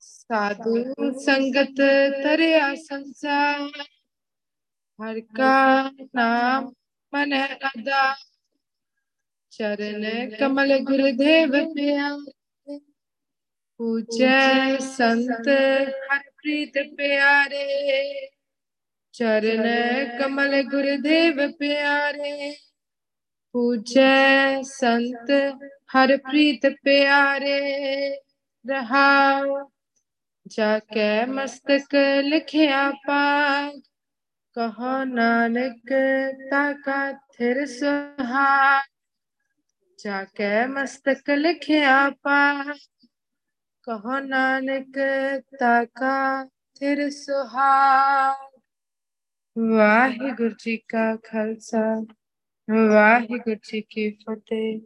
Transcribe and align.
ਸਾਧੂ 0.00 1.10
ਸੰਗਤ 1.20 1.80
ਤਰਿਆ 2.22 2.74
ਸੰਸਾਰ, 2.74 3.82
ਹਰ 4.98 5.20
ਕਾ 5.36 5.90
ਨਾਮ 6.14 6.72
ਮਨ 7.12 7.34
ਅਦਾ। 7.46 8.14
ਚਰਨ 9.52 10.30
ਕਮਲ 10.38 10.78
ਗੁਰਦੇਵ 10.78 11.52
ਪਿਆਰੇ, 11.74 12.78
ਪੂਜੈ 13.80 14.78
ਸੰਤ 14.78 15.48
ਹਰ 15.48 16.22
ਪ੍ਰੀਤ 16.36 16.78
ਪਿਆਰੇ। 16.96 18.28
ਚਰਨ 19.14 19.64
ਕਮਲ 20.18 20.62
ਗੁਰਦੇਵ 20.62 21.50
ਪਿਆਰੇ, 21.50 22.52
ਪੂਜੈ 23.54 24.62
ਸੰਤ 24.62 25.30
ਹਰ 25.94 26.16
ਪ੍ਰੀਤ 26.16 26.66
ਪਿਆਰੇ। 26.84 27.60
ਰਹਾਉ 28.68 29.70
ਜਾ 30.46 30.78
ਕੇ 30.78 31.26
ਮਸਤਕ 31.26 31.94
ਲਿਖਿਆ 32.24 32.90
ਪਾਗ। 32.90 33.80
ਕਹੋ 34.56 35.04
ਨਾਨਕ 35.04 35.92
ਤਾਕਾ 36.50 37.12
ਥਿਰ 37.12 37.66
ਸੁਹਾ 37.66 38.82
ਜਾ 39.98 40.24
ਕੇ 40.24 40.66
ਮਸਤਕ 40.66 41.30
ਲਿਖਿਆ 41.30 42.10
ਪਾਗ। 42.10 42.76
ਕਹੋ 43.82 44.18
ਨਾਨਕ 44.18 44.98
ਤਾਕਾ 45.60 46.44
ਥਿਰ 46.44 47.10
ਸੁਹਾ 47.10 48.32
ਵਾਹਿਗੁਰੂ 49.58 50.54
ਜੀ 50.58 50.76
ਕਾ 50.76 51.16
ਖਾਲਸਾ। 51.16 52.04
ਵਾਹਿਗੁਰੂ 52.90 53.54
ਜੀ 53.54 53.80
ਕੀ 53.80 54.10
ਫਤਿਹ। 54.10 54.80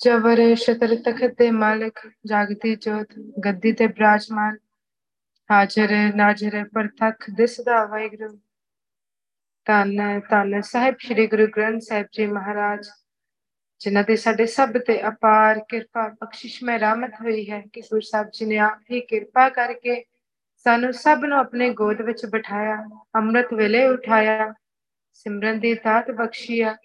ਜਬਰ 0.00 0.54
ਸ਼ਤਰ 0.54 0.94
ਤਖਤ 0.96 1.34
ਦੇ 1.38 1.50
ਮਾਲਕ 1.50 2.00
ਜਾਗਤੀ 2.26 2.74
ਜੋਤ, 2.76 3.12
ਗੱਦੀ 3.44 3.72
ਤੇ 3.72 3.86
ਬਰਾਜਮਾਨ, 3.86 4.56
ਹਾਜ਼ਰ, 5.50 5.92
ਨਾਜ਼ਰ, 6.16 6.64
ਪ੍ਰਤੱਖ, 6.64 7.30
ਦਿਸਦਾ 7.30 7.84
ਵਾਹਿਗੁਰੂ। 7.84 8.28
ਧੰਨ 9.66 10.20
ਧੰਨ 10.30 10.60
ਸਾਹਿਬ 10.60 10.96
ਸ੍ਰੀ 10.98 11.26
ਗੁਰੂ 11.26 11.46
ਗ੍ਰੰਥ 11.46 11.82
ਸਾਹਿਬ 11.82 12.06
ਜੀ 12.12 12.26
ਮਹਾਰਾਜ, 12.26 12.88
ਜਿਨ੍ਹਾਂ 13.80 14.04
ਦੇ 14.04 14.16
ਸਾਡੇ 14.16 14.46
ਸਭ 14.46 14.76
ਤੇ 14.86 15.00
ਅਪਾਰ 15.08 15.60
ਕਿਰਪਾ 15.68 16.08
ਬਖਸ਼ਿਸ਼ 16.20 16.62
ਮੈਂ 16.64 16.78
ਰਹਿਮਤ 16.78 17.14
ਹੋਈ 17.20 17.48
ਹੈ 17.50 17.62
ਕਿ 17.72 17.80
ਗੁਰੂ 17.80 18.00
ਸਾਹਿਬ 18.00 18.28
ਜੀ 18.32 18.46
ਨੇ 18.46 18.58
ਆਪ 18.58 18.90
ਹੀ 18.90 19.00
ਕਿਰਪਾ 19.00 19.48
ਕਰਕੇ 19.48 20.02
ਸਾਨੂੰ 20.66 20.92
ਸਭ 20.92 21.24
ਨੂੰ 21.24 21.38
ਆਪਣੇ 21.38 21.70
ਗੋਦ 21.70 22.02
ਵਿੱਚ 22.02 22.24
ਬਿਠਾਇਆ, 22.26 22.76
ਅੰਮ੍ਰਿਤ 23.16 23.54
ਵੇਲੇ 23.54 23.86
ਉਠਾਇਆ, 23.86 24.52
ਸਿਮਰਨ 25.12 25.60
ਦੀ 25.60 25.74
ਦਾਤ 25.74 26.10
ਬਖਸ਼ੀ 26.10 26.60
ਆ, 26.60 26.76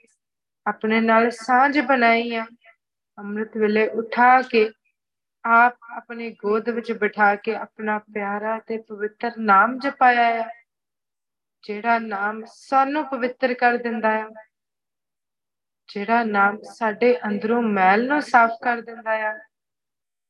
ਆਪਣੇ 0.66 1.02
ਨਾਲ 1.02 1.30
ਸਾਂਝ 1.32 1.80
ਬਣਾਈ 1.80 2.36
ਆ 2.36 2.46
ਅੰਮ੍ਰਿਤ 3.20 3.58
ਵੇਲੇ 3.58 3.88
ਉਠਾ 3.88 4.42
ਕੇ 4.42 4.72
ਆਪ 5.46 5.78
ਆਪਣੇ 5.98 6.32
ਗੋਦ 6.32 6.70
ਵਿੱਚ 6.70 6.92
ਬਿਠਾ 6.92 7.36
ਕੇ 7.36 7.56
ਆਪਣਾ 7.56 8.00
ਪਿਆਰਾ 8.00 8.60
ਤੇ 8.60 8.78
ਪਵਿੱਤਰ 8.78 9.32
ਨਾਮ 9.38 9.80
ਜਪਾਇਆ 9.80 10.44
ਆ 10.44 10.50
ਜਿਹੜਾ 11.64 12.00
ਨਾਮ 12.00 12.44
ਸਾਨੂੰ 12.46 13.06
ਪਵਿੱਤਰ 13.06 13.54
ਕਰ 13.54 13.78
ਦਿੰਦਾ 13.78 14.10
ਆ 14.24 14.30
ਜਿਹੜਾ 15.90 16.24
ਨਾਮ 16.24 16.58
ਸਾਡੇ 16.62 17.20
ਅੰਦਰੋਂ 17.26 17.62
ਮੈਲ 17.62 18.08
ਨੂੰ 18.08 18.22
ਸਾਫ਼ 18.22 18.54
ਕਰ 18.64 18.82
ਦਿੰਦਾ 18.82 19.12
ਆ 19.30 19.40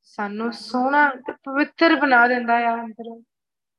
ਸਾਨੂੰ 0.03 0.53
ਸੋਹਣਾ 0.53 1.09
ਤੇ 1.09 1.33
ਪਵਿੱਤਰ 1.33 1.95
ਬਣਾ 1.95 2.27
ਦਿੰਦਾ 2.27 2.53
ਆ 2.53 2.73
ਅੰਦਰੋਂ, 2.75 3.21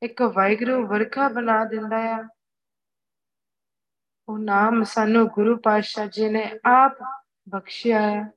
ਇੱਕ 0.02 0.22
ਵਾਹਿਗੁਰੂ 0.22 0.86
ਵਰਖਾ 0.86 1.28
ਬਣਾ 1.28 1.64
ਦਿੰਦਾ 1.64 1.96
ਆ 1.96 2.28
ਉਹ 4.28 4.38
ਨਾਮ 4.38 4.82
ਸਾਨੂੰ 4.82 5.26
ਗੁਰੂ 5.28 5.56
ਪਾਤਸ਼ਾਹ 5.56 6.06
ਜੀ 6.06 6.28
ਨੇ 6.28 6.58
ਆਪ 6.64 6.98
ਬਖਸ਼ਿਆ 7.48 8.00
ਹੈ। 8.00 8.30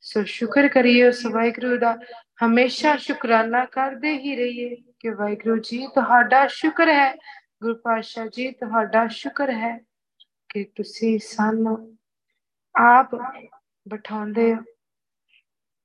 ਸੋ 0.00 0.22
ਸ਼ੁਕਰ 0.24 0.68
ਕਰੀਏ 0.68 1.04
ਉਸ 1.04 1.26
ਵਾਹਿਗੁਰੂ 1.26 1.78
ਦਾ। 1.78 1.98
ਹਮੇਸ਼ਾ 2.46 2.96
ਸ਼ੁਕਰਾਨਾ 2.96 3.64
ਕਰਦੇ 3.64 4.18
ਹੀ 4.18 4.36
ਰਹੀਏ 4.36 4.76
ਕਿ 4.98 5.10
ਵਾਹਿਗੁਰੂ 5.10 5.56
ਜੀ 5.58 5.86
ਤੁਹਾਡਾ 5.86 6.46
ਸ਼ੁਕਰ 6.46 6.88
ਹੈ। 6.88 7.14
ਗੁਰੂ 7.62 7.74
ਪਾਤਸ਼ਾਹ 7.74 8.26
ਜੀ 8.26 8.50
ਤੁਹਾਡਾ 8.50 9.06
ਸ਼ੁਕਰ 9.08 9.50
ਹੈ 9.50 9.78
ਕਿ 10.48 10.64
ਤੁਸੀਂ 10.64 11.18
ਸਾਨੂੰ 11.18 11.98
ਆਪ 12.78 13.14
ਬਿਠਾਉਂਦੇ 13.88 14.54
ਹੋ। 14.54 14.60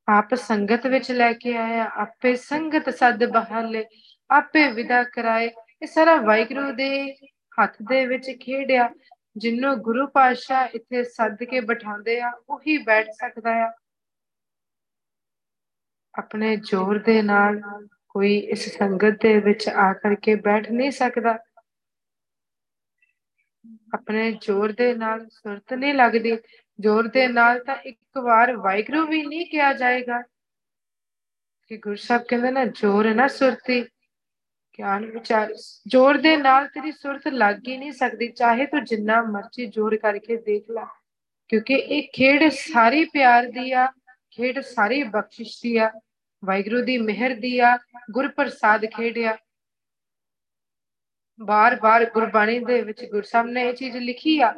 ਆਪ 0.09 0.35
ਸੰਗਤ 0.35 0.87
ਵਿੱਚ 0.87 1.11
ਲੈ 1.11 1.33
ਕੇ 1.33 1.57
ਆਇਆ 1.57 1.89
ਆਪੇ 1.95 2.35
ਸੰਗਤ 2.35 2.89
ਸਦ 2.89 3.25
ਬਹਾਲੇ, 3.25 3.85
ਆਪੇ 4.29 4.71
ਵਿਦਾ 4.71 5.03
ਕਰਾਏ। 5.03 5.51
ਇਹ 5.81 5.87
ਸਾਰਾ 5.87 6.15
ਵਾਹਿਗੁਰੂ 6.15 6.71
ਦੇ 6.71 7.15
ਹੱਥ 7.61 7.75
ਦੇ 7.83 8.05
ਵਿੱਚ 8.05 8.31
ਖੇਡਿਆ, 8.39 8.89
ਜਿੰਨੂੰ 9.37 9.75
ਗੁਰੂ 9.77 10.07
ਪਾਤਸ਼ਾਹ 10.07 10.67
ਇੱਥੇ 10.75 11.03
ਸੱਦ 11.03 11.43
ਕੇ 11.43 11.59
ਬਿਠਾਉਂਦੇ 11.59 12.21
ਆ, 12.21 12.31
ਉਹੀ 12.49 12.77
ਬੈਠ 12.77 13.07
ਸਕਦਾ 13.09 13.51
ਆ। 13.67 13.71
ਆਪਣੇ 16.15 16.55
ਜ਼ੋਰ 16.55 16.99
ਦੇ 16.99 17.21
ਨਾਲ 17.21 17.61
ਕੋਈ 18.09 18.37
ਇਸ 18.37 18.67
ਸੰਗਤ 18.77 19.21
ਦੇ 19.21 19.37
ਵਿੱਚ 19.39 19.67
ਆ 19.69 19.93
ਕਰਕੇ 19.93 20.35
ਬੈਠ 20.35 20.69
ਨਹੀਂ 20.71 20.91
ਸਕਦਾ। 20.91 21.37
ਆਪਣੇ 23.93 24.31
ਜ਼ੋਰ 24.41 24.71
ਦੇ 24.71 24.93
ਨਾਲ 24.95 25.27
ਸੁਰਤ 25.29 25.73
ਨਹੀਂ 25.73 25.93
ਲੱਗਦੀ। 25.93 26.37
ਜ਼ੋਰ 26.79 27.07
ਦੇ 27.07 27.27
ਨਾਲ 27.27 27.63
ਤਾਂ 27.63 27.75
ਇੱਕ 27.85 28.17
ਵਾਰ 28.17 28.55
ਵਾਹਿਗੁਰੂ 28.57 29.05
ਵੀ 29.07 29.21
ਨਹੀਂ 29.25 29.45
ਕਿਹਾ 29.45 29.73
ਜਾਏਗਾ। 29.73 30.21
ਕਿ 31.67 31.77
ਗੁਰੂ 31.77 31.95
ਸਾਹਿਬ 31.95 32.23
ਕਹਿੰਦੇ 32.29 32.51
ਨਾ, 32.51 32.65
ਜ਼ੋਰ 32.65 33.13
ਨਾ 33.13 33.27
ਸੁਰਤੀ। 33.27 33.81
ਗਿਆਨ 34.79 35.05
ਵਿਚਾਰ, 35.05 35.53
ਜ਼ੋਰ 35.87 36.17
ਦੇ 36.17 36.35
ਨਾਲ 36.37 36.67
ਤੇਰੀ 36.67 36.91
ਸੁਰਤ 36.91 37.27
ਲੱਗ 37.27 37.67
ਹੀ 37.67 37.77
ਨਹੀਂ 37.77 37.91
ਸਕਦੀ। 37.91 38.27
ਚਾਹੇ 38.27 38.65
ਤੂੰ 38.65 38.83
ਜਿੰਨਾ 38.83 39.21
ਮਰਜ਼ੀ 39.23 39.65
ਜ਼ੋਰ 39.65 39.95
ਕਰਕੇ 39.97 40.37
ਦੇਖ 40.37 40.69
ਲੈ, 40.71 40.85
ਕਿਉਂਕਿ 41.49 41.73
ਇਹ 41.73 42.07
ਖੇਡ 42.13 42.49
ਸਾਰੀ 42.51 43.03
ਪਿਆਰ 43.05 43.47
ਦੀ 43.47 43.71
ਆ। 43.71 43.87
ਖੇਡ 44.37 44.59
ਸਾਰੀ 44.59 45.03
ਬਖਸ਼ਿਸ਼ 45.03 45.57
ਦੀ 45.63 45.75
ਆ, 45.77 45.89
ਵਾਹਿਗੁਰੂ 46.43 46.81
ਦੀ 46.85 46.97
ਮਿਹਰ 46.97 47.33
ਦੀ 47.39 47.57
ਆ 47.59 47.75
ਗੁਰ 48.11 48.27
ਪ੍ਰਸਾਦ 48.27 48.85
ਖੇਡਿਆ। 48.85 49.37
ਬਾਰ-ਬਾਰ 51.39 52.05
ਗੁਰਬਾਣੀ 52.05 52.59
ਦੇ 52.59 52.81
ਵਿੱਚ 52.81 53.03
ਗੁਰ 53.11 53.23
ਸਾਹਿਬ 53.23 53.47
ਨੇ 53.47 53.67
ਇਹ 53.69 53.73
ਚੀਜ਼ 53.73 53.97
ਲਿਖੀ 53.97 54.39
ਆ 54.41 54.53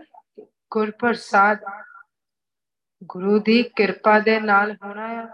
ਗੁਰ 0.71 0.91
ਪ੍ਰਸਾਦ 0.91 1.63
ਗੁਰੂ 3.03 3.39
ਦੀ 3.39 3.61
ਕਿਰਪਾ 3.75 4.19
ਦੇ 4.19 4.39
ਨਾਲ 4.39 4.71
ਹੋਣਾ 4.83 5.07
ਆ। 5.21 5.27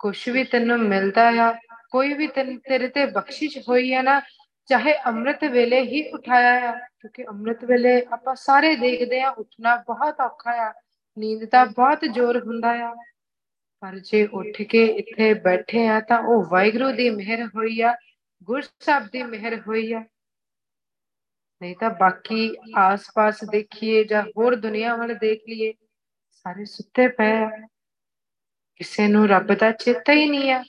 ਕੁਝ 0.00 0.28
ਵੀ 0.28 0.44
ਤੈਨੂੰ 0.44 0.78
ਮਿਲਦਾ 0.78 1.28
ਆ, 1.42 1.52
ਕੋਈ 1.90 2.14
ਵੀ 2.14 2.26
ਤੇਰੇ 2.28 2.88
ਤੇ 2.88 3.06
ਬਖਸ਼ਿਸ਼ 3.06 3.58
ਹੋਈ 3.68 3.92
ਹੈ 3.94 4.02
ਨਾ, 4.02 4.20
ਚਾਹੇ 4.68 4.94
ਅੰਮ੍ਰਿਤ 5.06 5.44
ਵੇਲੇ 5.44 5.80
ਹੀ 5.82 6.02
ਉਠਾਇਆ 6.10 6.70
ਆ, 6.70 6.72
ਕਿਉਂਕਿ 7.00 7.24
ਅੰਮ੍ਰਿਤ 7.24 7.64
ਵੇਲੇ 7.64 8.00
ਆਪਾਂ 8.12 8.34
ਸਾਰੇ 8.34 8.74
ਦੇਖਦੇ 8.76 9.20
ਆ, 9.22 9.30
ਉੱਠਣਾ 9.30 9.76
ਬਹੁਤ 9.86 10.20
ਔਖਾ 10.20 10.52
ਆ, 10.66 10.72
ਨੀਂਦ 11.16 11.44
ਦਾ 11.44 11.64
ਬਹੁਤ 11.64 12.04
ਜ਼ੋਰ 12.12 12.42
ਹੁੰਦਾ 12.46 12.72
ਆ। 12.86 12.94
ਪਰ 13.80 13.98
ਜੇ 13.98 14.26
ਉੱਠ 14.26 14.62
ਕੇ 14.62 14.84
ਇੱਥੇ 14.86 15.34
ਬੈਠੇ 15.34 15.86
ਆ 15.88 16.00
ਤਾਂ 16.00 16.18
ਉਹ 16.18 16.44
ਵਾਹਿਗੁਰੂ 16.48 16.90
ਦੀ 16.92 17.10
ਮਿਹਰ 17.10 17.46
ਹੋਈ 17.46 17.80
ਆ, 17.80 17.96
ਗੁਰ 18.42 18.62
ਸਾਹਿਬ 18.80 19.08
ਦੀ 19.12 19.22
ਮਿਹਰ 19.22 19.60
ਹੋਈ 19.60 19.92
ਆ। 19.92 20.04
ਨਹੀਂ 21.62 21.76
ਤਾਂ 21.76 21.90
ਬਾਕੀ 21.90 22.56
ਆਸ-ਪਾਸ 22.76 23.44
ਦੇਖੀਏ 23.44 24.04
ਜਾਂ 24.04 24.22
ਹੋਰ 24.22 24.56
ਦੁਨੀਆ 24.56 24.96
ਵੱਲ 24.96 25.14
ਦੇਖ 25.14 25.42
ਲਈਏ, 25.48 25.72
ਸਾਰੇ 26.30 26.64
ਸੁੱਤੇ 26.64 27.08
ਪਏ 27.08 27.32
ਆ। 27.32 27.50
ਕਿਸੇ 28.76 29.08
ਨੂੰ 29.08 29.28
ਰੱਬ 29.28 29.54
ਦਾ 29.54 29.70
ਚੇਤਾ 29.72 30.12
ਹੀ 30.12 30.28
ਨਹੀਂ 30.28 30.52
ਆ। 30.52 30.64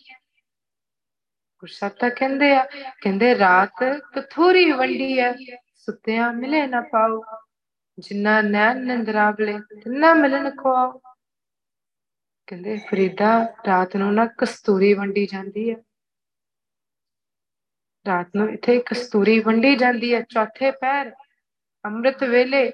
ਗੁਰਸਾਹਿਬ 1.60 1.94
ਤਾਂ 1.94 2.10
ਕਹਿੰਦੇ 2.10 2.56
ਆ, 2.56 2.64
ਕਹਿੰਦੇ 3.02 3.38
ਰਾਤ 3.38 3.84
ਕਥੋਰੀ 4.14 4.72
ਵੰਡੀ 4.72 5.20
ਆ, 5.20 5.34
ਸੁੱਤਿਆਂ 5.76 6.34
ਮਿਲੇ 6.34 6.68
ਨਾ 6.68 6.82
ਪਾਓ। 6.82 7.22
ਜਿੰਨਾ 8.00 8.42
ਨੈਣ 8.42 8.78
ਨੰਦਰਾਵਲੇ 8.78 9.60
ਤਿੰਨਾ 9.60 10.14
ਮਿਲਣ 10.14 10.50
ਖਵਾਓ। 10.50 11.02
ਕਹਿੰਦੇ, 12.50 12.76
ਫਰੀਦਾ 12.90 13.32
ਰਾਤ 13.68 13.96
ਨੂੰ 13.96 14.14
ਨਾ 14.14 14.26
ਕਸਤੂਰੀ 14.38 14.94
ਵੰਡੀ 14.94 15.26
ਜਾਂਦੀ 15.26 15.70
ਹੈ 15.70 15.76
ਰਾਤ 18.06 18.36
ਨੂੰ 18.36 18.50
ਇੱਥੇ 18.50 18.80
ਕਸਤੂਰੀ 18.86 19.40
ਵੰਡੀ 19.40 19.76
ਜਾਂਦੀ 19.76 20.14
ਹੈ 20.14 20.22
ਚੌਥੇ 20.30 20.72
ਪੈਰ 20.72 21.12
ਅੰਮ੍ਰਿਤ 21.86 22.24
ਵੇਲੇ 22.24 22.70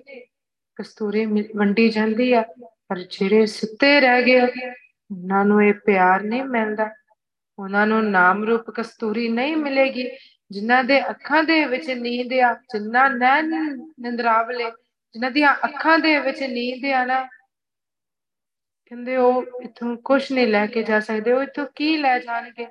ਕਸਤੂਰੀ 0.78 1.26
ਵੰਡੀ 1.56 1.90
ਜਾਂਦੀ 1.90 2.32
ਆ, 2.34 2.42
ਪਰ 2.90 3.00
ਜਿਹੜੇ 3.12 3.46
ਸੁੱਤੇ 3.46 4.00
ਰਹਿ 4.00 4.24
ਗਏ 4.24 4.42
ਉਹਨਾਂ 4.42 5.44
ਨੂੰ 5.46 5.64
ਇਹ 5.64 5.74
ਪਿਆਰ 5.86 6.24
ਨਹੀਂ 6.24 6.44
ਮਿਲਦਾ। 6.46 6.90
ਉਹਨਾਂ 7.60 7.86
ਨੂੰ 7.88 8.04
ਨਾਮ 8.12 8.44
ਰੂਪ 8.44 8.70
ਕਸਤੂਰੀ 8.72 9.28
ਨਹੀਂ 9.30 9.56
ਮਿਲੇਗੀ, 9.58 10.10
ਜਿਨ੍ਹਾਂ 10.52 10.84
ਦੇ 10.84 11.00
ਅੱਖਾਂ 11.10 11.44
ਦੇ 11.44 11.64
ਵਿੱਚ 11.66 11.90
ਨੀਂਦ 11.92 12.34
ਆ 12.44 12.54
ਜਿਨ੍ਹਾਂ 12.74 13.10
ਨੈਣ 13.12 13.50
ਨਿੰਦਰਾਵਲੇ 14.00 14.72
ਜਿਨ੍ਹਾਂ 15.16 15.32
ਦੀਆਂ 15.32 15.54
ਅੱਖਾਂ 15.66 15.98
ਦੇ 16.00 16.18
ਵਿੱਚ 16.20 16.42
ਨੀਂਦ 16.44 16.86
ਆ 16.94 17.06
ਨਾ 17.06 17.26
ਕਹਿੰਦੇ 18.92 19.16
ਉਹ 19.18 19.44
ਇਥੋਂ 19.64 19.96
ਕੁਝ 20.06 20.22
ਨਹੀਂ 20.32 20.48
ਲੈ 20.48 20.66
ਕੇ 20.68 20.84
ਜਾ 20.84 21.00
ਸਕਦੇ, 21.00 21.32
ਉਹ 21.34 21.44
ਇਥੋਂ 21.44 21.66
ਕੀ 21.76 21.96
ਲੈ 21.98 22.18
ਜਾਣਗੇ? 22.20 22.68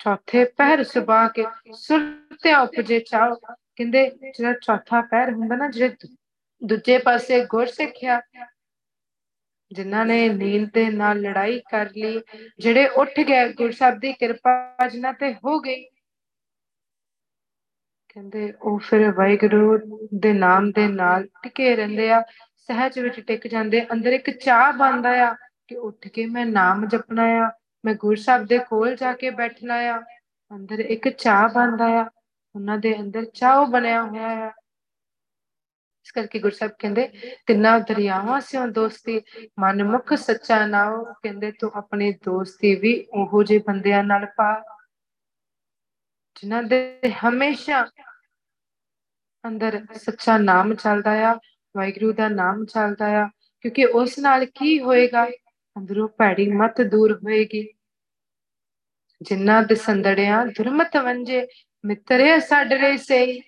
ਚੌਥੇ 0.00 0.44
ਪਹਿਰ 0.56 0.82
ਸੁਬਾ 0.84 1.26
ਕੇ 1.28 1.44
ਸੁਰਤਿਆ 1.76 2.60
ਉਪਜੇ 2.60 3.00
ਚਾਓ 3.00 3.34
ਕਹਿੰਦੇ 3.34 4.08
ਜਿਹੜਾ 4.10 4.52
ਚੌਥਾ 4.52 5.00
ਪਹਿਰ 5.00 5.32
ਹੁੰਦਾ 5.32 5.56
ਨਾ, 5.56 5.68
ਜਿਹੜੇ 5.70 6.08
ਦੂਜੇ 6.62 6.98
ਪਾਸੇ 6.98 7.44
ਗੁਰ 7.46 7.66
ਸਿੱਖਿਆ, 7.66 8.20
ਜਿਨ੍ਹਾਂ 9.70 10.04
ਨੇ 10.06 10.28
ਨੀਂਦ 10.28 10.68
ਦੇ 10.74 10.88
ਨਾਲ 10.90 11.20
ਲੜਾਈ 11.20 11.60
ਕਰ 11.70 11.90
ਲਈ, 11.96 12.20
ਜਿਹੜੇ 12.58 12.86
ਉੱਠ 12.88 13.20
ਗਏ 13.20 13.52
ਗੁਰੂ 13.52 13.72
ਸਾਹਿਬ 13.72 13.98
ਦੀ 14.00 14.12
ਕਿਰਪਾ 14.12 14.86
ਜਿਨ੍ਹਾਂ 14.88 15.12
ਤੇ 15.12 15.32
ਹੋ 15.34 15.58
ਗਈ 15.60 15.84
ਕਹਿੰਦੇ 18.14 18.52
ਉਹ 18.62 18.78
ਫਿਰ 18.78 19.12
ਵਾਹਿਗੁਰੂ 19.12 19.78
ਦੇ 20.14 20.32
ਨਾਮ 20.32 20.70
ਦੇ 20.70 20.88
ਨਾਲ 20.88 21.26
ਟਿਕੇ 21.42 21.76
ਰਹਿੰਦੇ 21.76 22.10
ਆ, 22.12 22.22
ਸਹਿਜ 22.56 22.98
ਵਿੱਚ 22.98 23.20
ਟਿਕ 23.20 23.46
ਜਾਂਦੇ, 23.46 23.86
ਅੰਦਰ 23.92 24.12
ਇੱਕ 24.12 24.30
ਚਾਹ 24.30 24.72
ਬਣਦਾ 24.72 25.30
ਆ 25.30 25.36
ਕਿ 25.66 25.76
ਉੱਠ 25.76 26.08
ਕੇ 26.08 26.26
ਮੈਂ 26.26 26.46
ਨਾਮ 26.46 26.86
ਜਪਣਾ 26.86 27.22
ਆ, 27.22 27.50
ਮੈਂ 27.84 27.94
ਗੁਰੂ 27.94 28.16
ਸਾਹਿਬ 28.16 28.46
ਦੇ 28.46 28.58
ਕੋਲ 28.58 28.96
ਜਾ 28.96 29.12
ਕੇ 29.12 29.30
ਬੈਠਣਾ 29.30 29.74
ਆ, 29.74 30.00
ਅੰਦਰ 30.56 30.78
ਇੱਕ 30.78 31.08
ਚਾਹ 31.08 31.48
ਬਣਦਾ 31.48 31.86
ਆ, 31.86 32.10
ਉਹਨਾਂ 32.54 32.78
ਦੇ 32.78 33.00
ਅੰਦਰ 33.00 33.24
ਚਾਹ 33.24 33.66
ਬਣਿਆ 33.66 34.02
ਹੋਇਆ 34.02 34.28
ਆ। 34.28 34.52
ਇਸ 36.04 36.12
ਕਰਕੇ 36.12 36.38
ਗੁਰੂ 36.38 36.56
ਸਾਹਿਬ 36.56 36.72
ਕਹਿੰਦੇ, 36.78 37.08
ਤਿੰਨਾਂ 37.46 37.80
ਦਰਿਆਵਾਂ 37.80 38.40
ਸਿਓ 38.40 38.66
ਦੋਸਤੀ, 38.66 39.22
ਮਨਮੁਖ 39.58 40.14
ਸੱਚਾ 40.14 40.66
ਨਾਉ, 40.66 41.04
ਕਹਿੰਦੇ 41.04 41.52
ਤੂੰ 41.52 41.70
ਆਪਣੇ 41.74 42.12
ਦੋਸਤੀ 42.12 42.74
ਵੀ 42.74 43.06
ਉਹੋ 43.14 43.42
ਜਿਹੇ 43.42 43.58
ਬੰਦਿਆਂ 43.66 44.04
ਨਾਲ 44.04 44.26
ਪਾ। 44.26 44.79
ਜਿਨ੍ਹਾਂ 46.34 46.62
ਦੇ 46.62 47.00
ਹਮੇਸ਼ਾ 47.28 47.86
ਅੰਦਰ 49.46 49.86
ਸੱਚਾ 49.94 50.38
ਨਾਮ 50.38 50.74
ਚੱਲਦਾ 50.74 51.30
ਆ, 51.30 51.34
ਵਾਹਿਗੁਰੂ 51.76 52.12
ਦਾ 52.12 52.28
ਨਾਮ 52.28 52.64
ਚੱਲਦਾ 52.64 53.22
ਆ, 53.22 53.28
ਕਿਉਂਕਿ 53.60 53.84
ਉਸ 53.84 54.18
ਨਾਲ 54.18 54.44
ਕੀ 54.44 54.80
ਹੋਏਗਾ? 54.80 55.26
ਅੰਦਰੋਂ 55.78 56.08
ਭੈੜੀ 56.08 56.50
ਮਤ 56.52 56.80
ਦੂਰ 56.80 57.12
ਹੋਏਗੀ। 57.12 57.68
ਜਿਨ੍ਹਾਂ 59.22 59.62
ਦੇ 59.62 59.74
ਸੰਦੜਿਆਂ 59.74 60.46
ਦੁਰਮਤ 60.46 60.96
ਵੰਜੇ 60.96 61.46
ਮਿੱਤਰੇ 61.84 62.40
ਸਾਡਰੇ 62.40 62.96
ਸਈ 62.96 63.40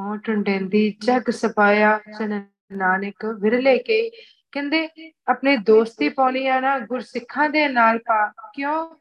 ਹਉ 0.00 0.16
ਟੁੰਡੇਂਦੀ 0.16 0.96
ਜਗ 1.04 1.30
ਸਪਾਇਆ 1.30 2.00
ਜਨ 2.20 2.46
ਨਾਨਕ 2.72 3.24
ਵਿਰਲੇ 3.40 3.78
ਕੇ। 3.78 4.10
ਕਹਿੰਦੇ, 4.52 4.88
ਆਪਣੇ 5.26 5.56
ਦੋਸਤੀ 5.56 6.08
ਪਾਉਣੀ 6.08 6.46
ਆ 6.46 6.60
ਨਾ 6.60 6.78
ਗੁਰਸਿੱਖਾਂ 6.78 7.50
ਦੇ 7.50 7.68
ਨਾਲ 7.68 7.98
ਪਾ, 7.98 8.32
ਕਿਉਂ? 8.54 8.96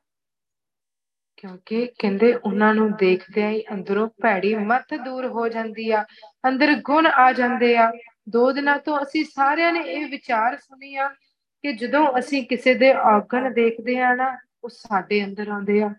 ਕਿਉਂਕਿ 1.43 1.91
ਕਹਿੰਦੇ 1.99 2.35
ਉਹਨਾਂ 2.35 2.73
ਨੂੰ 2.73 2.95
ਦੇਖਦਿਆਂ 2.95 3.49
ਹੀ 3.49 3.63
ਅੰਦਰੋਂ 3.73 4.07
ਭੈੜੀ 4.21 4.55
ਮਤ 4.55 4.93
ਦੂਰ 5.05 5.27
ਹੋ 5.27 5.47
ਜਾਂਦੀ 5.47 5.91
ਆ, 5.91 6.05
ਅੰਦਰ 6.47 6.73
ਗੁਣ 6.73 7.05
ਆ 7.05 7.33
ਜਾਂਦੇ 7.33 7.77
ਆ। 7.77 7.91
ਦੋ 8.29 8.51
ਦਿਨਾਂ 8.51 8.79
ਤੋਂ 8.79 9.03
ਅਸੀਂ 9.03 9.25
ਸਾਰਿਆਂ 9.25 9.73
ਨੇ 9.73 9.79
ਇਹ 9.79 10.05
ਵਿਚਾਰ 10.05 10.57
ਸੁਣੀ 10.57 10.95
ਆ 10.95 11.07
ਕਿ 11.61 11.73
ਜਦੋਂ 11.73 12.19
ਅਸੀਂ 12.19 12.47
ਕਿਸੇ 12.47 12.73
ਦੇ 12.73 12.93
ਔਗਣ 12.93 13.53
ਦੇਖਦੇ 13.53 13.99
ਆ 13.99 14.15
ਨਾ, 14.15 14.37
ਉਹ 14.63 14.69
ਸਾਡੇ 14.69 15.25
ਅੰਦਰ 15.25 15.49
ਆਉਂਦੇ 15.49 15.83
ਆ। 15.83 15.93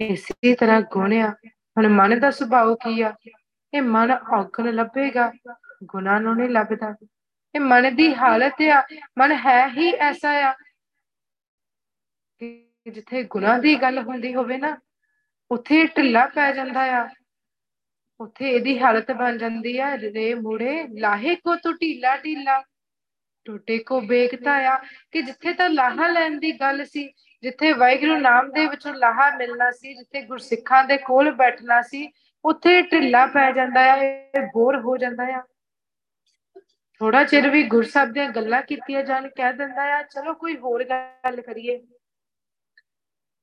ਇਸੇ 0.00 0.54
ਤਰ੍ਹਾਂ 0.54 0.80
ਗੁਣ 0.80 1.12
ਆ। 1.12 1.34
ਹੁਣ 1.46 1.88
ਮਨ 1.88 2.20
ਦਾ 2.20 2.30
ਸੁਭਾਅ 2.30 2.74
ਕੀ 2.74 3.02
ਆ? 3.02 3.12
ਇਹ 3.74 3.82
ਮਨ 3.82 4.10
ਔਗਣ 4.10 4.72
ਲੱਭੇਗਾ, 4.72 5.32
ਗੁਣਾ 5.84 6.18
ਨੂੰ 6.18 6.36
ਨਹੀਂ 6.36 6.48
ਲੱਭਦਾ। 6.48 6.94
ਇਹ 7.54 7.60
ਮਨ 7.60 7.96
ਦੀ 7.96 8.14
ਹਾਲਤ 8.14 8.54
ਆ। 8.62 8.82
ਮਨ 9.18 9.32
ਹੈ 9.32 9.68
ਹੀ 9.68 9.92
ਐਸਾ 9.92 10.30
ਆ 10.30 10.52
ਕਿ 10.52 10.63
ਜਿੱਥੇ 12.86 13.22
ਗੁਨਾ 13.22 13.58
ਦੀ 13.58 13.74
ਗੱਲ 13.74 13.98
ਹੁੰਦੀ 13.98 14.34
ਹੋਵੇ 14.34 14.56
ਨਾ, 14.56 14.76
ਉੱਥੇ 15.50 15.86
ਢਿੱਲਾ 15.86 16.26
ਪੈ 16.26 16.52
ਜਾਂਦਾ 16.52 16.80
ਆ। 17.02 17.08
ਉੱਥੇ 18.20 18.50
ਇਹਦੀ 18.50 18.78
ਹਾਲਤ 18.78 19.12
ਬਣ 19.12 19.38
ਜਾਂਦੀ 19.38 19.78
ਆ 19.78 19.96
ਰੇ 19.96 20.34
ਮੁੜੇ 20.34 20.88
ਲਾਹੇ 20.98 21.34
ਕੋ 21.34 21.56
ਤੂੰ 21.56 21.74
ਢੀਲਾ 21.74 22.16
ਢੀਲਾ, 22.16 22.62
ਟੋਟੇ 23.44 23.78
ਕੋ 23.78 24.00
ਵੇਖਦਾ 24.00 24.74
ਆ, 24.74 24.78
ਕਿ 25.12 25.22
ਜਿੱਥੇ 25.22 25.52
ਤਾਂ 25.52 25.70
ਲਾਹਾ 25.70 26.08
ਲੈਣ 26.08 26.38
ਦੀ 26.38 26.52
ਗੱਲ 26.52 26.84
ਸੀ, 26.84 27.12
ਜਿੱਥੇ 27.42 27.72
ਵਾਹਿਗੁਰੂ 27.72 28.16
ਨਾਮ 28.16 28.50
ਦੇ 28.52 28.66
ਵਿੱਚੋਂ 28.66 28.94
ਲਾਹਾ 28.94 29.36
ਮਿਲਣਾ 29.36 29.70
ਸੀ, 29.70 29.94
ਜਿੱਥੇ 29.94 30.22
ਗੁਰਸਿੱਖਾਂ 30.22 30.84
ਦੇ 30.84 30.96
ਕੋਲ 30.96 31.30
ਬੈਠਣਾ 31.30 31.82
ਸੀ, 31.82 32.10
ਉੱਥੇ 32.44 32.82
ਢਿੱਲਾ 32.82 33.26
ਪੈ 33.26 33.52
ਜਾਂਦਾ 33.52 33.92
ਆ, 33.92 33.96
ਇਹ 33.96 34.46
ਬੋਰ 34.54 34.80
ਹੋ 34.80 34.96
ਜਾਂਦਾ 34.96 35.24
ਆ। 35.24 35.42
ਥੋੜਾ 36.98 37.24
ਚਿਰ 37.24 37.50
ਵੀ 37.50 37.62
ਗੁਰਸਬ 37.62 38.12
ਦੀਆਂ 38.12 38.28
ਗੱਲਾਂ 38.28 38.62
ਕੀਤੀਆਂ 38.62 39.02
ਜਾਣ, 39.02 39.28
ਕਹਿ 39.28 39.52
ਦਿੰਦਾ 39.52 39.98
ਆ, 39.98 40.02
ਚਲੋ 40.02 40.34
ਕੋਈ 40.34 40.56
ਹੋਰ 40.56 40.84
ਗੱਲ 40.84 41.40
ਕਰੀਏ। 41.40 41.82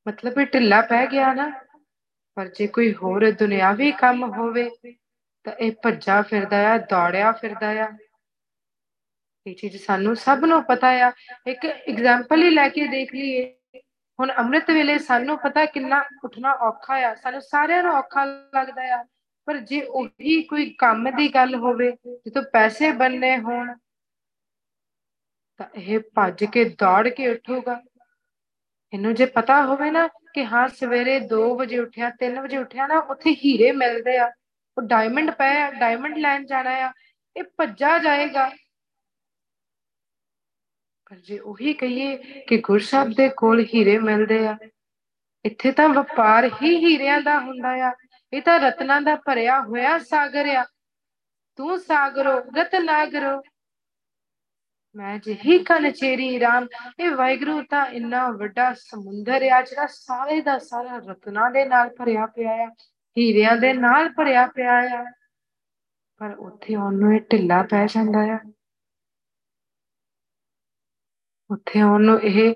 ਮਤਲਬ 0.06 0.40
ਇਹ 0.40 0.46
ਢਿੱਲਾ 0.46 0.82
ਪੈ 0.82 1.06
ਗਿਆ 1.08 1.34
ਨਾ, 1.34 1.50
ਪਰ 2.38 2.48
ਜੇ 2.48 2.68
ਕੋਈ 2.68 2.94
ਹੋਰ 2.94 3.32
ਦੁਨਿਆਵੀ 3.32 3.92
ਕੰਮ 3.92 4.24
ਹੋਵੇ, 4.34 4.70
ਤਾਂ 5.46 5.54
ਇਹ 5.54 5.72
ਭੱਜਾ 5.84 6.22
ਫਿਰਦਾ 6.22 6.58
ਆ, 6.74 6.78
ਦੌੜਿਆ 6.78 7.32
ਫਿਰਦਾ 7.32 7.70
ਆ। 7.84 7.88
ਇਹ 9.48 9.56
ਚੀਜ਼ 9.56 9.78
ਸਾਨੂੰ 9.78 10.16
ਸਭ 10.16 10.44
ਨੂੰ 10.46 10.64
ਪਤਾ 10.64 10.90
ਆ। 11.08 11.12
ਇੱਕ 11.48 11.66
ਐਗਜ਼ਾਮਪਲ 11.66 12.44
ਹੀ 12.44 12.50
ਲੈ 12.50 12.68
ਕੇ 12.70 12.88
ਦੇਖ 12.88 13.14
ਲਈਏ। 13.14 13.44
ਹੁਣ 14.20 14.32
ਅੰਮ੍ਰਿਤ 14.38 14.70
ਵੇਲੇ 14.72 14.98
ਸਾਨੂੰ 15.00 15.38
ਪਤਾ 15.38 15.66
ਕਿੰਨਾ 15.66 16.04
ਉੱਠਣਾ 16.24 16.52
ਔਖਾ 16.62 16.96
ਆ। 17.02 17.14
ਸਾਨੂੰ 17.16 17.42
ਸਾਰਿਆਂ 17.42 17.84
ਨੂੰ 17.84 17.94
ਔਖਾ 17.94 18.26
ਲੱਗਦਾ 18.26 18.84
ਆ। 18.96 19.04
ਪਰ 19.48 19.58
ਜੇ 19.60 19.82
ਉਹੀ 19.82 20.42
ਕੋਈ 20.44 20.70
ਕੰਮ 20.78 21.10
ਦੀ 21.16 21.28
ਗੱਲ 21.36 21.56
ਹੋਵੇ 21.56 21.92
ਜਿੱਥੋਂ 22.06 22.44
ਪੈਸੇ 22.54 22.92
ਬੰਨੇ 22.92 23.38
ਹੋਣ, 23.38 23.74
ਤਾਂ 25.60 25.66
ਇਹ 25.76 26.00
ਭੱਜ 26.16 26.44
ਕੇ 26.46 26.64
ਦੌੜ 26.78 27.08
ਕੇ 27.08 27.28
ਉੱਠੂਗਾ। 27.28 27.82
ਇਹਨੂੰ 28.94 29.14
ਜੇ 29.16 29.26
ਪਤਾ 29.26 29.62
ਹੋਵੇ 29.66 29.90
ਨਾ 29.92 30.08
ਕਿ 30.34 30.46
ਹਾਂ 30.46 30.68
ਸਵੇਰੇ 30.70 31.20
2 31.28 31.44
ਵਜੇ 31.58 31.80
ਉੱਠਿਆ 31.80 32.10
3 32.20 32.40
ਵਜੇ 32.42 32.58
ਉੱਠਿਆ 32.58 32.88
ਨਾ, 32.88 33.00
ਉੱਥੇ 33.00 33.36
ਹੀਰੇ 33.46 33.72
ਮਿਲਦੇ 33.72 34.18
ਆ। 34.18 34.26
ਉਹ 34.78 34.82
ਡਾਇਮੰਡ 34.84 35.32
ਪਏ 35.32 35.62
ਆ 35.62 35.70
ਡਾਇਮੰਡ 35.72 36.18
ਲੈਣ 36.18 36.46
ਜਾਣਾ 36.46 36.72
ਆ। 36.88 36.92
ਇਹ 37.36 37.44
ਭੱਜਾ 37.58 37.98
ਜਾਏਗਾ। 37.98 38.50
ਪਰ 41.10 41.18
ਜੇ 41.18 41.38
ਉਹੀ 41.40 41.74
ਕਹੀਏ 41.74 42.16
ਕਿ 42.48 42.58
ਗੁਰਸ਼ਬਦ 42.58 43.16
ਦੇ 43.18 43.30
ਕੋਲ 43.38 43.64
ਹੀਰੇ 43.74 43.98
ਮਿਲਦੇ 44.00 44.46
ਆ, 44.48 44.58
ਇੱਥੇ 45.46 45.72
ਤਾਂ 45.72 45.88
ਵਪਾਰ 45.90 46.46
ਹੀ 46.62 46.76
ਹੀਰਿਆਂ 46.86 47.20
ਦਾ 47.22 47.40
ਹੁੰਦਾ 47.40 47.70
ਆ। 47.88 47.92
ਇਹ 48.34 48.42
ਤਾਂ 48.42 48.60
ਰਤਨਾਂ 48.60 49.02
ਦਾ 49.02 49.16
ਭਰਿਆ 49.26 49.62
ਹੋਇਆ 49.62 49.98
ਸਾਗਰ 50.00 50.48
ਆ। 50.50 50.64
ਤੂੰ 51.60 51.80
ਸਾਗਰੋ, 51.80 52.38
ਰਤਨਾਗਰੋ। 52.58 53.42
ਮੈਂ 54.96 55.20
ਜਿਹੀ 55.20 55.58
ਕਨਚੇਰੀ 55.64 56.40
ਰਾਮ। 56.40 56.68
ਇਹ 57.00 57.12
ਵਾਹਿਗੁਰੂ 57.12 57.62
ਤਾਂ 57.70 57.86
ਇੰਨਾ 57.86 58.30
ਵੱਡਾ 58.32 58.74
ਸਮੁੰਦਰ 58.74 59.44
ਆ, 59.50 59.62
ਜਿਹੜਾ 59.62 59.88
ਸਾਰੇ 59.88 60.42
ਦਾ 60.42 60.58
ਸਾਰਾ 60.60 60.98
ਰਤਨਾਂ 61.08 61.52
ਦੇ 61.52 61.66
ਨਾਲ 61.66 61.90
ਭਰਿਆ 61.90 62.26
ਪਿਆ 62.26 62.52
ਆ, 62.52 62.68
ਹੀਰਿਆਂ 63.18 63.56
ਦੇ 63.58 63.74
ਨਾਲ 63.74 64.10
ਭਰਿਆ 64.10 64.48
ਪਿਆ 64.48 64.74
ਆ। 65.00 65.04
ਪਰ 66.18 66.36
ਉੱਥੇ 66.40 66.76
ਉਹਨੂੰ 66.76 67.14
ਇਹ 67.16 67.22
ਢਿੱਲਾ 67.22 67.64
ਪੈ 67.64 67.86
ਜਾਂਦਾ 67.86 68.20
ਆ। 68.36 68.40
ਉੱਥੇ 71.52 71.82
ਉਹਨੂੰ 71.82 72.22
ਇਹ 72.22 72.54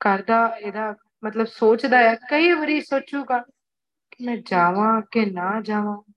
ਕਰਦਾ, 0.00 0.56
ਇਹਦਾ 0.60 0.94
ਮਤਲਬ 1.24 1.46
ਸੋਚਦਾ 1.46 1.98
ਹੈ 1.98 2.14
ਕਈ 2.30 2.52
ਵਾਰੀ 2.52 2.80
ਸੋਚੂਗਾ 2.80 3.38
ਕਿ 4.10 4.24
ਮੈਂ 4.26 4.36
ਜਾਵਾਂ 4.36 5.02
ਕਿ 5.10 5.24
ਨਾ 5.26 5.60
ਜਾਵਾਂ। 5.60 6.12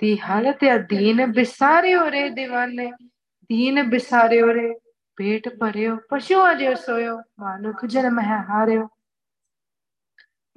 ਦੀ 0.00 0.20
ਹਾਲਤ 0.20 0.64
ਆ 0.64 0.76
ਦੀਨ 0.78 1.26
ਬਿਸਾਰਿਓ 1.26 2.10
ਰੇ 2.10 2.28
دیਵਾਨੇ 2.28 2.92
ਦੀਨ 3.42 3.82
ਬਿਸਾਰਿਓ 3.82 4.54
ਰੇ 4.54 4.74
ਪੇਟ 5.16 5.48
ਭਰਿਓ, 5.48 5.96
ਪਸ਼ੂਆਂ 6.10 6.54
ਜਿਉ 6.54 6.74
ਸੋਇਓ, 6.74 7.18
ਮਾਨੁਖ 7.40 7.84
ਜਨਮ 7.86 8.20
ਹੈ 8.20 8.42
ਹਾਰਿਓ। 8.50 8.88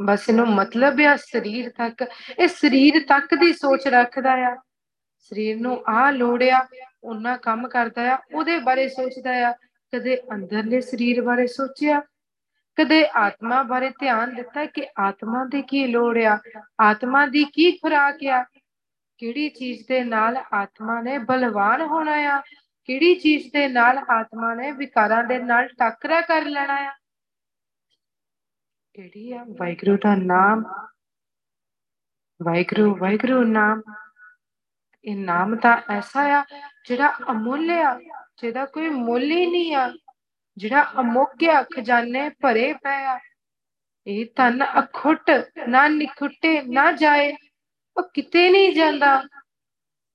ਬਸ 0.02 0.30
ਇਹਨੂੰ 0.30 0.48
ਮਤਲਬ 0.48 1.02
ਆ 1.02 1.16
ਸਰੀਰ 1.16 1.70
ਤੱਕ, 1.70 2.06
ਇਹ 2.40 2.48
ਸਰੀਰ 2.48 3.06
ਤੱਕ 3.08 3.36
ਦੀ 3.36 3.54
ਸੋਚ 3.54 3.88
ਰੱਖਦਾ 3.88 4.34
ਆ। 4.34 4.56
ਸਰੀਰ 5.20 5.60
ਨੂੰ 5.60 5.84
ਆ 5.88 6.12
ਲੋੜਿਆ 6.12 6.68
ਉਹਨਾਂ 7.04 7.38
ਕੰਮ 7.38 7.68
ਕਰਦਾ 7.68 8.14
ਆ, 8.14 8.18
ਉਹਦੇ 8.34 8.60
ਬਾਰੇ 8.60 8.88
ਸੋਚਦਾ 8.90 9.50
ਆ। 9.50 9.54
ਕਦੇ 9.94 10.22
ਅੰਦਰਲੇ 10.34 10.82
ਸਰੀਰ 10.82 11.22
ਬਾਰੇ 11.22 11.48
ਸੋਚਿਆ, 11.48 12.02
ਕਦੇ 12.76 13.06
ਆਤਮਾ 13.16 13.64
ਬਾਰੇ 13.64 13.90
ਧਿਆਨ 13.90 14.36
ਦਿੱਤਾ 14.36 14.66
ਕਿ 14.66 14.88
ਆਤਮਾ 15.00 15.46
ਦੀ 15.46 15.62
ਕੀ 15.62 15.88
ਲੋੜ 15.88 16.18
ਆ, 16.18 16.40
ਆਤਮਾ 16.80 17.26
ਦੀ 17.26 17.44
ਕੀ 17.44 17.72
ਖੁਰਾਕ 17.72 18.18
ਆ 18.26 18.46
ਕਿਹੜੀ 19.18 19.50
ਚੀਜ਼ 19.50 19.88
ਦੇ 19.88 20.04
ਨਾਲ 20.04 20.38
ਆਤਮਾ 20.54 21.02
ਨੇ 21.02 21.18
ਬਲਵਾਨ 21.18 21.82
ਹੋਣਾ 21.82 22.12
ਆ? 22.12 22.42
ਕਿਹੜੀ 22.86 23.16
ਚੀਜ਼ 23.16 23.52
ਦੇ 23.54 23.68
ਨਾਲ 23.68 23.98
ਆਤਮਾ 23.98 24.56
ਨੇ 24.56 24.72
ਵਿਕਾਰਾਂ 24.72 25.24
ਦੇ 25.24 25.40
ਨਾਲ 25.40 25.68
ਟੱਕਰਾ 25.68 26.22
ਕਰ 26.22 26.46
ਲੈਣਾ 26.46 26.74
ਆ? 26.74 26.94
ਕਿਹੜੀ 28.94 29.32
ਆ? 29.34 29.44
ਵਾਹਿਗੁਰੂ 29.44 29.98
ਦਾ 29.98 30.16
ਨਾਮ। 30.16 30.64
ਵਾਹਿਗੁਰੂ 32.44 32.96
ਵਾਹਿਗੁਰੂ 32.96 33.44
ਨਾਮ। 33.44 33.82
ਇਹ 35.06 35.16
ਨਾਮ 35.16 35.56
ਤਾਂ 35.56 35.78
ਐਸਾ 35.90 36.24
ਆ 36.40 36.44
ਜਿਹੜਾ 36.86 37.14
ਅਮੁੱਲ 37.32 37.72
ਆ, 37.72 38.00
ਜਿਹਦਾ 38.42 38.66
ਕੋਈ 38.66 38.90
ਮੁੱਲ 38.90 39.24
ਹੀ 39.24 39.46
ਨਹੀਂ 39.46 39.76
ਆ, 39.76 39.94
ਜਿਹੜਾ 40.58 40.92
ਅਮੁੱਕ 41.00 41.44
ਆ 41.50 41.64
ਖਜ਼ਾਨੇ 41.64 42.30
ਭਰੇ 42.30 42.74
ਪਏ 42.74 43.04
ਆ। 43.06 43.20
ਇਹ 44.08 44.26
ਤਨ 44.36 44.64
ਅਖੁੱਟ 44.80 45.32
ਨਾ 45.68 45.88
ਨਿਖੁੱਟੇ 45.88 46.62
ਨਾ 46.62 46.92
ਜਾਏ 46.92 47.34
ਉਹ 47.98 48.10
ਕਿਤੇ 48.14 48.50
ਨਹੀਂ 48.50 48.76
ਜਾਂਦਾ। 48.76 49.24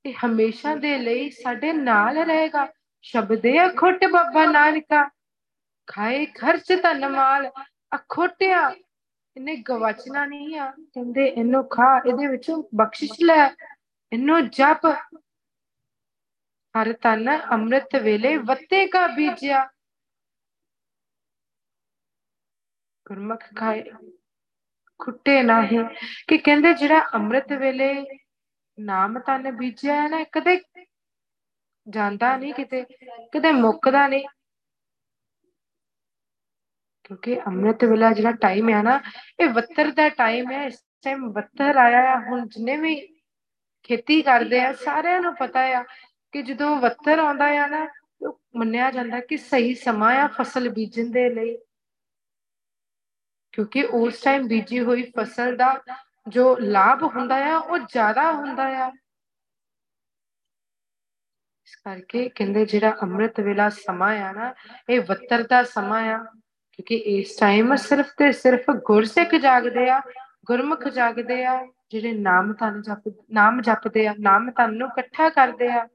ਇਹ 0.07 0.15
ਹਮੇਸ਼ਾ 0.27 0.75
ਦੇ 0.75 0.99
ਲਈ 0.99 1.31
ਸਾਡੇ 1.31 1.73
ਨਾਲ 1.73 2.19
ਰਹੇਗਾ। 2.19 2.73
ਸ਼ਬਦੇ 3.03 3.67
ਅਖੁੱਟ 3.67 4.05
ਬਾਬਾ 4.05 4.47
ਨਾਨਕਾ। 4.47 5.11
ਖਾਏ 5.87 6.27
ਖਰਚ 6.27 6.73
ਧਨ 6.83 7.09
ਮਾਲ। 7.09 7.51
ਅਖੁੱਟਿਆ। 7.95 8.75
ਇਹਨੇ 9.37 9.57
ਗਵਾਚਣਾ 9.57 10.27
ਨਹੀਂ 10.27 10.59
ਆ। 10.59 10.71
ਕਹਿੰਦੇ 10.71 11.27
ਇਹਨੂੰ 11.27 11.69
ਖਾ, 11.69 12.03
ਇਹਦੇ 12.07 12.27
ਵਿੱਚੋਂ 12.27 12.63
ਬਖਸ਼ਿਸ਼ 12.75 13.25
ਲੈ। 13.25 13.51
ਇਹਨੂੰ 14.13 14.51
ਜਪ। 14.51 14.87
ਹਰ 16.81 16.93
ਤਨ 16.93 17.39
ਅੰਮ੍ਰਿਤ 17.51 17.97
ਵੇਲੇ 17.97 18.37
ਵੱਤੇ 18.37 18.87
ਕਾ 18.87 19.07
ਬੀਜਿਆ। 19.07 19.65
ਗੁਰਮੁਖ 23.09 23.41
ਖਾਏ। 23.57 23.85
ਖੁੱਟੇ 24.99 25.43
ਨਹੀਂ 25.43 25.85
ਕਿ 26.29 26.39
ਕਹਿੰਦੇ 26.39 26.75
ਜਿਹੜਾ 26.75 27.01
ਅੰਮ੍ਰਿਤ 27.15 27.53
ਵੇਲੇ 27.53 28.05
ਨਾਮ 28.79 29.19
ਤਨ 29.19 29.51
ਬੀਜਿਆ 29.51 30.03
ਹੈ 30.03 30.09
ਨਾ 30.09 30.25
ਕਦੇ 30.33 30.61
ਜਾਂਦਾ 31.89 32.37
ਨਹੀਂ 32.37 32.55
ਕਿਤੇ 32.55 32.85
ਕਦੇ 33.35 33.53
ਮੁੱਕਦਾ 33.53 34.09
ਨਹੀਂ। 34.09 34.27
ਕਿਉਂਕਿ 37.05 37.41
ਅੰਮ੍ਰਿਤ 37.41 37.85
ਵੇਲਾ 37.85 38.13
ਜਿਹੜਾ 38.13 38.33
ਟਾਈਮ 38.33 38.69
ਹੈ 38.71 38.83
ਨਾ 38.83 39.01
ਇਹ 39.41 39.49
ਵੱਤਰ 39.49 39.91
ਦਾ 39.91 40.09
ਟਾਈਮ 40.09 40.51
ਹੈ। 40.53 40.65
ਇਸ 40.67 40.85
ਟਾਈਮ 41.05 41.31
ਵੱਤਰ 41.33 41.77
ਆਇਆ 41.77 42.13
ਆ। 42.13 42.19
ਹੁਣ 42.21 42.49
ਜਿੰਨੇ 42.49 42.77
ਵੀ 42.77 42.97
ਖੇਤੀ 43.83 44.23
ਕਰਦੇ 44.23 44.61
ਆ 44.61 44.73
ਸਾਰਿਆਂ 44.73 45.21
ਨੂੰ 45.21 45.35
ਪਤਾ 45.37 45.61
ਆ 45.61 45.83
ਕਿ 46.33 46.43
ਜਦੋਂ 46.43 46.77
ਵੱਤਰ 46.77 47.19
ਆਉਂਦਾ 47.19 47.45
ਆ 47.65 47.67
ਨਾ 47.67 47.89
ਮੰਨਿਆ 48.57 48.91
ਜਾਂਦਾ 48.91 49.21
ਕਿ 49.21 49.37
ਸਹੀ 49.37 49.75
ਸਮਾਂ 49.75 50.15
ਆ 50.17 50.27
ਫਸਲ 50.27 50.69
ਬੀਜਣ 50.69 51.11
ਦੇ 51.11 51.29
ਲਈ। 51.35 51.57
ਕਿਉਂਕਿ 53.59 53.83
ਉਸ 53.85 54.21
ਟਾਈਮ 54.21 54.49
ਬੀਜੀ 54.49 54.81
ਹੋਈ 54.81 55.13
ਫਸਲ 55.19 55.57
ਦਾ 55.57 55.83
ਜੋ 56.29 56.57
ਲਾਭ 56.59 57.03
ਹੁੰਦਾ 57.03 57.37
ਆ, 57.55 57.59
ਉਹ 57.59 57.79
ਜ਼ਿਆਦਾ 57.79 58.33
ਹੁੰਦਾ 58.33 58.63
ਆ। 58.63 58.89
ਇਸ 61.67 61.77
ਕਰਕੇ 61.77 62.29
ਕਹਿੰਦੇ 62.29 62.65
ਜਿਹੜਾ 62.67 62.97
ਅੰਮ੍ਰਿਤ 63.03 63.41
ਵੇਲਾ 63.41 63.69
ਸਮਾਂ 63.69 64.19
ਆ 64.19 64.33
ਨਾ, 64.33 64.55
ਇਹ 64.91 65.01
ਵੱਤਰ 65.01 65.43
ਦਾ 65.43 65.63
ਸਮਾਂ 65.63 66.03
ਆ। 66.03 66.19
ਕਿਉਂਕਿ 66.73 66.95
ਇਸ 66.97 67.37
ਟਾਈਮ 67.37 67.77
ਸਿਰਫ 67.77 68.07
ਤੇ 68.17 68.33
ਸਿਰਫ 68.33 68.71
ਗੁਰਸਿੱਖ 68.71 69.35
ਜਾਗਦੇ 69.35 69.91
ਆ, 69.91 70.01
ਗੁਰਮੁਖ 70.47 70.89
ਜਾਗਦੇ 70.89 71.45
ਆ, 71.45 71.67
ਜਿਹੜੇ 71.91 72.13
ਨਾਮ 72.13 72.53
ਧਨ 72.53 72.83
ਜਪ, 72.83 73.13
ਨਾਮ 73.31 73.61
ਜਪਦੇ 73.61 74.07
ਆ, 74.07 74.15
ਨਾਮ 74.19 74.51
ਧਨ 74.51 74.75
ਨੂੰ 74.75 74.89
ਇਕੱਠਾ 74.89 75.29
ਕਰਦੇ 75.29 75.69
ਆ। 75.69 75.89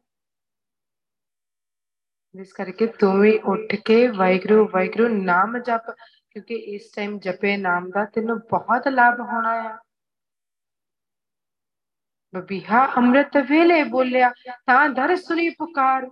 ਇਸ 2.40 2.54
ਕਰਕੇ 2.54 2.88
ਤੂੰ 2.88 3.20
ਵੀ 3.20 3.38
ਉੱਠ 3.38 3.76
ਕੇ 3.76 4.08
ਵਾਹਿਗੁਰੂ 4.08 4.68
ਵਾਹਿਗੁਰੂ 4.74 5.08
ਨਾਮ 5.08 5.58
ਜਪ 5.58 5.96
ਕਿਉਂਕਿ 6.34 6.56
ਇਸ 6.56 6.92
ਟਾਈਮ 6.96 7.20
ਜਪੇ 7.20 7.58
ਨਾਮ 7.58 7.90
ਦਾ 7.90 8.06
ਤੈਨੂੰ 8.06 8.40
ਬਹੁਤ 8.40 8.88
ਲਾਭ 8.88 9.20
ਹੋਣਾ 9.20 9.50
ਆ। 9.50 9.78
ਬਬੀਹਾ 12.36 12.88
ਅੰਮ੍ਰਿਤ 12.98 13.38
ਵੇਲੇ 13.38 13.84
ਬੋਲਿਆ, 13.84 14.30
ਤਾਂ 14.66 14.90
ਦਰ 14.90 15.16
ਸੁਣੀ 15.16 15.50
ਪੁਕਾਰ। 15.50 16.10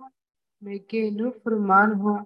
ਮੇਗੇ 0.62 1.10
ਨੂੰ 1.10 1.32
ਫਰਮਾਨ 1.32 1.92
ਹੋ 1.92 2.16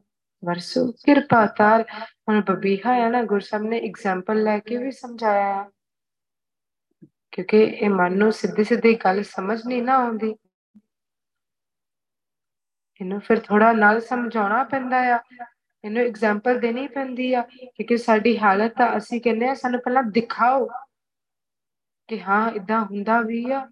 ਵਰਸੋ, 0.45 0.93
ਕਿਰਪਾ 0.93 1.47
ਤਾਰ। 1.47 1.85
ਹੁਣ 2.29 2.41
ਬਬੀਹਾ 2.41 2.95
ਹੈ 2.95 3.09
ਨਾ 3.11 3.23
ਗੁਰਸਬ 3.23 3.63
ਨੇ 3.63 3.79
ਐਗਜ਼ਾਮਪਲ 3.79 4.43
ਲੈ 4.43 4.59
ਕੇ 4.59 4.77
ਵੀ 4.77 4.91
ਸਮਝਾਇਆ। 4.91 5.55
ਹੈ 5.55 5.71
ਕਿਉਂਕਿ 7.33 7.63
ਇਹ 7.63 7.91
ਮਨ 7.91 8.19
ਨੂੰ 8.19 8.33
ਸਿੱਧੀ 8.33 8.65
ਸਿੱਧੀ 8.65 8.95
ਗੱਲ 8.95 9.23
ਸਮਝ 9.23 9.67
ਨਹੀਂ 9.67 9.83
ਨਾ 9.83 9.97
ਆਉਂਦੀ। 9.97 10.37
ਇਹਨੂੰ 13.01 13.21
ਫਿਰ 13.21 13.41
ਥੋੜਾ 13.41 13.73
ਨਾਲ 13.73 14.01
ਸਮਝਾਉਣਾ 14.01 14.65
ਪੈਂਦਾ 14.65 15.17
ਆ। 15.17 15.19
ਇਹਨੂੰ 15.87 16.03
ਐਗਜ਼ਾਮਪਲ 16.03 16.59
ਦੇਣੀ 16.61 16.89
ਪੈਂਦੀ 16.89 17.35
ਆ 17.35 17.43
ਕਿਉਂਕਿ 17.43 17.97
ਸਾਡੀ 17.97 18.39
ਹਾਲਤ 18.39 18.73
ਤਾਂ 18.79 18.97
ਅਸੀਂ 18.97 19.21
ਕਹਿੰਦੇ 19.21 19.49
ਆ, 19.49 19.55
ਸਾਨੂੰ 19.55 19.81
ਪਹਿਲਾਂ 19.81 20.03
ਦਿਖਾਓ 20.03 20.67
ਕਿ 22.09 22.23
ਹਾਂ 22.23 22.51
ਇਦਾਂ 22.51 22.81
ਹੁੰਦਾ 22.85 23.21
ਵੀ 23.21 23.51
ਆ। 23.51 23.71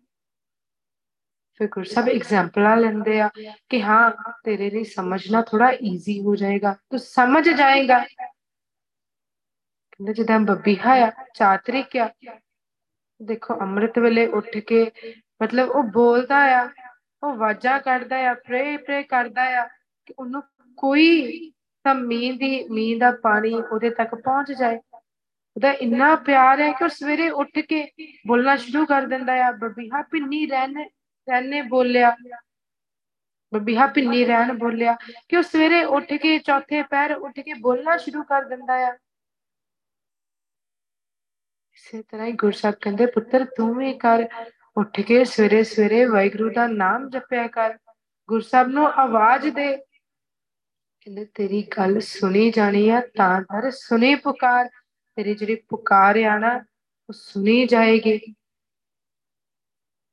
ਫਿਰ 1.54 1.68
ਗੁਰਸਬ 1.68 2.08
ਐਗਜ਼ਾਮਪਲਾਂ 2.08 2.76
ਲੈਂਦੇ 2.76 3.20
ਆ 3.20 3.30
ਕਿ 3.68 3.82
ਹਾਂ, 3.82 4.32
ਤੇਰੇ 4.44 4.70
ਲਈ 4.70 4.84
ਸਮਝਣਾ 4.84 5.42
ਥੋੜਾ 5.42 5.70
ਈਜ਼ੀ 5.82 6.20
ਹੋ 6.20 6.36
ਜਾਏਗਾ। 6.36 6.72
ਤੂੰ 6.90 6.98
ਸਮਝ 6.98 7.48
ਜਾਏਗਾ। 7.48 7.98
ਕਹਿੰਦੇ 9.92 10.12
ਜਿੱਦਾਂ 10.12 10.40
ਬੱਬੀਹਾ 10.40 10.94
ਆ 10.94 11.10
ਚਾਤਰਿਕ 11.34 11.96
ਆ। 11.96 12.10
ਦੇਖੋ, 13.22 13.60
ਅੰਮ੍ਰਿਤ 13.60 13.98
ਵੇਲੇ 13.98 14.26
ਉੱਠ 14.26 14.58
ਕੇ 14.58 14.90
ਮਤਲਬ 15.42 15.70
ਉਹ 15.70 15.82
ਬੋਲਦਾ 15.82 16.62
ਆ, 16.62 16.70
ਉਹ 17.22 17.28
ਆਵਾਜ਼ਾਂ 17.32 17.80
ਕੱਢਦਾ 17.80 18.30
ਆ 18.30 18.34
ਪ੍ਰੇ 18.34 18.76
ਪ੍ਰੇ 18.76 19.02
ਕਰਦਾ 19.02 19.62
ਆ 19.62 19.68
ਕਿ 20.06 20.14
ਉਹਨੂੰ 20.18 20.42
ਕੋਈ 20.76 21.50
ਤਾਂ 21.84 21.94
ਮੀਂਹ 21.94 22.38
ਦੀ, 22.38 22.68
ਮੀਂਹ 22.68 22.98
ਦਾ 22.98 23.10
ਪਾਣੀ 23.22 23.54
ਉਹਦੇ 23.54 23.90
ਤੱਕ 23.90 24.14
ਪਹੁੰਚ 24.14 24.52
ਜਾਏ। 24.52 24.80
ਉਹਦਾ 25.56 25.72
ਇੰਨਾ 25.72 26.14
ਪਿਆਰ 26.16 26.60
ਹੈ 26.60 26.72
ਕਿ 26.72 26.84
ਉਹ 26.84 26.88
ਸਵੇਰੇ 26.88 27.30
ਉੱਠ 27.30 27.58
ਕੇ 27.58 27.90
ਬੋਲਣਾ 28.26 28.56
ਸ਼ੁਰੂ 28.56 28.86
ਕਰ 28.86 29.02
ਦਿੰਦਾ 29.02 29.48
ਆ 29.48 29.52
ਬਬੀਹਾ 29.52 30.02
ਪਿੰਨੀ 30.02 30.46
ਰਹਿਣ, 30.46 30.84
ਰਹਿਣੇ 31.30 31.62
ਬੋਲਿਆ। 31.62 32.16
ਬਬੀਹਾ 33.54 33.86
ਪਿੰਨੀ 33.86 34.24
ਰਹਿਣ 34.24 34.52
ਬੋਲਿਆ। 34.52 34.96
ਕਿ 35.28 35.36
ਉਹ 35.36 35.42
ਸਵੇਰੇ 35.42 35.84
ਉੱਠ 35.84 36.14
ਕੇ, 36.14 36.38
ਚੌਥੇ 36.38 36.82
ਪੈਰ 36.82 37.12
ਉੱਠ 37.12 37.40
ਕੇ 37.40 37.54
ਬੋਲਣਾ 37.54 37.96
ਸ਼ੁਰੂ 37.96 38.22
ਕਰ 38.22 38.42
ਦਿੰਦਾ 38.42 38.74
ਆ। 38.74 38.96
ਇਸੇ 41.72 42.02
ਤਰ੍ਹਾਂ 42.02 42.26
ਹੀ 42.26 42.32
ਗੁਰਸਾਹਿਬ 42.32 42.76
ਕਹਿੰਦੇ, 42.80 43.06
ਪੁੱਤਰ, 43.06 43.44
ਤੂੰ 43.44 43.74
ਵੀ 43.74 43.92
ਕਰ। 43.92 44.28
ਉੱਠ 44.76 45.00
ਕੇ 45.00 45.24
ਸਵੇਰੇ 45.24 45.64
ਸਵੇਰੇ 45.64 46.04
ਵਾਹਿਗੁਰੂ 46.04 46.50
ਦਾ 46.50 46.66
ਨਾਮ 46.66 47.10
ਜਪਿਆ 47.10 47.46
ਕਰ। 47.46 47.78
ਗੁਰਸਾਹਿਬ 48.28 48.68
ਨੂੰ 48.68 48.86
ਆਵਾਜ਼ 48.92 49.48
ਦੇ। 49.48 49.84
ਕਹਿੰਦੇ 51.04 51.24
ਤੇਰੀ 51.24 51.62
ਗੱਲ 51.78 52.00
ਸੁਣੀ 52.00 52.50
ਜਾਣੀ 52.50 52.88
ਆ, 52.88 53.00
ਤਾਂ 53.16 53.40
ਦਰ 53.40 53.70
ਸੁਣੀ 53.70 54.14
ਪੁਕਾਰ। 54.14 54.68
ਤੇਰੀ 55.16 55.34
ਜਿਹੜੀ 55.34 55.54
ਪੁਕਾਰ 55.54 56.16
ਆ 56.16 56.38
ਨਾ, 56.38 56.54
ਉਹ 57.08 57.12
ਸੁਣੀ 57.12 57.66
ਜਾਏਗੀ। 57.66 58.18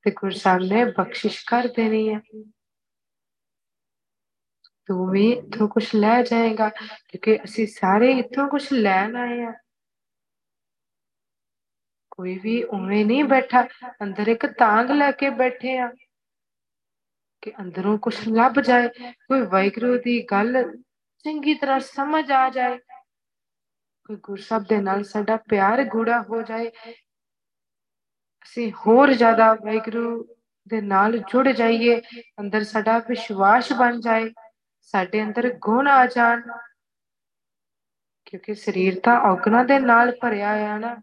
ਤੇ 0.03 0.11
ਗੁਰਸਾਹਿਬ 0.11 0.61
ਨੇ 0.61 0.83
ਬਖਸ਼ਿਸ਼ 0.85 1.45
ਕਰ 1.47 1.67
ਦੇਣੀ 1.75 2.13
ਹੈ 2.13 2.19
ਤੂੰ 4.87 5.09
ਵੀ 5.09 5.31
ਇੱਥੋਂ 5.31 5.67
ਕੁਝ 5.67 5.85
ਲੈ 5.95 6.21
ਜਾਏਗਾ, 6.23 6.69
ਕਿਉਂਕਿ 6.69 7.37
ਅਸੀਂ 7.43 7.67
ਸਾਰੇ 7.67 8.11
ਇੱਥੋਂ 8.11 8.47
ਕੁਝ 8.47 8.67
ਲੈਣ 8.73 9.15
ਆਏ 9.15 9.41
ਆ। 9.41 9.51
ਕੋਈ 12.11 12.37
ਵੀ 12.39 12.63
ਉਵੇਂ 12.63 13.05
ਨਹੀਂ 13.05 13.23
ਬੈਠਾ, 13.23 13.67
ਅੰਦਰ 14.03 14.27
ਇੱਕ 14.27 14.45
ਤਾਂਗ 14.45 14.91
ਲੈ 14.91 15.11
ਕੇ 15.11 15.29
ਬੈਠੇ 15.29 15.77
ਆ। 15.77 15.91
ਕਿ 17.43 17.51
ਅੰਦਰੋਂ 17.61 17.97
ਕੁਝ 17.97 18.15
ਲੱਭ 18.27 18.59
ਜਾਏ, 18.59 18.87
ਕੋਈ 19.27 19.41
ਵਾਹਿਗੁਰੂ 19.41 19.97
ਦੀ 19.97 20.21
ਗੱਲ 20.31 20.63
ਚੰਗੀ 21.25 21.53
ਤਰ੍ਹਾਂ 21.53 21.79
ਸਮਝ 21.79 22.31
ਆ 22.31 22.49
ਜਾਏ, 22.49 22.77
ਕੋਈ 24.05 24.15
ਗੁਰਸਬ 24.23 24.63
ਦੇ 24.69 24.81
ਨਾਲ 24.81 25.03
ਸਾਡਾ 25.03 25.35
ਪਿਆਰ 25.49 25.83
ਗੂੜਾ 25.85 26.21
ਹੋ 26.21 26.41
ਜਾਏ, 26.41 26.69
ਅਸੀਂ 28.45 28.71
ਹੋਰ 28.85 29.13
ਜ਼ਿਆਦਾ 29.13 29.53
ਵਾਹਿਗੁਰੂ 29.55 30.23
ਦੇ 30.67 30.81
ਨਾਲ 30.81 31.17
ਜੁੜ 31.31 31.47
ਜਾਈਏ, 31.49 32.01
ਅੰਦਰ 32.39 32.63
ਸਾਡਾ 32.63 32.97
ਵਿਸ਼ਵਾਸ 33.07 33.71
ਬਣ 33.73 33.99
ਜਾਏ, 33.99 34.29
ਸਾਡੇ 34.93 35.23
ਅੰਦਰ 35.23 35.51
ਗੁਣ 35.59 35.87
ਆ 35.87 36.05
ਜਾਣ, 36.05 36.41
ਕਿਉਂਕਿ 38.25 38.53
ਸਰੀਰ 38.55 38.99
ਤਾਂ 38.99 39.19
ਔਗਣਾ 39.29 39.63
ਦੇ 39.63 39.79
ਨਾਲ 39.79 40.15
ਭਰਿਆ 40.21 40.51
ਆ 40.73 40.77
ਨਾ, 40.77 40.95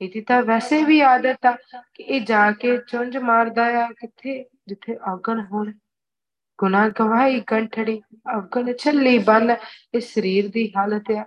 ਇਹਦੀ 0.00 0.20
ਤਾਂ 0.20 0.42
ਵੈਸੇ 0.42 0.82
ਵੀ 0.84 1.00
ਆਦਤ 1.00 1.46
ਆ 1.46 1.56
ਕਿ 1.94 2.02
ਇਹ 2.02 2.20
ਜਾ 2.26 2.50
ਕੇ 2.52 2.76
ਚੁੰਝ 2.88 3.16
ਮਾਰਦਾ 3.16 3.64
ਆ, 3.78 3.88
ਕਿੱਥੇ 3.92 4.44
ਜਿੱਥੇ 4.68 4.96
ਔਗਣ 5.08 5.40
ਹੋਣ। 5.44 5.72
ਗੁਨਾਹ 6.58 6.88
ਗਵਾਹੀ 6.90 7.40
ਗੰਠੜੀ 7.52 8.00
ਔਗਣ 8.36 8.72
ਛੱਲੀ 8.74 9.18
ਬੰਨ, 9.18 9.56
ਇਹ 9.94 10.00
ਸਰੀਰ 10.00 10.48
ਦੀ 10.50 10.66
ਹਾਲਤ 10.76 11.10
ਆ। 11.12 11.24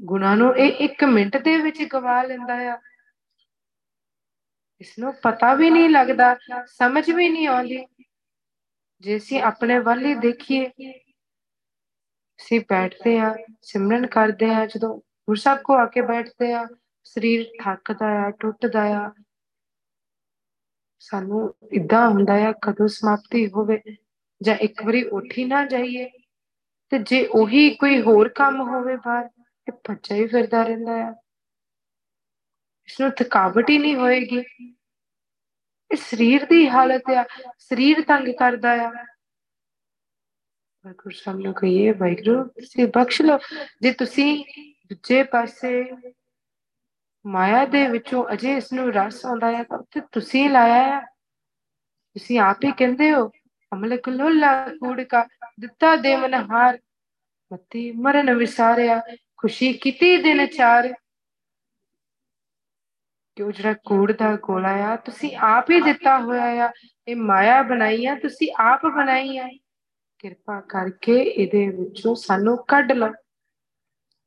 ਗੁਨਾਹ 0.00 0.36
ਨੂੰ 0.36 0.54
ਇਹ 0.56 0.72
1 0.84 1.04
ਮਿੰਟ 1.06 1.36
ਦੇ 1.36 1.56
ਵਿੱਚ 1.62 1.82
ਗਵਾ 1.92 2.22
ਲੈਂਦਾ 2.22 2.54
ਆ। 2.72 2.78
ਇਸ 4.80 4.98
ਨੂੰ 4.98 5.12
ਪਤਾ 5.22 5.52
ਵੀ 5.54 5.70
ਨਹੀਂ 5.70 5.88
ਲੱਗਦਾ, 5.90 6.36
ਸਮਝ 6.68 7.10
ਵੀ 7.10 7.28
ਨਹੀਂ 7.28 7.48
ਆਉਂਦੀ। 7.48 7.84
ਜੇ 9.02 9.16
ਅਸੀਂ 9.16 9.40
ਆਪਣੇ 9.42 9.78
ਵੱਲ 9.78 10.04
ਹੀ 10.06 10.14
ਦੇਖੀਏ, 10.14 10.66
ਅਸੀਂ 12.38 12.60
ਬੈਠਦੇ 12.68 13.18
ਆ 13.18 13.34
ਸਿਮਰਨ 13.62 14.06
ਕਰਦੇ 14.06 14.50
ਆ 14.50 14.64
ਜਦੋਂ 14.66 14.96
ਗੁਰਸਾਹਿਬ 15.28 15.60
ਕੋ 15.64 15.74
ਆ 15.74 15.86
ਕੇ 15.86 16.00
ਬੈਠਦੇ 16.02 16.52
ਆ 16.52 16.66
ਸਰੀਰ 17.06 17.46
ਥੱਕਦਾ 17.62 18.06
ਆ, 18.22 18.30
ਟੁੱਟਦਾ 18.30 18.82
ਆ 18.96 19.08
ਸਾਨੂੰ 21.04 21.54
ਇਦਾਂ 21.72 22.08
ਹੁੰਦਾ 22.10 22.34
ਆ, 22.48 22.52
ਕਦੋਂ 22.52 22.88
ਸਮਾਪਤੀ 22.88 23.46
ਹੋਵੇ 23.48 23.80
ਜਾਂ 24.42 24.56
ਇੱਕ 24.56 24.82
ਵਾਰੀ 24.82 25.02
ਉੱਠ 25.04 25.38
ਹੀ 25.38 25.44
ਨਾ 25.44 25.66
ਜਾਈਏ, 25.66 26.10
ਤੇ 26.90 26.98
ਜੇ 26.98 27.26
ਉਹੀ 27.26 27.70
ਕੋਈ 27.70 28.02
ਹੋਰ 28.02 28.28
ਕੰਮ 28.28 28.60
ਹੋਵੇ 28.60 28.96
ਬਾਹਰ, 28.96 29.28
ਤੇ 29.66 29.72
ਭੱਜਾ 29.72 30.14
ਹੀ 30.14 30.26
ਫਿਰਦਾ 30.26 30.62
ਰਹਿੰਦਾ 30.62 31.08
ਆ। 31.08 31.14
ਇਸ 32.84 33.00
ਨੂੰ 33.00 33.10
ਥਕਾਵਟ 33.10 33.70
ਹੀ 33.70 33.78
ਨਹੀਂ 33.78 33.96
ਹੋਏਗੀ। 33.96 34.42
ਇਹ 35.90 35.96
ਸਰੀਰ 35.96 36.44
ਦੀ 36.44 36.68
ਹਾਲਤ 36.68 37.10
ਆ, 37.10 37.24
ਸਰੀਰ 37.58 38.02
ਤੰਗ 38.02 38.28
ਕਰਦਾ 38.28 38.72
ਆ। 38.72 38.90
ਵਾਹਿਗੁਰੂ 40.84 41.10
ਸਾਹਿਬ 41.10 41.40
ਨੂੰ 41.40 41.54
ਕਹੀਏ, 41.54 41.92
ਵਾਹਿਗੁਰੂ, 41.92 42.44
ਤੁਸੀਂ 42.44 42.86
ਬਖਸ਼ 42.86 43.22
ਲਓ। 43.22 43.38
ਜੇ 43.82 43.92
ਤੁਸੀਂ 43.92 44.44
ਦੂਜੇ 44.90 45.22
ਪਾਸੇ 45.22 45.84
ਮਾਇਆ 47.26 47.64
ਦੇ 47.64 47.86
ਵਿੱਚੋਂ 47.86 48.26
ਅਜੇ 48.32 48.56
ਇਸ 48.56 48.72
ਨੂੰ 48.72 48.92
ਰਸ 48.92 49.26
ਆਉਂਦਾ 49.26 49.56
ਹੈ, 49.56 49.62
ਤਾਂ 49.62 49.78
ਉੱਥੇ 49.78 50.00
ਤੁਸੀਂ 50.00 50.50
ਲਾਇਆ 50.50 50.82
ਹੈ। 50.82 51.00
ਤੁਸੀਂ 52.14 52.40
ਆਪ 52.40 52.56
ਹੀ 52.64 52.72
ਕਹਿੰਦੇ 52.72 53.12
ਹੋ, 53.12 53.30
ਅਮਲਕ 53.72 54.08
ਲੋਲਾ 54.08 54.68
ਕੂੜਕਾ 54.68 55.26
ਦਿੱਤਾ 55.60 55.96
ਦੇਵਨਹਾਰ 55.96 56.78
ਮਤੀ 57.52 57.92
ਮਰਨ 57.92 58.34
ਵਿਸਾਰਿਆ, 58.34 59.02
ਖੁਸ਼ੀ 59.36 59.72
ਕੀਤੀ 59.72 60.16
ਦਿਨ 60.16 60.46
ਚਾਰ। 60.46 60.94
ਕਿ 63.36 63.42
ਉਹ 63.42 63.52
ਜਿਹੜਾ 63.52 63.74
ਕੂੜ 63.74 64.12
ਦਾ 64.12 64.36
ਗੋਲਾ 64.36 64.92
ਆ, 64.92 64.96
ਤੁਸੀਂ 64.96 65.36
ਆਪ 65.36 65.70
ਹੀ 65.70 65.80
ਦਿੱਤਾ 65.80 66.18
ਹੋਇਆ 66.18 66.66
ਆ। 66.66 66.72
ਇਹ 67.08 67.16
ਮਾਇਆ 67.16 67.62
ਬਣਾਈ 67.62 68.06
ਆ, 68.06 68.14
ਤੁਸੀਂ 68.14 68.52
ਆਪ 68.58 68.86
ਬਣਾਈ 68.86 69.38
ਆ। 69.38 69.48
ਕਿਰਪਾ 70.18 70.60
ਕਰਕੇ 70.60 71.22
ਇਹਦੇ 71.22 71.68
ਵਿੱਚੋਂ 71.68 72.14
ਸਾਨੂੰ 72.14 72.64
ਕੱਢ 72.64 72.92
ਲਓ 72.92 73.08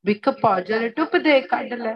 ਵਿਕ 0.06 0.30
ਪੌਜਲ 0.30 0.90
ਟੁੱਪ 0.90 1.18
ਦੇ 1.18 1.42
ਕੱਢ 1.42 1.74
ਲੈ। 1.74 1.96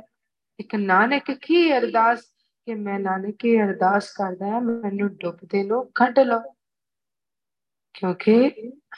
ਇੱਕ 0.59 0.75
ਨਾਨਕ 0.75 1.31
ਕੀ 1.31 1.77
ਅਰਦਾਸ 1.77 2.21
ਕਿ 2.67 2.73
ਮੈਂ 2.75 2.99
ਨਾਨਕ 2.99 3.35
ਕੀ 3.39 3.59
ਅਰਦਾਸ 3.61 4.11
ਕਰਦਾ 4.11 4.59
ਮੈਨੂੰ 4.59 5.09
ਡੁੱਬਦੇ 5.15 5.63
ਨੂੰ 5.63 5.85
ਕੱਢ 5.95 6.19
ਲਓ। 6.19 6.39
ਕਿਉਂਕਿ 7.93 8.49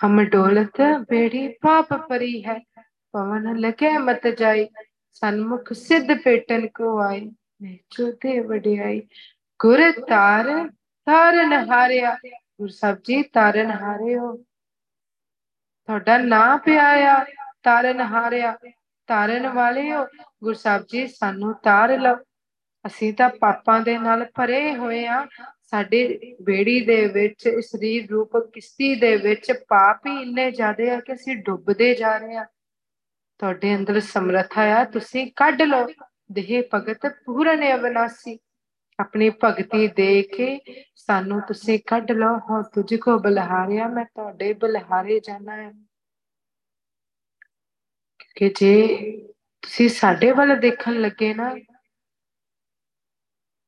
ਹਮ 0.05 0.23
ਡੋਲਤ 0.23 0.81
ਬੇੜੀ 1.09 1.47
ਪਾਪ 1.61 1.93
ਪਰੀ 2.09 2.43
ਹੈ, 2.45 2.59
ਪਵਨ 3.13 3.55
ਲਗੇ 3.57 3.97
ਮਤ 3.97 4.27
ਜਾਈ, 4.27 4.67
ਸਨਮੁਖ 5.11 5.73
ਸਿੱਧ 5.73 6.11
ਪੇਟਨ 6.23 6.67
ਕੋ 6.67 6.97
ਆਈ 7.01 7.21
ਨੇਚੋ 7.61 8.11
ਤੇ 8.11 8.39
ਵਡਿਆਈ। 8.39 9.01
ਗੁਰ 9.59 9.91
ਤਾਰ 10.07 10.47
ਤਾਰਨ 11.07 11.53
ਹਾਰਿਆ 11.69 12.15
ਗੁਰ 12.25 12.69
ਸਾਹਿਬ 12.69 12.97
ਜੀ 13.03 13.21
ਤਾਰਨ 13.23 13.71
ਹਾਰਿਓ 13.71 14.35
ਤੁਹਾਡਾ 15.89 16.17
ਨਾਂ 16.17 16.57
ਪਿਆ 16.57 16.87
ਆ 17.11 17.23
ਤਾਰਨ 17.63 18.01
ਹਾਰਿਆ 18.01 18.57
ਤਾਰਨ 19.11 19.47
ਵਾਲਿਓ, 19.47 20.05
ਗੁਰ 20.43 20.53
ਸਾਹਿਬ 20.53 20.83
ਜੀ, 20.87 21.07
ਸਾਨੂੰ 21.07 21.53
ਤਾਰ 21.53 21.99
ਲਓ। 21.99 22.15
ਅਸੀਂ 22.85 23.13
ਤਾਂ 23.13 23.29
ਪਾਪਾਂ 23.29 23.79
ਦੇ 23.79 23.97
ਨਾਲ 23.97 24.25
ਭਰੇ 24.35 24.75
ਹੋਏ 24.75 25.05
ਆ। 25.05 25.27
ਸਾਡੇ 25.71 26.19
ਬੇੜੀ 26.41 26.85
ਦੇ 26.85 27.07
ਵਿੱਚ, 27.07 27.49
ਸਰੀਰ 27.59 28.09
ਰੂਪ 28.11 28.37
ਕਿਸ਼ਤੀ 28.37 28.95
ਦੇ 28.95 29.15
ਵਿੱਚ 29.15 29.51
ਪਾਪ 29.51 30.07
ਹੀ 30.07 30.21
ਇੰਨੇ 30.21 30.51
ਜ਼ਿਆਦੇ 30.51 30.89
ਆ 30.91 30.99
ਕਿ 30.99 31.13
ਅਸੀਂ 31.13 31.37
ਡੁੱਬਦੇ 31.37 31.95
ਜਾ 31.95 32.17
ਰਹੇ 32.17 32.35
ਹਾਂ 32.35 32.45
ਤੁਹਾਡੇ 33.39 33.75
ਅੰਦਰ 33.75 33.99
ਸਮਰੱਥਾ 33.99 34.61
ਆ, 34.61 34.83
ਤੁਸੀਂ 34.85 35.31
ਕੱਢ 35.35 35.61
ਲਓ। 35.61 35.87
ਦੇਹ 36.31 36.63
ਭਗਤ 36.73 37.15
ਪੂਰਨ 37.25 37.73
ਅਵਨਾਸੀ। 37.73 38.39
ਆਪਣੀ 38.99 39.31
ਭਗਤੀ 39.43 39.87
ਦੇ 39.87 40.21
ਕੇ 40.21 40.59
ਸਾਨੂੰ 40.95 41.41
ਤੁਸੀਂ 41.41 41.79
ਕੱਢ 41.87 42.11
ਲਓ। 42.11 42.37
ਹਾਂ 42.37 42.63
ਤੁਝ 42.63 42.95
ਕੋ 42.95 43.19
ਬਲਹਾਰਿਆ, 43.19 43.87
ਮੈਂ 43.87 44.05
ਤੁਹਾਡੇ 44.05 44.53
ਬਲਹਾਰੇ 44.53 45.19
ਜਾਣਾ 45.19 45.55
ਹੈ 45.55 45.90
ਕਿ 48.35 48.49
ਜੇ 48.49 48.87
ਤੁਸੀਂ 49.61 49.89
ਸਾਡੇ 49.89 50.31
ਵੱਲ 50.31 50.59
ਦੇਖਣ 50.59 51.01
ਲੱਗੇ 51.01 51.33
ਨਾ, 51.33 51.55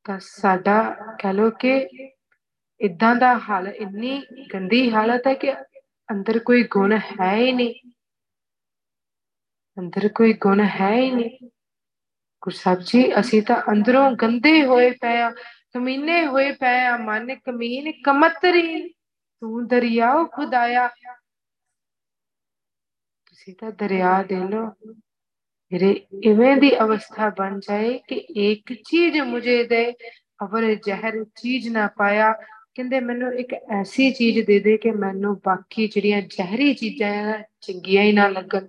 ਤਾਂ 0.04 0.18
ਸਾਡਾ 0.20 0.96
ਕਹ 1.22 1.32
ਲੋ 1.32 1.50
ਕਿ 1.50 1.88
ਇਦਾਂ 2.80 3.16
ਦਾ 3.16 3.38
ਹਾਲ, 3.38 3.68
ਇੰਨੀ 3.68 4.22
ਗੰਦੀ 4.54 4.92
ਹਾਲਤ 4.92 5.26
ਹੈ 5.26 5.34
ਕਿ 5.34 5.52
ਅੰਦਰ 6.10 6.38
ਕੋਈ 6.38 6.62
ਗੁਣ 6.62 6.92
ਹੈ 6.92 7.34
ਹੀ 7.36 7.52
ਨਹੀਂ। 7.52 7.90
ਅੰਦਰ 9.78 10.08
ਕੋਈ 10.08 10.32
ਗੁਣ 10.32 10.60
ਹੈ 10.60 10.94
ਹੀ 10.94 11.10
ਨਹੀਂ। 11.10 11.50
ਗੁਰਸਾਹਿਬ 12.42 12.80
ਜੀ, 12.80 13.20
ਅਸੀਂ 13.20 13.42
ਤਾਂ 13.42 13.62
ਅੰਦਰੋਂ 13.72 14.12
ਗੰਦੇ 14.12 14.64
ਹੋਏ 14.66 14.90
ਪਏ 14.90 15.20
ਆ 15.20 15.30
ਕਮੀਨੇ 15.74 16.26
ਹੋਏ 16.26 16.52
ਪਏ 16.52 16.84
ਆ 16.84 16.96
ਮਨ 16.96 17.34
ਕਮੀਨ 17.34 17.92
ਕਮਤਰੀ, 18.04 18.88
ਤੂੰ 19.40 19.66
ਦਰਿਆਓ 19.66 20.26
ਖੁਦਾਇਆ 20.26 20.88
ਤੁਸੀਂ 23.46 23.54
ਤਾਂ 23.54 23.70
ਦਰਿਆ 23.72 24.22
ਦੇ 24.22 24.36
ਲੋ। 24.36 24.66
ਮੇਰੇ 25.72 26.06
ਇਵੇਂ 26.24 26.56
ਦੀ 26.56 26.78
ਅਵਸਥਾ 26.78 27.28
ਬਣ 27.28 27.58
ਜਾਏ 27.60 27.98
ਕਿ 28.08 28.14
ਇੱਕ 28.14 28.72
ਚੀਜ਼ 28.72 29.20
ਮੁਝੇ 29.20 29.64
ਦੇ 29.64 29.92
ਅਵਰ 30.44 30.74
ਜ਼ਹਿਰ 30.74 31.24
ਚੀਜ਼ 31.24 31.68
ਨਾ 31.68 31.86
ਪਾਇਆ। 31.86 32.32
ਕਹਿੰਦੇ 32.74 33.00
ਮੈਨੂੰ 33.00 33.34
ਇੱਕ 33.34 33.54
ਐਸੀ 33.54 34.10
ਚੀਜ਼ 34.10 34.46
ਦੇ 34.46 34.58
ਦੇ 34.60 34.76
ਕਿ 34.76 34.90
ਮੈਨੂੰ 34.90 35.40
ਬਾਕੀ 35.44 35.88
ਜਿਹੜੀਆਂ 35.88 36.22
ਜ਼ਹਿਰੀ 36.22 36.74
ਚੀਜ਼ਾਂ 36.74 37.34
ਆ, 37.34 37.42
ਚੰਗੀਆਂ 37.60 38.02
ਹੀ 38.02 38.12
ਨਾ 38.12 38.28
ਲੱਗਣ। 38.28 38.66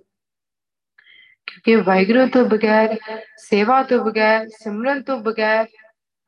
ਕਿਉਂਕਿ 1.46 1.76
ਵਾਹਿਗੁਰੂ 1.76 2.26
ਤੋਂ 2.26 2.44
ਬਗੈਰ, 2.44 2.96
ਸੇਵਾ 3.36 3.82
ਤੋਂ 3.82 4.04
ਬਗੈਰ, 4.04 4.48
ਸਿਮਰਨ 4.48 5.02
ਤੋਂ 5.02 5.20
ਬਗੈਰ, 5.20 5.66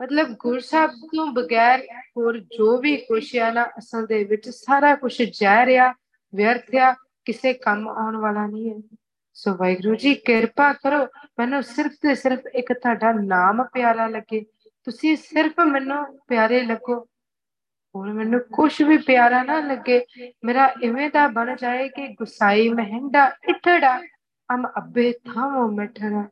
ਮਤਲਬ 0.02 0.28
ਗੁਰਸਾਹਿਬ 0.28 0.90
ਤੋਂ 0.90 1.26
ਬਗੈਰ 1.26 1.82
ਹੋਰ 2.16 2.38
ਜੋ 2.38 2.78
ਵੀ 2.78 2.96
ਕੁਛ 2.96 3.36
ਆ 3.36 3.50
ਨਾ, 3.50 3.64
ਅਸਲ 3.64 4.06
ਦੇ 4.06 4.24
ਵਿੱਚ 4.24 4.48
ਸਾਰਾ 4.48 4.94
ਕੁਝ 4.94 5.22
ਜ਼ਹਿਰ 5.22 5.76
ਆ, 5.76 5.94
ਵਿਅਰਥ 6.34 6.74
ਆ। 6.74 6.94
ਕਿਸੇ 7.28 7.52
ਕੰਮ 7.52 7.88
ਆਉਣ 7.88 8.16
ਵਾਲਾ 8.16 8.46
ਨਹੀਂ 8.46 8.70
ਹੈ। 8.70 8.96
ਸੋ 9.34 9.54
ਵਾਹਿਗੁਰੂ 9.56 9.94
ਜੀ, 9.94 10.14
ਕਿਰਪਾ 10.14 10.72
ਕਰੋ, 10.72 11.04
ਮੈਨੂੰ 11.38 11.62
ਸਿਰਫ 11.62 11.92
ਤੇ 12.02 12.14
ਸਿਰਫ 12.14 12.46
ਇੱਕ 12.54 12.72
ਤੁਹਾਡਾ 12.72 13.12
ਨਾਮ 13.12 13.64
ਪਿਆਰਾ 13.64 14.06
ਲੱਗੇ। 14.06 14.40
ਤੁਸੀਂ 14.84 15.16
ਸਿਰਫ 15.16 15.60
ਮੈਨੂੰ 15.60 16.04
ਪਿਆਰੇ 16.28 16.62
ਲੱਗੋ। 16.62 16.96
ਹੁਣ 17.96 18.12
ਮੈਨੂੰ 18.12 18.40
ਕੁਝ 18.40 18.82
ਵੀ 18.82 18.98
ਪਿਆਰਾ 18.98 19.42
ਨਾ 19.42 19.60
ਲੱਗੇ, 19.60 20.04
ਮੇਰਾ 20.44 20.72
ਇਵੇਂ 20.82 21.10
ਦਾ 21.10 21.26
ਬਣ 21.28 21.54
ਜਾਏ 21.56 21.88
ਕਿ 21.88 22.08
ਗੁਸਾਈ 22.08 22.68
ਮਹਿੰਦਾ 22.68 23.26
ਇਠੜਾ 23.48 24.00
ਅਮ 24.54 24.66
ਅੱਬੇ 24.78 25.12
ਥਾਵੋ 25.12 25.68
ਮਿਠੜਾ। 25.70 26.28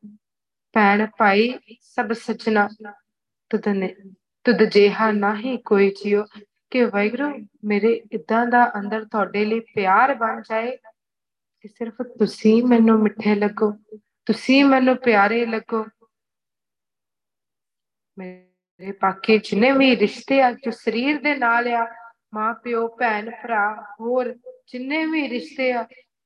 ਭੈਣ 0.73 1.07
ਭਾਈ 1.19 1.55
ਸਭ 1.81 2.13
ਸਚਨਾ 2.13 2.69
ਤੁਧ 3.51 3.69
ਨੇ, 3.69 3.95
ਤੁਧ 4.45 4.63
ਜਿਹਾ 4.65 5.11
ਨਹੀਂ 5.13 5.59
ਕੋਈ 5.59 5.91
ਜਿਉ 5.91 6.25
ਕਿ 6.71 6.85
ਵੈਗਰੂ 6.85 7.47
ਮੇਰੇ 7.65 8.03
ਇਦਾਂ 8.13 8.47
ਦਾ 8.47 8.73
ਅੰਦਰ 8.79 9.05
ਤੁਹਾਡੇ 9.05 9.45
ਲਈ 9.45 9.61
ਪਿਆਰ 9.61 10.15
ਬਣ 10.15 10.43
ਜਾਏ 10.43 10.77
ਕਿ 11.61 11.69
ਸਿਰਫ 11.69 12.03
ਤੁਸੀਂ 12.03 12.65
ਮੈਨੂੰ 12.65 12.99
ਮਿੱਠੇ 12.99 13.35
ਲੱਗੋ, 13.35 13.73
ਤੁਸੀਂ 14.27 14.65
ਮੈਨੂੰ 14.65 14.97
ਪਿਆਰੇ 14.97 15.47
ਲੱਗੋ। 15.47 15.87
ਮੇਰੇ 18.19 18.93
ਬਾਕੀ 19.03 19.39
ਜਿੰਨੇ 19.39 19.73
ਵੀ 19.73 19.97
ਰਿਸ਼ਤੇ 19.97 20.43
ਆ, 20.43 20.53
ਜੋ 20.53 20.71
ਸਰੀਰ 20.71 21.21
ਦੇ 21.21 21.37
ਨਾਲ 21.37 21.69
ਆ, 21.69 21.95
ਮਾਂ, 22.35 22.55
ਪਿਓ, 22.55 22.89
ਭੈਣ, 22.89 23.31
ਭਰਾ, 23.31 23.95
ਹੋਰ 24.01 24.35
ਜਿੰਨੇ 24.67 25.07
ਵੀ 25.07 25.29
ਰਿਸ਼ਤੇ 25.29 25.73
ਆ, 25.73 25.81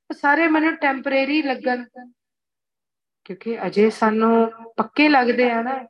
ਉਹ 0.09 0.13
ਸਾਰੇ 0.13 0.47
ਮੈਨੂੰ 0.47 0.75
ਟੈਂਪਰੇਰੀ 0.75 1.41
ਲੱਗਣ। 1.41 1.85
ਕਿਉਂਕਿ 3.25 3.67
ਅਜੇ 3.67 3.89
ਸਾਨੂੰ 3.89 4.51
ਪੱਕੇ 4.77 5.09
ਲੱਗਦੇ 5.09 5.51
ਆ 5.51 5.61
ਨਾ, 5.61 5.87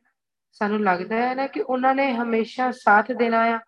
ਸਾਨੂੰ 0.51 0.83
ਲੱਗਦਾ 0.83 1.15
ਹੈ 1.15 1.35
ਨਾ 1.35 1.47
ਕਿ 1.47 1.61
ਉਹਨਾਂ 1.61 1.95
ਨੇ 1.95 2.13
ਹਮੇਸ਼ਾ 2.13 2.71
ਸਾਥ 2.71 3.11
ਦੇਣਾ 3.11 3.43
ਆ। 3.43 3.59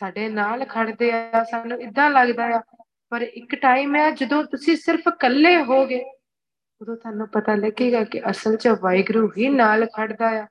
ਸਾਡੇ 0.00 0.28
ਨਾਲ 0.28 0.64
ਖੜਦੇ 0.64 1.10
ਆ, 1.12 1.42
ਸਾਨੂੰ 1.44 1.80
ਇਦਾਂ 1.82 2.08
ਲੱਗਦਾ 2.10 2.46
ਆ, 2.56 2.60
ਪਰ 3.12 3.22
ਇੱਕ 3.22 3.54
ਟਾਈਮ 3.54 3.96
ਹੈ 3.96 4.10
ਜਦੋਂ 4.10 4.42
ਤੁਸੀਂ 4.44 4.76
ਸਿਰਫ 4.76 5.08
ਇਕੱਲੇ 5.08 5.56
ਹੋਗੇ 5.62 6.02
ਉਦੋਂ 6.80 6.96
ਤੁਹਾਨੂੰ 6.96 7.26
ਪਤਾ 7.28 7.54
ਲੱਗੇਗਾ 7.54 8.02
ਕਿ 8.04 8.20
ਅਸਲ 8.30 8.56
'ਚ 8.56 8.68
ਵਾਹਿਗੁਰੂ 8.80 9.28
ਹੀ 9.38 9.48
ਨਾਲ 9.48 9.86
ਖੜਦਾ 9.86 10.28
ਆ। 10.40 10.46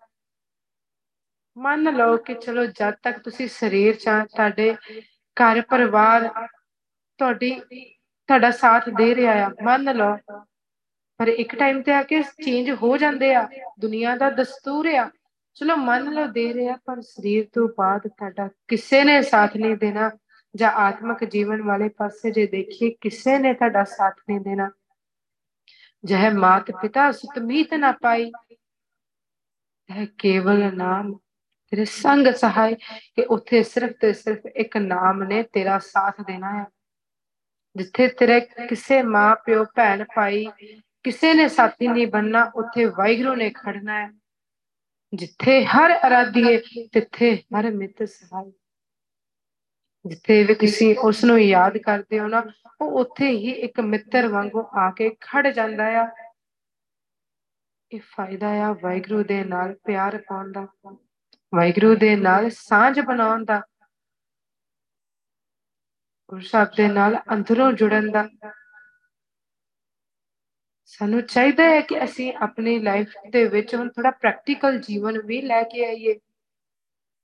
ਮੰਨ 1.58 1.96
ਲਓ 1.96 2.18
ਕਿ 2.18 2.34
ਚਲੋ 2.34 2.66
ਜਦ 2.66 2.94
ਤੱਕ 3.04 3.20
ਤੁਸੀਂ 3.20 3.48
ਸਰੀਰ 3.48 3.96
'ਚ 3.96 4.10
ਤੁਹਾਡੇ 4.36 4.76
ਘਰ 5.38 5.62
ਪਰਿਵਾਰ 5.62 6.28
ਤੁਹਾਡੀ, 7.20 7.60
ਤੁਹਾਡਾ 8.30 8.52
ਸਾਥ 8.52 8.90
ਦੇ 8.90 9.16
ਰਿਹਾ 9.16 9.34
ਆ, 9.46 9.50
ਮੰਨ 9.64 9.96
ਲਓ। 9.96 10.16
ਪਰ 11.20 11.28
ਇੱਕ 11.28 11.56
ਟਾਈਮ 11.56 11.82
ਤੇ 11.82 11.94
ਆ 11.94 12.04
ਕੇ 12.04 12.22
ਚੇਂਜ 12.44 12.70
ਹੋ 12.72 12.96
ਜਾਂਦੇ 12.98 13.34
ਆ, 13.36 13.48
ਦੁਨੀਆ 13.80 14.16
ਦਾ 14.16 14.30
ਦਸਤੂਰ 14.30 14.88
ਆ। 14.88 15.10
ਚਲੋ 15.56 15.76
ਮੰਨ 15.76 16.12
ਲਓ 16.14 16.26
ਦੇ 16.28 16.54
ਰਿਹਾ 16.54 16.76
ਪਰ 16.86 17.02
ਸਰੀਰ 17.02 17.48
ਤੋਂ 17.54 17.68
ਬਾਅਦ 17.78 18.08
ਤੁਹਾਡਾ 18.08 18.48
ਕਿਸੇ 18.68 19.04
ਨੇ 19.04 19.22
ਸਾਥ 19.22 19.58
ਨਹੀਂ 19.58 19.76
ਦੇਣਾ 19.78 20.10
ਜਾਂ 20.56 20.72
ਆਤਮਿਕ 20.78 21.24
ਜੀਵਨ 21.24 21.62
ਵਾਲੇ 21.62 21.90
ਪਾਸੇ 21.90 22.32
ਜੇ 22.32 22.46
ਦੇਖੀਏ, 22.48 22.90
ਕਿਸੇ 23.02 23.38
ਨੇ 23.38 23.54
ਤੁਹਾਡਾ 23.54 23.84
ਸਾਥ 23.84 24.20
ਨਹੀਂ 24.30 24.40
ਦੇਣਾ। 24.40 24.70
ਜਹ 26.04 26.30
ਮਾਤ 26.34 26.72
ਪਿਤਾ 26.72 27.12
ਸੁਤਮੀਤ 27.12 27.74
ਨਾ 27.74 27.92
ਪਾਈ 27.92 28.32
ਇਹ 29.90 30.08
ਕੇਵਲ 30.18 30.74
ਨਾਮ 30.76 31.14
ਤੇਰੇ 31.72 31.86
ਸੰਗ 31.86 32.28
ਸਹਾਇ 32.34 32.76
ਕਿ 33.16 33.24
ਉੱਥੇ 33.30 33.62
ਸਿਰਫ 33.64 33.92
ਤੇ 34.02 34.14
ਸਿਰਫ 34.14 34.46
ਇੱਕ 34.56 34.78
ਨਾਮ 34.78 35.24
ਨੇ 35.24 35.42
ਤੇਰਾ 35.44 35.78
ਸਾਥ 35.80 36.22
ਦੇਣਾ 36.22 36.52
ਹੈ 36.60 36.66
ਜਿੱਥੇ 37.76 38.08
ਤੇਰੇ 38.08 38.40
ਕਿਸੇ 38.40 39.02
ਮਾਂ 39.04 39.36
ਪਿਓ 39.36 39.64
ਭੈਣ 39.76 40.04
ਭਾਈ 40.16 40.46
ਕਿਸੇ 41.04 41.34
ਨੇ 41.34 41.48
ਸਾਥੀ 41.48 41.88
ਨਹੀਂ 41.88 42.08
ਬੰਨਣਾ 42.08 42.44
ਉੱਥੇ 42.56 42.86
ਵਾਹਿਗੁਰੂ 42.86 43.36
ਨੇ 43.36 43.50
ਖੜਨਾ 43.50 44.00
ਹੈ 44.00 44.10
ਜਿੱਥੇ 45.14 45.66
ਹਰ 45.66 46.00
ਅਰਾਧੀਏ 46.08 46.88
ਤਿੱਥੇ 46.94 47.36
ਹਰ 47.36 47.72
ਮਿੱਤ 47.72 48.04
ਸਹਾਈ। 48.04 48.52
ਜਿੱਥੇ 50.06 50.44
ਵੀ 50.44 50.56
ਤੁਸੀਂ 50.56 50.96
ਉਸ 51.00 51.24
ਨੂੰ 51.24 51.40
ਯਾਦ 51.40 51.78
ਕਰਦੇ 51.78 52.20
ਹੋ 52.20 52.28
ਨਾ, 52.28 52.44
ਉਹ 52.82 53.00
ਉੱਥੇ 53.00 53.28
ਹੀ 53.28 53.52
ਇੱਕ 53.52 53.80
ਮਿੱਤਰ 53.80 54.28
ਵਾਂਗੂ 54.28 54.64
ਆ 54.78 54.92
ਕੇ 54.92 55.10
ਖੜ 55.22 55.48
ਜਾਂਦਾ 55.48 55.88
ਆ। 56.04 56.08
ਇਹ 57.92 58.00
ਫਾਇਦਾ 58.00 58.48
ਆ 58.48 58.74
ਵਾਹਿਗੁਰੂ 58.74 59.24
ਦੇ 59.24 59.44
ਨਾਲ 59.44 59.76
ਪਿਆਰ 59.84 60.18
ਪਾਉਣ 60.18 60.52
ਦਾ, 60.52 60.68
ਵਾਹਿਗੁਰੂ 61.56 61.96
ਦੇ 61.96 62.16
ਨਾਲ 62.16 62.50
ਸਾਂਝ 62.50 63.00
ਬਣਾਉਣ 63.00 63.46
ਦਾ। 63.46 63.62
ਗੁਰੂ 66.30 66.42
ਸਾਹਿਬ 66.42 66.70
ਦੇ 66.78 66.88
ਨਾਲ 66.88 67.20
ਅੰਦਰੋਂ 67.34 67.72
ਜੁੜਨ 67.74 68.12
ਦਾ। 68.12 68.30
ਸਾਨੂੰ 70.92 71.22
ਚਾਹੀਦਾ 71.22 71.64
ਹੈ 71.64 71.82
ਕਿ 71.82 72.04
ਅਸੀਂ 72.04 72.34
ਆਪਣੀ 72.34 72.80
ਲਾਈਫ 72.80 73.14
ਦੇ 73.30 73.48
ਵਿੱਚ 73.48 73.76
ਹੁਣ 73.76 73.90
ਥੋੜਾ 73.90 74.12
ਪ੍ਰੈਕਟੀਕਲ 74.12 74.80
ਜੀਵਨ 74.80 75.22
ਵੀ 75.22 75.42
ਲੈ 75.42 75.64
ਕੇ 75.64 75.86
ਆਈਏ। 75.86 76.20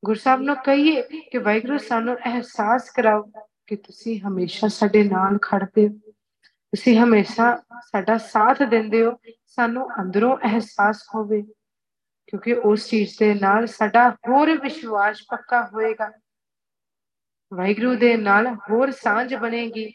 ਗੁਰਸਾਹਿਬ 0.06 0.42
ਨੂੰ 0.42 0.56
ਕਹੀਏ 0.56 1.02
ਕਿ 1.02 1.38
ਵਾਹਿਗੁਰੂ, 1.38 1.78
ਸਾਨੂੰ 1.78 2.16
ਅਹਿਸਾਸ 2.16 2.90
ਕਰਾਓ 2.90 3.32
ਕਿ 3.68 3.76
ਤੁਸੀਂ 3.76 4.20
ਹਮੇਸ਼ਾ 4.22 4.68
ਸਾਡੇ 4.68 5.04
ਨਾਲ 5.04 5.38
ਖੜਦੇ 5.42 5.88
ਹੋ 5.88 6.12
ਤੁਸੀਂ 6.74 6.98
ਹਮੇਸ਼ਾ 7.00 7.64
ਸਾਡਾ 7.80 8.18
ਸਾਥ 8.18 8.64
ਦਿੰਦੇ 8.64 9.06
ਹੋ। 9.06 9.12
ਸਾਨੂੰ 9.46 9.88
ਅੰਦਰੋਂ 10.02 10.38
ਅਹਿਸਾਸ 10.38 11.04
ਹੋਵੇ, 11.16 11.42
ਕਿਉਂਕਿ 12.28 12.54
ਉਸ 12.54 12.90
ਚੀਜ਼ 12.90 13.20
ਦੇ 13.20 13.34
ਨਾਲ 13.34 13.68
ਸਾਡਾ 13.68 14.10
ਹੋਰ 14.28 14.58
ਵਿਸ਼ਵਾਸ 14.58 15.22
ਪੱਕਾ 15.30 15.70
ਹੋਏਗਾ। 15.74 16.12
ਵਾਹਿਗੁਰੂ 17.54 17.96
ਦੇ 17.96 18.18
ਨਾਲ 18.18 18.48
ਹੋਰ 18.70 18.92
ਸਾਂਝ 18.92 19.36
ਬਣੇਗੀ। 19.36 19.94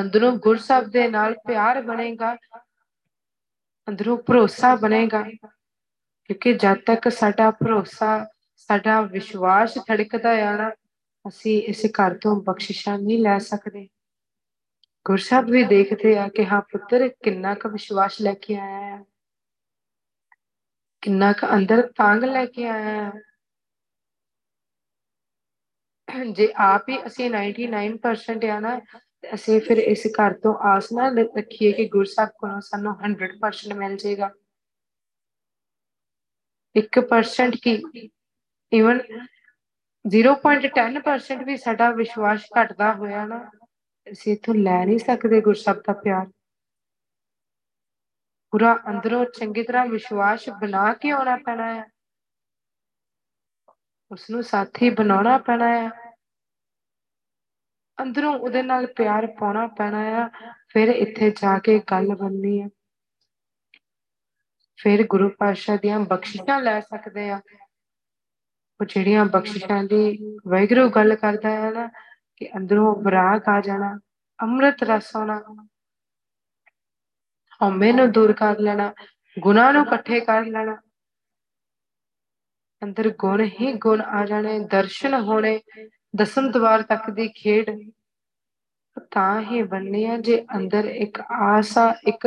ਅੰਦਰੋਂ 0.00 0.32
ਗੁਰਸਬ 0.38 0.88
ਦੇ 0.90 1.08
ਨਾਲ 1.08 1.34
ਪਿਆਰ 1.46 1.80
ਬਣੇਗਾ, 1.82 2.34
ਅੰਦਰੋਂ 3.88 4.16
ਭਰੋਸਾ 4.18 4.74
ਬਣੇਗਾ, 4.76 5.22
ਕਿਉਂਕਿ 6.24 6.52
ਜਦ 6.52 6.78
ਤੱਕ 6.86 7.08
ਸਾਡਾ 7.08 7.50
ਭਰੋਸਾ, 7.50 8.26
ਸਾਡਾ 8.56 9.00
ਵਿਸ਼ਵਾਸ 9.02 9.78
ਧੜਕਦਾ 9.88 10.30
ਆ 10.48 10.56
ਨਾ, 10.56 10.70
ਅਸੀਂ 11.24 11.62
ਇਸ 11.62 11.84
ਘਰ 12.00 12.18
ਤੋਂ 12.18 12.36
ਬਖਸ਼ਿਸ਼ਾਂ 12.42 12.98
ਨਹੀਂ 12.98 13.18
ਲੈ 13.22 13.38
ਸਕਦੇ। 13.38 13.88
ਗੁਰਸਬ 15.06 15.50
ਵੀ 15.50 15.64
ਦੇਖਦੇ 15.64 16.16
ਆ 16.18 16.28
ਕਿ 16.28 16.46
ਹਾਂ 16.46 16.60
ਪੁੱਤਰ, 16.62 17.08
ਕਿੰਨਾ 17.22 17.54
ਕੁ 17.54 17.68
ਵਿਸ਼ਵਾਸ 17.68 18.20
ਲੈ 18.20 18.34
ਕੇ 18.34 18.56
ਆਇਆ 18.56 18.80
ਹੈ 18.86 19.02
ਕਿੰਨਾ 21.02 21.32
ਕੁ 21.32 21.46
ਅੰਦਰ 21.54 21.80
ਤਾਂਗ 21.96 22.24
ਲੈ 22.24 22.44
ਕੇ 22.46 22.68
ਆਇਆ 22.68 23.10
ਹੈ 26.08 26.24
ਜੇ 26.32 26.52
ਆਪ 26.56 26.88
ਹੀ 26.88 26.96
ਅਸੀਂ 27.06 27.30
99% 27.30 28.48
ਆ 28.50 28.58
ਨਾ 28.60 28.78
ਅਸੀਂ 29.34 29.60
ਫਿਰ 29.60 29.78
ਇਸ 29.78 30.06
ਘਰ 30.06 30.32
ਤੋਂ 30.32 30.54
ਆਸ 30.54 30.92
ਨਾ 30.92 31.08
ਰੱਖੀਏ 31.08 31.72
ਕਿ 31.72 31.88
ਗੁਰਸਾਹਿਬ 31.88 32.30
ਕੋਲੋਂ 32.38 32.60
ਸਾਨੂੰ 32.60 32.94
100% 33.04 33.74
ਮਿਲ 33.74 33.96
ਜਾਏਗਾ। 33.96 34.30
1% 36.76 37.56
ਕੀ? 37.62 38.10
ਇਵਨ 38.72 39.00
0.10% 40.04 41.44
ਵੀ 41.44 41.56
ਸਾਡਾ 41.56 41.90
ਵਿਸ਼ਵਾਸ 41.90 42.46
ਘਟਦਾ 42.60 42.92
ਹੋਇਆ 42.92 43.26
ਨਾ, 43.26 43.50
ਅਸੀਂ 44.12 44.32
ਇਥੋਂ 44.32 44.54
ਲੈ 44.54 44.84
ਨਹੀਂ 44.86 44.98
ਸਕਦੇ 44.98 45.40
ਗੁਰਸਬ 45.40 45.82
ਦਾ 45.86 45.92
ਪਿਆਰ। 45.92 46.26
ਪੂਰਾ 48.52 48.74
ਅੰਦਰੋਂ 48.88 49.24
ਚੰਗੀ 49.24 49.62
ਤਰ੍ਹਾਂ 49.62 49.86
ਵਿਸ਼ਵਾਸ 49.86 50.48
ਬਣਾ 50.60 50.92
ਕੇ 50.92 51.10
ਆਉਣਾ 51.10 51.36
ਪੈਣਾ 51.36 51.74
ਹੈ 51.74 51.84
ਉਸਨੂੰ 54.10 54.42
ਸਾਥੀ 54.42 54.90
ਬਣਾਉਣਾ 54.90 55.38
ਪੈਣਾ 55.38 55.66
ਆ। 55.66 56.03
ਅੰਦਰੋਂ 58.02 58.38
ਉਹਦੇ 58.38 58.62
ਨਾਲ 58.62 58.86
ਪਿਆਰ 58.86 59.26
ਪਾਉਣਾ 59.26 59.66
ਪੈਣਾ 59.66 59.98
ਆ, 59.98 60.28
ਫਿਰ 60.68 60.88
ਇੱਥੇ 60.88 61.30
ਜਾ 61.30 61.58
ਕੇ 61.58 61.78
ਗੱਲ 61.90 62.06
ਬਣਨੀ 62.06 62.60
ਆ। 62.60 62.68
ਫਿਰ 64.78 65.06
ਗੁਰੂ 65.06 65.28
ਪਾਤਸ਼ਾਹ 65.28 65.76
ਦੀਆਂ 65.76 66.00
ਬਖਸ਼ਿਸ਼ਾਂ 66.00 66.60
ਲੈ 66.60 66.80
ਸਕਦੇ 66.80 67.30
ਆ। 67.30 67.40
ਉਹ 68.80 68.84
ਜਿਹੜੀਆਂ 68.84 69.24
ਬਖਸ਼ਿਸ਼ਾਂ 69.24 69.84
ਦੀ 69.84 70.18
ਵੈਗਰੂ 70.48 70.88
ਗੱਲ 70.90 71.14
ਕਰਦਾ 71.14 71.50
ਹੈ 71.50 71.70
ਨਾ, 71.70 71.88
ਕਿ 72.36 72.50
ਅੰਦਰੋਂ 72.56 72.94
ਵਿਰਾਗ 72.96 73.48
ਆ 73.48 73.60
ਜਾਣਾ, 73.60 73.98
ਅੰਮ੍ਰਿਤ 74.42 74.82
ਰਸ 74.82 75.16
ਆਉਣਾ, 75.16 75.42
ਹਉਮੈ 77.62 77.92
ਨੂੰ 77.92 78.10
ਦੂਰ 78.12 78.32
ਕਰ 78.32 78.58
ਲੈਣਾ, 78.58 78.92
ਗੁਨਾਹ 79.38 79.72
ਨੂੰ 79.72 79.86
ਇਕੱਠੇ 79.86 80.20
ਕਰ 80.20 80.44
ਲੈਣਾ। 80.44 80.76
ਅੰਦਰ 82.82 83.08
ਗੁਣ 83.18 83.44
ਹੀ 83.44 83.72
ਗੁਣ 83.72 84.00
ਆ 84.00 84.26
ਜਾਣੇ, 84.26 84.58
ਦਰਸ਼ਨ 84.58 85.14
ਹੋਣੇ 85.14 85.60
ਦਸਮ 86.16 86.50
ਦਵਾਰ 86.50 86.82
ਤੱਕ 86.82 87.10
ਦੀ 87.10 87.28
ਖੇਡ 87.28 87.92
ਤਾਂ 89.10 89.40
ਹੀ 89.40 89.62
ਬਣਨੀ 89.62 90.04
ਆ 90.04 90.16
ਜੇ 90.16 90.46
ਅੰਦਰ 90.56 90.84
ਇੱਕ 90.84 91.20
ਆਸਾ 91.20 91.94
ਇੱਕ 92.08 92.26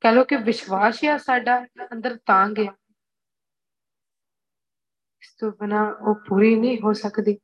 ਕਹ 0.00 0.12
ਲੋ 0.12 0.24
ਕਿ 0.24 0.36
ਵਿਸ਼ਵਾਸ 0.36 1.04
ਆ 1.04 1.18
ਸਾਡਾ 1.18 1.66
ਅੰਦਰ 1.92 2.18
ਤਾਂ 2.26 2.48
ਗਿਆ 2.48 2.72
ਇਸ 5.22 5.34
ਤੋਂ 5.38 5.52
ਬਿਨਾ 5.52 5.96
ਉਹ 6.00 6.14
ਪੂਰੀ 6.14 6.54
ਨਹੀਂ 6.56 6.78
ਹੋ 6.84 6.92
ਸਕਦੀ। 6.92 7.38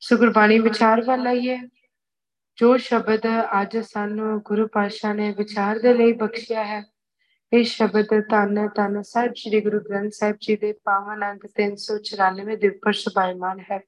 ਸੋ 0.00 0.16
ਗੁਰਬਾਣੀ 0.16 0.58
ਵਿਚਾਰ 0.58 1.04
ਵੱਲ 1.04 1.26
ਆਈਏ, 1.26 1.58
ਜੋ 2.56 2.76
ਸ਼ਬਦ 2.76 3.20
ਅੱਜ 3.62 3.78
ਸਾਨੂੰ 3.78 4.40
ਗੁਰੂ 4.40 4.68
ਪਾਤਸ਼ਾਹ 4.68 5.14
ਨੇ 5.14 5.32
ਵਿਚਾਰ 5.32 5.78
ਦੇ 5.78 5.94
ਲਈ 5.94 6.12
ਬਖਸ਼ਿਆ 6.12 6.64
ਹੈ 6.64 6.93
ਇਹ 7.54 7.64
ਸ਼ਬਦ 7.64 8.06
ਤਨ 8.20 8.68
ਤਨ 8.68 9.02
ਸਾਹਿਬ 9.02 9.34
ਸ੍ਰੀ 9.36 9.60
ਗੁਰੂ 9.60 9.80
ਗ੍ਰੰਥ 9.80 10.12
ਸਾਹਿਬ 10.12 10.36
ਜੀ 10.40 10.56
ਦੇ 10.56 10.72
ਪਾਵਨ 10.72 11.30
ਅੰਗ 11.30 11.46
394 11.46 12.56
ਦੇ 12.56 12.68
ਉੱਪਰ 12.68 12.92
ਸੁਭਾਇਮਾਨ 12.92 13.60
ਹੈ। 13.60 13.80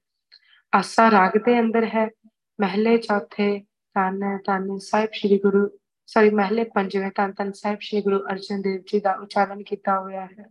ਆਸਾ 0.75 1.11
ਰਾਗ 1.11 1.31
ਦੇ 1.39 1.61
ਅੰਦਰ 1.61 1.85
ਹੈ। 1.85 2.09
ਮਹਿਲੇ 2.61 2.99
ਚੌਥੇ 2.99 3.61
ਤਨ 3.95 4.39
ਤਨ 4.39 4.79
ਸਾਹਿਬ 4.79 5.11
ਸ੍ਰੀ 5.13 5.39
ਗੁਰੂ 5.39 5.79
ਸੌਰੀ 6.07 6.31
ਮਹਿਲੇ 6.31 6.65
ਪੰਜਵੇਂ 6.65 7.11
ਤਨ 7.11 7.33
ਤਨ 7.33 7.53
ਸਾਹਿਬ 7.53 7.79
ਸ੍ਰੀ 7.81 8.03
ਗੁਰੂ 8.03 8.19
ਅਰਜਨ 8.19 8.63
ਦੇਵ 8.63 8.83
ਜੀ 8.87 9.01
ਦਾ 9.01 9.13
ਉਚਾਰਨ 9.13 9.63
ਕੀਤਾ 9.63 10.01
ਹੋਇਆ 10.01 10.27
ਹੈ। 10.27 10.47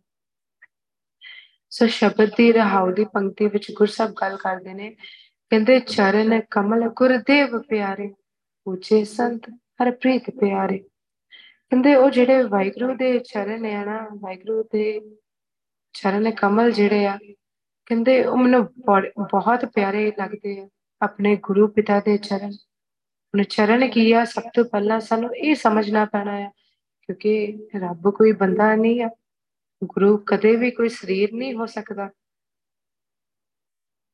ਸੋ 1.69 1.87
ਸ਼ਬਦ 1.87 2.29
ਦੀ 2.37 2.53
ਰਹਾਉ 2.53 2.91
ਦੀ 2.91 3.05
ਪੰਕਤੀ 3.05 3.47
ਵਿੱਚ 3.47 3.71
ਗੁਰਸਬ 3.71 4.13
ਗੱਲ 4.21 4.37
ਕਰਦੇ 4.37 4.73
ਨੇ। 4.73 4.95
ਕਹਿੰਦੇ, 5.49 5.79
ਚਰਨ 5.79 6.41
ਕਮਲ 6.51 6.89
ਗੁਰਦੇਵ 6.89 7.59
ਪਿਆਰੇ 7.59 8.13
ਉੱਚੇ 8.67 9.03
ਸੰਤ 9.03 9.41
ਹਰ 9.49 9.91
ਪ੍ਰੀਤ 9.91 10.29
ਪਿਆਰੇ। 10.29 10.83
ਕਹਿੰਦੇ 11.71 11.95
ਉਹ 11.95 12.09
ਜਿਹੜੇ 12.09 12.43
ਵਾਹਿਗੁਰੂ 12.43 12.95
ਦੇ 12.95 13.17
ਚਰਨ 13.19 13.65
ਆ 13.65 13.83
ਨਾ, 13.85 13.97
ਵਾਹਿਗੁਰੂ 14.13 14.63
ਦੇ 14.63 14.99
ਚਰਨ 15.93 16.31
ਕਮਲ 16.31 16.71
ਜਿਹੜੇ 16.71 17.05
ਆ, 17.05 17.17
ਕਹਿੰਦੇ 17.85 18.23
ਉਹ 18.25 18.37
ਮੈਨੂੰ 18.37 18.63
ਬਹੁਤ 19.31 19.65
ਪਿਆਰੇ 19.65 20.11
ਲੱਗਦੇ 20.19 20.59
ਆ 20.59 20.67
ਆਪਣੇ 21.01 21.35
ਗੁਰੂ 21.43 21.67
ਪਿਤਾ 21.67 21.99
ਦੇ 21.99 22.17
ਚਰਨ। 22.17 22.51
ਹੁਣ 22.51 23.43
ਚਰਨ 23.43 23.87
ਕੀ 23.91 24.11
ਆ? 24.11 24.23
ਸਭ 24.25 24.43
ਤੋਂ 24.55 24.65
ਪਹਿਲਾਂ 24.65 24.99
ਸਾਨੂੰ 24.99 25.35
ਇਹ 25.35 25.55
ਸਮਝਣਾ 25.55 26.05
ਪੈਣਾ 26.05 26.35
ਆ, 26.37 26.51
ਕਿਉਂਕਿ 27.03 27.67
ਰੱਬ 27.75 28.09
ਕੋਈ 28.09 28.31
ਬੰਦਾ 28.31 28.73
ਨਹੀਂ 28.75 29.03
ਆ, 29.03 29.09
ਗੁਰੂ 29.83 30.17
ਕਦੇ 30.27 30.55
ਵੀ 30.55 30.71
ਕੋਈ 30.71 30.89
ਸਰੀਰ 30.89 31.33
ਨਹੀਂ 31.33 31.53
ਹੋ 31.53 31.65
ਸਕਦਾ। 31.65 32.09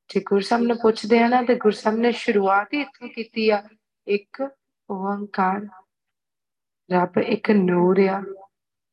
ਜੇ 0.10 0.22
ਗੁਰਸਬ 0.22 0.60
ਨੇ 0.60 0.74
ਪੁੱਛਦੇ 0.82 1.20
ਆ 1.20 1.28
ਨਾ, 1.28 1.42
ਤੇ 1.44 1.56
ਗੁਰਸਬ 1.56 1.98
ਨੇ 1.98 2.12
ਸ਼ੁਰੂਆਤ 2.12 2.74
ਹੀ 2.74 2.82
ਇੱਥੋਂ 2.82 3.10
ਕੀਤੀ 3.10 3.50
ਆ, 3.50 3.64
ਇੱਕ 4.08 4.42
ਓੰਕਾਰ। 4.90 5.68
ਰੱਬ 6.92 7.18
ਇੱਕ 7.18 7.50
ਨੂਰ 7.52 8.00
ਆ, 8.08 8.22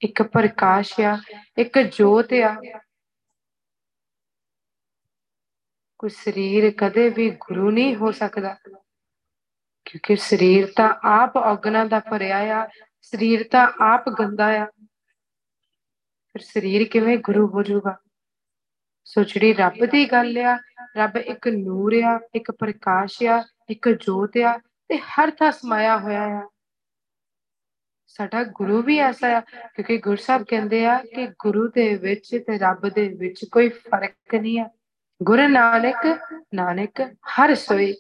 ਇੱਕ 0.01 0.23
ਪ੍ਰਕਾਸ਼ 0.23 0.99
ਆ, 1.01 1.17
ਇੱਕ 1.59 1.79
ਜੋਤ 1.97 2.33
ਆ। 2.35 2.55
ਕੋਈ 5.99 6.11
ਸਰੀਰ 6.11 6.71
ਕਦੇ 6.79 7.09
ਵੀ 7.09 7.31
ਗੁਰੂ 7.41 7.71
ਨਹੀਂ 7.71 7.95
ਹੋ 7.97 8.11
ਸਕਦਾ, 8.13 8.55
ਕਿਉਂਕਿ 9.87 10.17
ਸਰੀਰ 10.17 10.67
ਤਾਂ 10.77 10.89
ਆਪ 11.05 11.37
ਔਗਣਾ 11.37 11.85
ਦਾ 11.85 12.01
ਭਰਿਆ 12.01 12.39
ਆ, 12.57 12.67
ਸਰੀਰ 13.03 13.47
ਤਾਂ 13.53 13.67
ਆਪ 13.85 14.09
ਗੰਦਾ 14.19 14.47
ਆ। 14.57 14.67
ਫਿਰ 16.35 16.43
ਸਰੀਰ 16.43 16.87
ਕਿਵੇਂ 16.89 17.17
ਗੁਰੂ 17.19 17.47
ਹੋ 17.49 17.63
ਜਾਊਗਾ? 17.63 17.97
ਸੋ 19.07 19.23
ਜਿਹੜੀ 19.23 19.53
ਰੱਬ 19.55 19.85
ਦੀ 19.85 20.05
ਗੱਲ 20.13 20.39
ਆ, 20.39 20.57
ਰੱਬ 20.97 21.17
ਇੱਕ 21.17 21.49
ਨੂਰ 21.49 21.95
ਆ, 22.05 22.19
ਇੱਕ 22.35 22.51
ਪ੍ਰਕਾਸ਼ 22.51 23.23
ਆ, 23.23 23.43
ਇੱਕ 23.71 23.89
ਜੋਤ 23.89 24.37
ਆ, 24.39 24.57
ਤੇ 24.91 24.99
ਹਰ 24.99 25.31
ਥਾਂ 25.31 25.51
ਸਮਾਇਆ 25.53 25.99
ਹੋਇਆ 25.99 26.23
ਆ। 26.39 26.47
ਸਾਡਾ 28.09 28.43
ਗੁਰੂ 28.45 28.83
ਵੀ 28.83 28.99
ਐਸਾ 28.99 29.29
ਆ, 29.37 29.41
ਕਿਉਂਕਿ 29.41 29.99
ਗੁਰਸਾਹਿਬ 29.99 30.45
ਕਹਿੰਦੇ 30.49 30.87
ਆ 30.87 30.99
ਕਿ 31.15 31.27
ਗੁਰੂ 31.27 31.69
ਦੇ 31.69 31.95
ਵਿੱਚ 31.95 32.31
ਤੇ 32.47 32.59
ਰੱਬ 32.59 32.89
ਦੇ 32.89 33.09
ਵਿੱਚ 33.09 33.45
ਕੋਈ 33.53 33.69
ਫ਼ਰਕ 33.69 34.35
ਨਹੀਂ 34.35 34.61
ਆ। 34.61 34.69
ਗੁਰ 35.23 35.49
ਨਾਨਕ 35.49 36.07
ਨਾਨਕ 36.55 37.01
ਹਰ 37.01 37.55
ਸੋਈ 37.55 37.95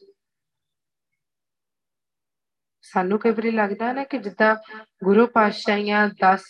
ਸਾਨੂੰ 2.82 3.18
ਕਈ 3.18 3.30
ਵਾਰੀ 3.30 3.50
ਲੱਗਦਾ 3.50 3.92
ਨਾ 3.92 4.04
ਕਿ 4.04 4.18
ਜਿੱਦਾਂ 4.18 4.56
ਗੁਰੂ 5.04 5.26
ਪਾਤਸ਼ਾਹੀਆਂ 5.26 6.08
10 6.08 6.44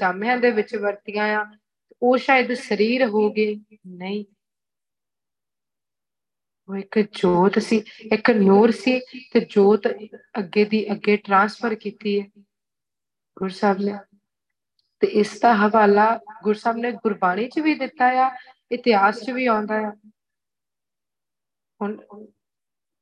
ਜਾਮਿਆਂ 0.00 0.36
ਦੇ 0.36 0.50
ਵਿੱਚ 0.50 0.76
ਵਰਤੀਆਂ 0.76 1.26
ਆ, 1.38 1.44
ਉਹ 2.02 2.16
ਸ਼ਾਇਦ 2.18 2.52
ਸਰੀਰ 2.54 3.06
ਹੋਗੇ 3.06 3.60
ਨਹੀਂ। 3.86 4.24
ਉਹ 6.68 6.76
ਇੱਕ 6.76 6.98
ਜੋਤ 6.98 7.58
ਸੀ, 7.58 7.84
ਇੱਕ 8.12 8.30
ਨੂਰ 8.30 8.70
ਸੀ 8.70 9.00
ਤੇ 9.32 9.40
ਜੋਤ 9.40 9.86
ਅੱਗੇ 10.38 10.64
ਦੀ 10.64 10.92
ਅੱਗੇ 10.92 11.16
ਟਰਾਂਸਫਰ 11.16 11.74
ਕੀਤੀ 11.74 12.20
ਹੈ। 12.20 12.26
ਗੁਰਸਾਹਿਬ 13.36 13.78
ਨੇ। 13.80 13.98
ਤੇ 15.02 15.06
ਇਸ 15.20 15.38
ਦਾ 15.40 15.54
ਹਵਾਲਾ 15.56 16.06
ਗੁਰਸਾਹਿਬ 16.42 16.76
ਨੇ 16.76 16.92
ਗੁਰਬਾਣੀ 16.92 17.48
'ਚ 17.48 17.58
ਵੀ 17.58 17.74
ਦਿੱਤਾ 17.74 18.06
ਆ, 18.20 18.30
ਇਤਿਹਾਸ 18.72 19.20
'ਚ 19.20 19.30
ਵੀ 19.30 19.46
ਆਉਂਦਾ 19.46 19.80
ਆ। 19.80 19.90
ਹੁਣ 21.80 21.96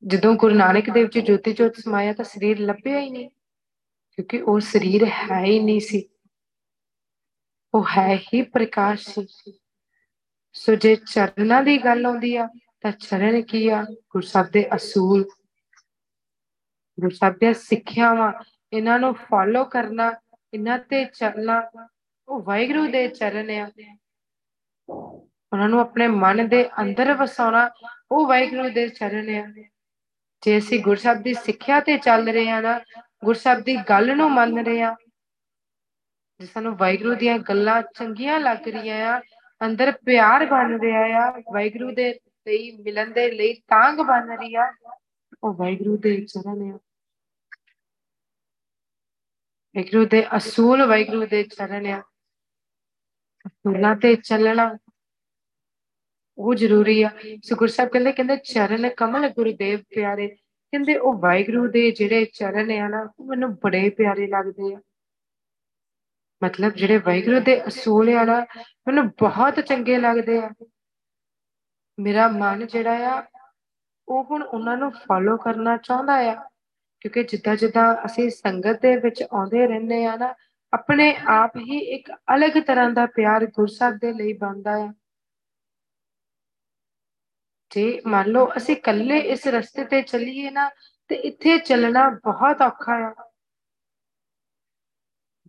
ਜਦੋਂ 0.03 0.33
ਗੁਰੂ 0.35 0.55
ਨਾਨਕ 0.55 0.89
ਦੇਵ 0.89 1.07
ਜੀ 1.07 1.21
ਜੋਤੀ 1.21 1.53
ਜੋਤ 1.53 1.75
ਸਮਾਇਆ 1.75 2.13
ਤਾਂ 2.13 2.25
ਸਰੀਰ 2.25 2.59
ਲੱਭਿਆ 2.59 2.99
ਹੀ 2.99 3.09
ਨਹੀਂ, 3.09 3.29
ਕਿਉਂਕਿ 4.11 4.41
ਉਹ 4.41 4.59
ਸਰੀਰ 4.59 5.05
ਹੈ 5.05 5.43
ਹੀ 5.43 5.59
ਨਹੀਂ 5.59 5.79
ਸੀ। 5.79 6.07
ਉਹ 7.73 7.85
ਹੈ 7.87 8.15
ਹੀ 8.15 8.41
ਪ੍ਰਕਾਸ਼ 8.43 9.07
ਸੀ। 9.09 9.59
ਸੋ 10.55 10.75
ਜੇ 10.75 10.95
ਚਰਨਾਂ 10.95 11.61
ਦੀ 11.63 11.77
ਗੱਲ 11.77 12.05
ਆਉਂਦੀ 12.05 12.35
ਆ, 12.35 12.47
ਤਾਂ 12.81 12.91
ਚਰਨ 12.91 13.41
ਕੀ 13.41 13.67
ਆ? 13.69 13.81
ਗੁਰਸਬ 13.83 14.49
ਦੇ 14.51 14.65
ਅਸੂਲ। 14.75 15.23
ਗੁਰਸਬ 16.97 17.37
ਦੇ 17.39 17.53
ਸਿੱਖਿਆਵਾਂ, 17.53 18.31
ਇਹਨਾਂ 18.73 18.99
ਨੂੰ 18.99 19.13
ਫਾਲੋ 19.15 19.63
ਕਰਨਾ 19.65 20.11
ਇਹਨਾਂ 20.53 20.77
ਤੇ 20.79 21.03
ਚੱਲਣਾ, 21.05 21.61
ਉਹ 22.27 22.41
ਵਾਹਿਗੁਰੂ 22.43 22.87
ਦੇ 22.87 23.07
ਚਰਨ 23.09 23.49
ਆ। 23.51 23.69
ਉਹਨਾਂ 24.89 25.69
ਨੂੰ 25.69 25.79
ਆਪਣੇ 25.79 26.07
ਮਨ 26.07 26.47
ਦੇ 26.49 26.67
ਅੰਦਰ 26.81 27.13
ਵਸਾਉਣਾ, 27.13 27.69
ਉਹ 28.11 28.27
ਵਾਹਿਗੁਰੂ 28.27 28.69
ਦੇ 28.69 28.87
ਚਰਨ 28.89 29.29
ਆ। 29.35 29.45
ਜੇ 30.43 30.57
ਅਸੀਂ 30.57 30.79
ਗੁਰਸਬ 30.79 31.21
ਦੀ 31.23 31.33
ਸਿੱਖਿਆ 31.33 31.79
ਤੇ 31.79 31.97
ਚੱਲ 31.97 32.29
ਰਹੇ 32.29 32.49
ਆ 32.49 32.59
ਨਾ 32.61 32.79
ਗੁਰਸਬ 33.25 33.59
ਦੀ 33.59 33.75
ਗੱਲ 33.89 34.15
ਨੂੰ 34.17 34.29
ਮੰਨ 34.31 34.65
ਰਹੇ 34.65 34.81
ਆ 34.81 34.95
ਜੇ 36.39 36.45
ਸਾਨੂੰ 36.45 36.75
ਵਾਹਿਗੁਰੂ 36.77 37.13
ਦੀਆਂ 37.15 37.37
ਗੱਲਾਂ 37.39 37.81
ਚੰਗੀਆਂ 37.95 38.39
ਲੱਗ 38.39 38.67
ਰਹੀਆਂ 38.67 38.97
ਆ, 39.07 39.21
ਅੰਦਰ 39.61 39.91
ਪਿਆਰ 40.05 40.45
ਬਣ 40.45 40.79
ਰਿਹਾ 40.79 41.03
ਆ, 41.19 41.29
ਵਾਹਿਗੁਰੂ 41.53 41.91
ਦੇ 41.91 42.09
ਲਈ 42.47 42.71
ਮਿਲਣ 42.77 43.11
ਦੇ 43.11 43.29
ਲਈ 43.31 43.53
ਤਾਂਗ 43.67 44.01
ਬਣ 44.07 44.35
ਰਹੀ 44.37 44.55
ਆ, 44.55 44.71
ਉਹ 45.43 45.53
ਵਾਹਿਗੁਰੂ 45.53 45.97
ਦੇ 45.97 46.15
ਚਰਨ 46.25 46.71
ਆ। 46.71 46.79
ਵਾਹਿਗੁਰੂ 49.75 50.05
ਦੇ 50.05 50.25
ਅਸੂਲ 50.37 50.85
ਵਾਹਿਗੁਰੂ 50.85 51.25
ਦੇ 51.25 51.43
ਚਰਨ 51.43 51.85
ਆ 51.85 52.01
ਅਸੂਲਾਂ 53.45 53.95
ਤੇ 53.95 54.15
ਚੱਲਣਾ 54.15 54.69
ਉਹ 56.37 56.53
ਜ਼ਰੂਰੀ 56.55 57.01
ਆ 57.03 57.09
ਸੋ 57.43 57.55
ਗੁਰੂ 57.55 57.71
ਸਾਹਿਬ 57.71 57.89
ਕਹਿੰਦੇ 57.89 58.11
ਕਹਿੰਦੇ 58.11 58.35
ਚਰਨ 58.43 58.89
ਕਮਲ 58.89 59.27
ਗੁਰਦੇਵ 59.29 59.79
ਪਿਆਰੇ 59.89 60.27
ਕਹਿੰਦੇ 60.27 60.95
ਉਹ 60.97 61.17
ਵਾਹਿਗੁਰੂ 61.19 61.67
ਦੇ 61.67 61.89
ਜਿਹੜੇ 61.91 62.25
ਚਰਨ 62.33 62.71
ਆ 62.71 62.87
ਨਾ 62.87 63.01
ਉਹ 63.19 63.25
ਮੈਨੂੰ 63.25 63.53
ਬੜੇ 63.63 63.89
ਪਿਆਰੇ 63.89 64.27
ਲੱਗਦੇ 64.27 64.73
ਆ 64.75 64.79
ਮਤਲਬ 66.41 66.73
ਜਿਹੜੇ 66.73 66.97
ਵਾਹਿਗੁਰੂ 66.97 67.39
ਦੇ 67.39 67.61
ਅਸੂਲ 67.67 68.15
ਆ 68.15 68.23
ਨਾ 68.23 68.39
ਮੈਨੂੰ 68.87 69.07
ਬਹੁਤ 69.19 69.59
ਚੰਗੇ 69.59 69.97
ਲੱਗਦੇ 69.97 70.37
ਆ 70.37 70.49
ਮੇਰਾ 71.97 72.27
ਮਨ 72.27 72.65
ਜਿਹੜਾ 72.67 73.13
ਆ 73.13 73.23
ਉਹ 74.07 74.23
ਹੁਣ 74.23 74.43
ਉਹਨਾਂ 74.43 74.77
ਨੂੰ 74.77 74.91
ਫਾਲੋ 74.91 75.37
ਕਰਨਾ 75.37 75.77
ਚਾਹੁੰਦਾ 75.77 76.13
ਆ 76.31 76.35
ਕਿਉਂਕਿ 77.03 77.23
ਜਿੱਦਾਂ 77.23 77.55
ਜਿੱਦਾਂ 77.55 77.95
ਅਸੀਂ 78.05 78.29
ਸੰਗਤ 78.29 78.81
ਦੇ 78.81 78.95
ਵਿੱਚ 78.97 79.23
ਆਉਂਦੇ 79.23 79.67
ਰਹਿੰਦੇ 79.67 80.05
ਆ 80.05 80.15
ਨਾ, 80.15 80.35
ਆਪਣੇ 80.73 81.15
ਆਪ 81.27 81.57
ਹੀ 81.57 81.77
ਇੱਕ 81.77 82.11
ਅਲੱਗ 82.35 82.63
ਤਰ੍ਹਾਂ 82.63 82.89
ਦਾ 82.89 83.05
ਪਿਆਰ 83.05 83.45
ਗੁਰਸਾਹਿਬ 83.45 83.95
ਦੇ 83.95 84.13
ਲਈ 84.13 84.33
ਬਣਦਾ 84.33 84.71
ਆ। 84.71 84.93
ਜੇ 87.69 88.01
ਮੰਨ 88.07 88.27
ਲਓ 88.27 88.51
ਅਸੀਂ 88.57 88.75
ਇਕੱਲੇ 88.75 89.19
ਇਸ 89.19 89.47
ਰਸਤੇ 89.47 89.85
ਤੇ 89.85 90.01
ਚੱਲੀਏ 90.01 90.49
ਨਾ, 90.49 90.69
ਤੇ 91.07 91.15
ਇੱਥੇ 91.15 91.57
ਚੱਲਣਾ 91.59 92.09
ਬਹੁਤ 92.09 92.61
ਔਖਾ 92.61 92.93
ਆ। 92.93 93.29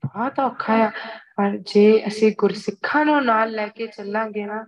ਬਹੁਤ 0.07 0.39
ਔਖਾ 0.41 0.75
ਆ। 0.75 0.91
ਪਰ 1.37 1.57
ਜੇ 1.57 2.07
ਅਸੀਂ 2.07 2.33
ਗੁਰਸਿੱਖਾਂ 2.39 3.05
ਨੂੰ 3.05 3.25
ਨਾਲ 3.25 3.51
ਲੈ 3.51 3.69
ਕੇ 3.69 3.87
ਚੱਲਾਂਗੇ 3.87 4.47
ਨਾ, 4.47 4.67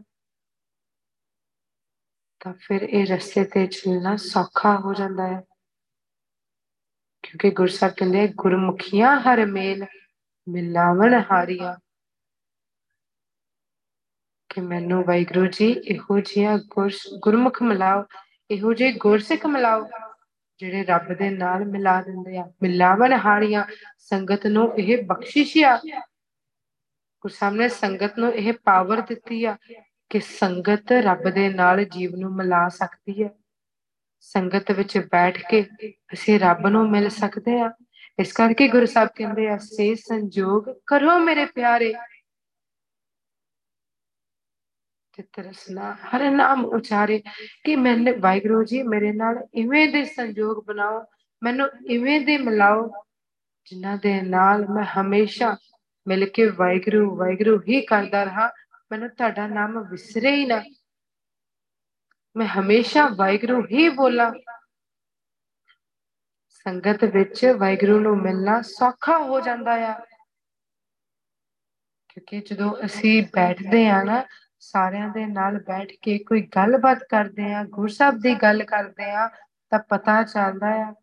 ਤਾਂ 2.40 2.54
ਫਿਰ 2.54 2.82
ਇਹ 2.82 3.06
ਰਸਤੇ 3.06 3.44
ਤੇ 3.44 3.66
ਚੱਲਣਾ 3.66 4.16
ਸੌਖਾ 4.16 4.76
ਹੋ 4.76 4.94
ਜਾਂਦਾ 4.94 5.26
ਹੈ 5.26 5.42
ਕਿਉਂਕਿ 7.26 7.50
ਗੁਰਸਾਹਿਬ 7.50 7.94
ਕਹਿੰਦੇ 7.94 8.28
ਗੁਰਮੁਖੀਆਂ 8.28 9.20
ਹਰ 9.20 9.46
ਮੇਲ 9.46 9.86
ਮਿਲਾਵਣ 10.48 11.22
ਹਾਰੀਆਂ। 11.32 11.76
ਕਿ 14.48 14.60
ਮੈਨੂੰ 14.60 15.04
ਵਾਹਿਗੁਰੂ 15.04 15.46
ਜੀ 15.46 15.72
ਇਹੋ 15.72 16.20
ਜਿਹੀਆਂ 16.20 16.58
ਗੁਰ 16.58 16.90
ਗੁਰਮੁਖ 17.18 17.62
ਮਿਲਾਓ, 17.62 18.04
ਇਹੋ 18.50 18.72
ਜਿਹੇ 18.72 18.92
ਗੁਰਸਿੱਖ 18.92 19.46
ਮਿਲਾਓ, 19.46 19.88
ਜਿਹੜੇ 20.58 20.84
ਰੱਬ 20.84 21.12
ਦੇ 21.12 21.30
ਨਾਲ 21.30 21.64
ਮਿਲਾ 21.64 22.02
ਦਿੰਦੇ 22.02 22.36
ਆ। 22.38 22.52
ਮਿਲਾਵਨ 22.62 23.12
ਹਾਣੀਆਂ 23.12 23.64
ਸੰਗਤ 23.98 24.46
ਨੂੰ 24.46 24.78
ਇਹ 24.78 25.02
ਬਖਸ਼ਿਸ਼ 25.02 25.58
ਆ। 25.64 25.76
ਗੁਰ 27.20 27.30
ਸਾਹਿਬ 27.30 27.54
ਨੇ 27.54 27.68
ਸੰਗਤ 27.68 28.18
ਨੂੰ 28.18 28.34
ਇਹ 28.34 28.52
ਪਾਵਰ 28.64 29.00
ਦਿੱਤੀ 29.00 29.44
ਆ 29.44 29.56
ਕਿ 30.10 30.20
ਸੰਗਤ 30.20 30.92
ਰੱਬ 30.92 31.30
ਦੇ 31.30 31.48
ਨਾਲ 31.48 31.84
ਜੀਵ 31.84 32.16
ਨੂੰ 32.16 32.34
ਮਿਲਾ 32.34 32.68
ਸਕਦੀ 32.68 33.22
ਹੈ 33.22 33.30
ਸੰਗਤ 34.26 34.70
ਵਿੱਚ 34.70 34.98
ਬੈਠ 34.98 35.38
ਕੇ 35.50 35.64
ਅਸੀਂ 36.12 36.40
ਰੱਬ 36.40 36.66
ਨੂੰ 36.66 36.90
ਮਿਲ 36.90 37.08
ਸਕਦੇ 37.08 37.60
ਆ 37.60 37.70
ਇਸ 38.18 38.32
ਕਰਕੇ 38.32 38.68
ਗੁਰੂ 38.68 38.86
ਸਾਹਿਬ 38.86 39.08
ਕਹਿੰਦੇ 39.14 39.48
ਆ, 39.48 39.56
ਸੇ 39.56 39.94
ਸੰਜੋਗ 39.94 40.64
ਕਰੋ 40.86 41.18
ਮੇਰੇ 41.18 41.44
ਪਿਆਰੇ। 41.44 41.94
ਤੇ 45.16 45.22
ਤਰਸਨਾ 45.22 45.94
ਹਰ 45.94 46.30
ਨਾਮ 46.30 46.64
ਉਚਾਰੇ 46.64 47.22
ਕਿ 47.64 47.76
ਮੈਨੇ 47.76 48.12
ਵਾਹਿਗੁਰੂ 48.12 48.64
ਜੀ 48.64 48.82
ਮੇਰੇ 48.82 49.12
ਨਾਲ 49.12 49.46
ਇਵੇਂ 49.54 49.88
ਦੇ 49.88 50.04
ਸੰਜੋਗ 50.04 50.64
ਬਣਾਓ, 50.64 51.04
ਮੈਨੂੰ 51.42 51.68
ਇਵੇਂ 51.86 52.20
ਦੇ 52.20 52.38
ਮਿਲਾਓ, 52.38 52.90
ਜਿਨ੍ਹਾਂ 53.70 53.98
ਦੇ 54.02 54.20
ਨਾਲ 54.22 54.68
ਮੈਂ 54.68 54.84
ਹਮੇਸ਼ਾ 54.84 55.56
ਮਿਲ 56.08 56.28
ਕੇ 56.28 56.46
ਵਾਹਿਗੁਰੂ 56.46 57.16
ਵਾਹਿਗੁਰੂ 57.16 57.58
ਹੀ 57.68 57.80
ਕਰਦਾ 57.80 58.24
ਰਹਾ। 58.24 58.50
ਮੈਨੂੰ 58.92 59.08
ਤੁਹਾਡਾ 59.08 59.46
ਨਾਮ 59.46 59.90
ਵਿਸਰੇ 59.90 60.36
ਹੀ 60.36 60.46
ਨਾ। 60.46 60.62
ਮੈਂ 62.36 62.46
ਹਮੇਸ਼ਾ 62.46 63.08
ਵਾਹਿਗੁਰੂ 63.08 63.66
ਹੀ 63.66 63.88
ਬੋਲਾਂ। 63.88 64.32
ਸੰਗਤ 66.48 67.04
ਵਿੱਚ 67.04 67.46
ਵਾਹਿਗੁਰੂ 67.58 68.00
ਨੂੰ 68.00 68.16
ਮਿਲਣਾ 68.16 68.62
ਸੌਖਾ 68.62 69.18
ਹੋ 69.18 69.40
ਜਾਂਦਾ 69.40 69.72
ਆ। 69.72 69.98
ਕਿਉਂਕਿ 72.08 72.40
ਜਦੋਂ 72.40 72.76
ਅਸੀਂ 72.84 73.22
ਬੈਠਦੇ 73.22 73.88
ਆ 73.88 74.02
ਨਾ, 74.02 74.24
ਸਾਰਿਆਂ 74.58 75.08
ਦੇ 75.08 75.26
ਨਾਲ 75.26 75.62
ਬੈਠ 75.62 75.88
ਕੇ 76.02 76.18
ਕੋਈ 76.18 76.42
ਗੱਲਬਾਤ 76.42 76.98
ਕਰਦੇ 76.98 77.52
ਆ 77.52 77.64
ਗੁਰਸਬ 77.64 78.18
ਦੀ 78.22 78.34
ਗੱਲ 78.34 78.64
ਕਰਦੇ 78.64 79.10
ਆ, 79.10 79.28
ਤਾਂ 79.70 79.78
ਪਤਾ 79.78 80.22
ਚੱਲਦਾ 80.22 80.68
ਆ 80.68 80.94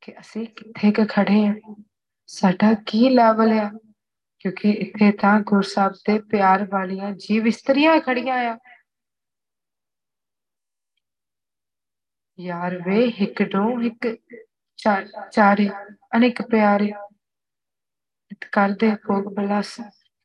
ਕਿ 0.00 0.12
ਅਸੀਂ 0.12 0.46
ਕਿੱਥੇ 0.46 0.92
ਕ 0.92 1.10
ਖੜੇ 1.10 1.46
ਆ। 1.46 1.74
ਸਾਡਾ 2.26 2.74
ਕੀ 2.86 3.08
ਲੈਵਲ 3.10 3.52
ਆ? 3.52 3.70
ਕਿਉਂਕਿ 4.40 4.70
ਇੱਥੇ 4.70 5.12
ਤਾਂ 5.12 5.40
ਗੁਰਸਬ 5.40 5.92
ਦੇ 5.92 6.18
ਪਿਆਰ 6.18 6.66
ਵਾਲੀਆਂ 6.70 7.12
ਜੀਵ 7.12 7.46
ਇਸਤਰੀਆਂ 7.46 8.00
ਖੜੀਆਂ 8.00 8.36
ਆ। 8.36 8.58
ਯਾਰ 12.40 12.76
ਵੇ, 12.82 13.04
ਇੱਕ 13.18 13.42
ਡੋ, 13.42 13.80
ਇੱਕ 13.82 14.06
ਚਾਰੇ 15.30 15.68
ਅਨੇਕ 16.16 16.42
ਪਿਆਰੇ। 16.42 16.92
ਕਰਦੇ 18.52 18.94
ਭੋਗ 19.06 19.24
ਬਲਾਸ 19.34 19.80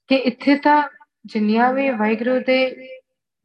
ਕਿ 0.09 0.15
ਇੱਥੇ 0.15 0.55
ਤਾਂ 0.55 0.81
ਜਿੰਨੀਆਂ 1.25 1.71
ਵੀ 1.73 1.89
ਵਾਹਿਗੁਰੂ 1.89 2.39
ਦੇ 2.39 2.59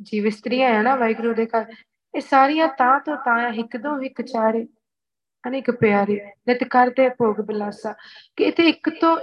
ਜੀਵ 0.03 0.27
ਇਸਤਰੀਆਂ 0.27 0.71
ਆ 0.71 0.83
ਨਾ, 0.83 0.95
ਵਾਹਿਗੁਰੂ 0.97 1.35
ਦੇ 1.35 1.47
ਘਰ, 1.47 1.73
ਇਹ 2.15 2.21
ਸਾਰੀਆਂ 2.21 2.69
ਤਾਂ 2.69 2.99
ਤੋਂ 3.01 3.17
ਤਾਂ 3.17 3.35
ਆ, 3.41 3.49
ਇੱਕ 3.49 3.77
ਦੋ 3.77 4.01
ਇੱਕ 4.01 4.23
ਚਾਰੇ, 4.23 4.67
ਅਨੇਕ 5.45 5.71
ਪਿਆਰੇ। 5.71 6.21
ਨਿਤ 6.49 6.65
ਕਰਦੇ 6.65 7.09
ਭੋਗ 7.09 7.41
ਬਲਾਸਾ 7.41 7.95
ਕਿ 8.37 8.45
ਇੱਥੇ 8.45 8.69
ਇੱਕ 8.69 8.91
ਤੋਂ 9.01 9.17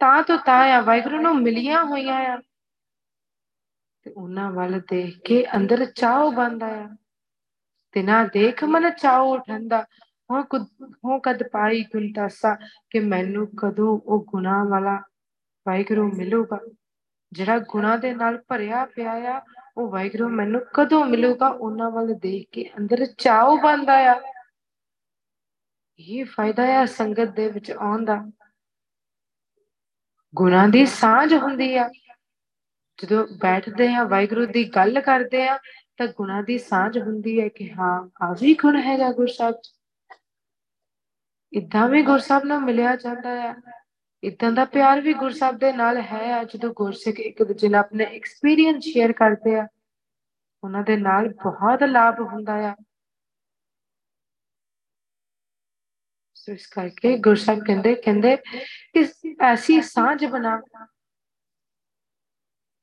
ਤਾਂ 0.00 0.22
ਤੋਂ 0.22 0.38
ਤਾਂ 0.38 0.58
ਆ, 0.70 0.80
ਵਾਹਿਗੁਰੂ 0.80 1.20
ਨੂੰ 1.20 1.34
ਮਿਲੀਆਂ 1.42 1.84
ਹੋਈਆਂ 1.84 2.16
ਆ। 2.26 2.40
ਤੇ 4.02 4.10
ਉਹਨਾਂ 4.10 4.50
ਵੱਲ 4.52 4.80
ਦੇਖ 4.80 5.18
ਕੇ 5.24 5.44
ਅੰਦਰ 5.56 5.84
ਚਾਹ 5.84 6.30
ਬੰਦਾ 6.30 6.66
ਆ 6.66 6.88
ਤੇ 7.94 8.02
ਨਾ 8.02 8.24
ਦੇਖ 8.24 8.64
ਮਨ 8.64 8.90
ਚਾਉ 8.90 9.38
ਠੰਡਾ 9.38 9.86
ਹੋ 10.30 10.42
ਕੁਦ 10.42 10.66
ਹੋ 11.04 11.18
ਕਦ 11.18 11.42
ਪਾਈ 11.42 11.82
ਗੁੰਤਾਸਾ 11.82 12.54
ਕਿ 12.90 13.00
ਮੈਨੂੰ 13.00 13.48
ਕਦੋਂ 13.56 14.00
ਉਹ 14.04 14.24
ਗੁਨਾ 14.28 14.64
ਵਾਲਾ 14.64 15.02
ਵਾਹਿਗੁਰੂ 15.68 16.12
ਮਿਲੂਗਾ। 16.16 16.58
ਜਿਹੜਾ 17.32 17.58
ਗੁਨਾ 17.58 17.96
ਦੇ 17.96 18.14
ਨਾਲ 18.14 18.42
ਭਰਿਆ 18.48 18.84
ਪਿਆ 18.84 19.12
ਆ, 19.12 19.42
ਉਹ 19.76 19.90
ਵਾਹਿਗੁਰੂ 19.90 20.28
ਮੈਨੂੰ 20.28 20.60
ਕਦੋਂ 20.74 21.04
ਮਿਲੂਗਾ? 21.04 21.48
ਉਹਨਾਂ 21.48 21.90
ਵੱਲ 21.90 22.14
ਦੇਖ 22.14 22.48
ਕੇ 22.52 22.70
ਅੰਦਰ 22.78 23.06
ਚਾਉ 23.06 23.56
ਬੰਦਾ 23.56 24.12
ਆ 24.12 24.20
ਇਹ 25.98 26.24
ਫਾਇਦਾ 26.24 26.80
ਆ 26.80 26.86
ਸੰਗਤ 26.86 27.28
ਦੇ 27.28 27.50
ਵਿੱਚ 27.50 27.70
ਆਉਣ 27.70 28.04
ਦਾ। 28.04 28.30
ਗੁਨਾ 30.34 30.66
ਦੀ 30.66 30.86
ਸਾਂਝ 30.86 31.34
ਹੁੰਦੀ 31.34 31.76
ਆ। 31.76 31.90
ਜਦੋਂ 33.02 33.26
ਬੈਠਦੇ 33.40 33.94
ਆ, 33.94 34.04
ਵਾਹਿਗੁਰੂ 34.04 34.46
ਦੀ 34.46 34.64
ਗੱਲ 34.64 35.00
ਕਰਦੇ 35.00 35.48
ਆ 35.48 35.58
ਤਾਂ 35.96 36.06
ਗੁਣਾ 36.06 36.42
ਦੀ 36.42 36.58
ਸਾਂਝ 36.58 36.98
ਹੁੰਦੀ 36.98 37.40
ਹੈ 37.40 37.48
ਕਿ 37.48 37.72
ਹਾਂ 37.72 38.08
ਆ 38.22 38.36
ਵੀ 38.40 38.54
ਗੁਣ 38.54 38.76
ਹੈਗਾ 38.76 39.12
ਗੁਰਸਾਹਿਬ 39.12 39.54
ਚ 39.54 39.72
ਇਦਾਂ 41.52 41.88
ਵੀ 41.88 42.02
ਗੁਰਸਾਹਿਬ 42.02 42.44
ਨਾਲ 42.44 42.60
ਮਿਲਿਆ 42.60 42.96
ਜਾਂਦਾ 42.96 43.30
ਹੈ। 43.30 43.54
ਇਦਾਂ 44.22 44.52
ਦਾ 44.52 44.64
ਪਿਆਰ 44.64 45.00
ਵੀ 45.00 45.14
ਗੁਰਸਾਹਿਬ 45.14 45.58
ਦੇ 45.58 45.72
ਨਾਲ 45.72 45.96
ਹੈ 45.96 46.32
ਆ, 46.34 46.44
ਜਦੋਂ 46.44 46.74
ਗੁਰਸਿੱਖ 46.74 47.20
ਇੱਕ 47.20 47.42
ਦੂਜੇ 47.42 47.68
ਨਾਲ 47.68 47.80
ਆਪਣੇ 47.80 48.04
ਐਕਸਪੀਰੀਅੰਸ 48.04 48.84
ਸ਼ੇਅਰ 48.84 49.12
ਕਰਦੇ 49.12 49.58
ਆ, 49.60 49.68
ਉਹਨਾਂ 50.64 50.82
ਦੇ 50.82 50.96
ਨਾਲ 50.96 51.28
ਬਹੁਤ 51.28 51.82
ਲਾਭ 51.82 52.20
ਹੁੰਦਾ 52.20 52.54
ਆ। 52.70 52.74
ਸੋ 56.34 56.52
ਇਸ 56.52 56.66
ਕਰਕੇ 56.66 57.18
ਗੁਰਸਾਹਿਬ 57.18 57.64
ਕਹਿੰਦੇ 57.64 57.94
ਕਹਿੰਦੇ 57.94 58.36
ਕਿ 58.36 59.04
ਐਸੀ 59.40 59.82
ਸਾਂਝ 59.82 60.24
ਬਣਾ 60.24 60.60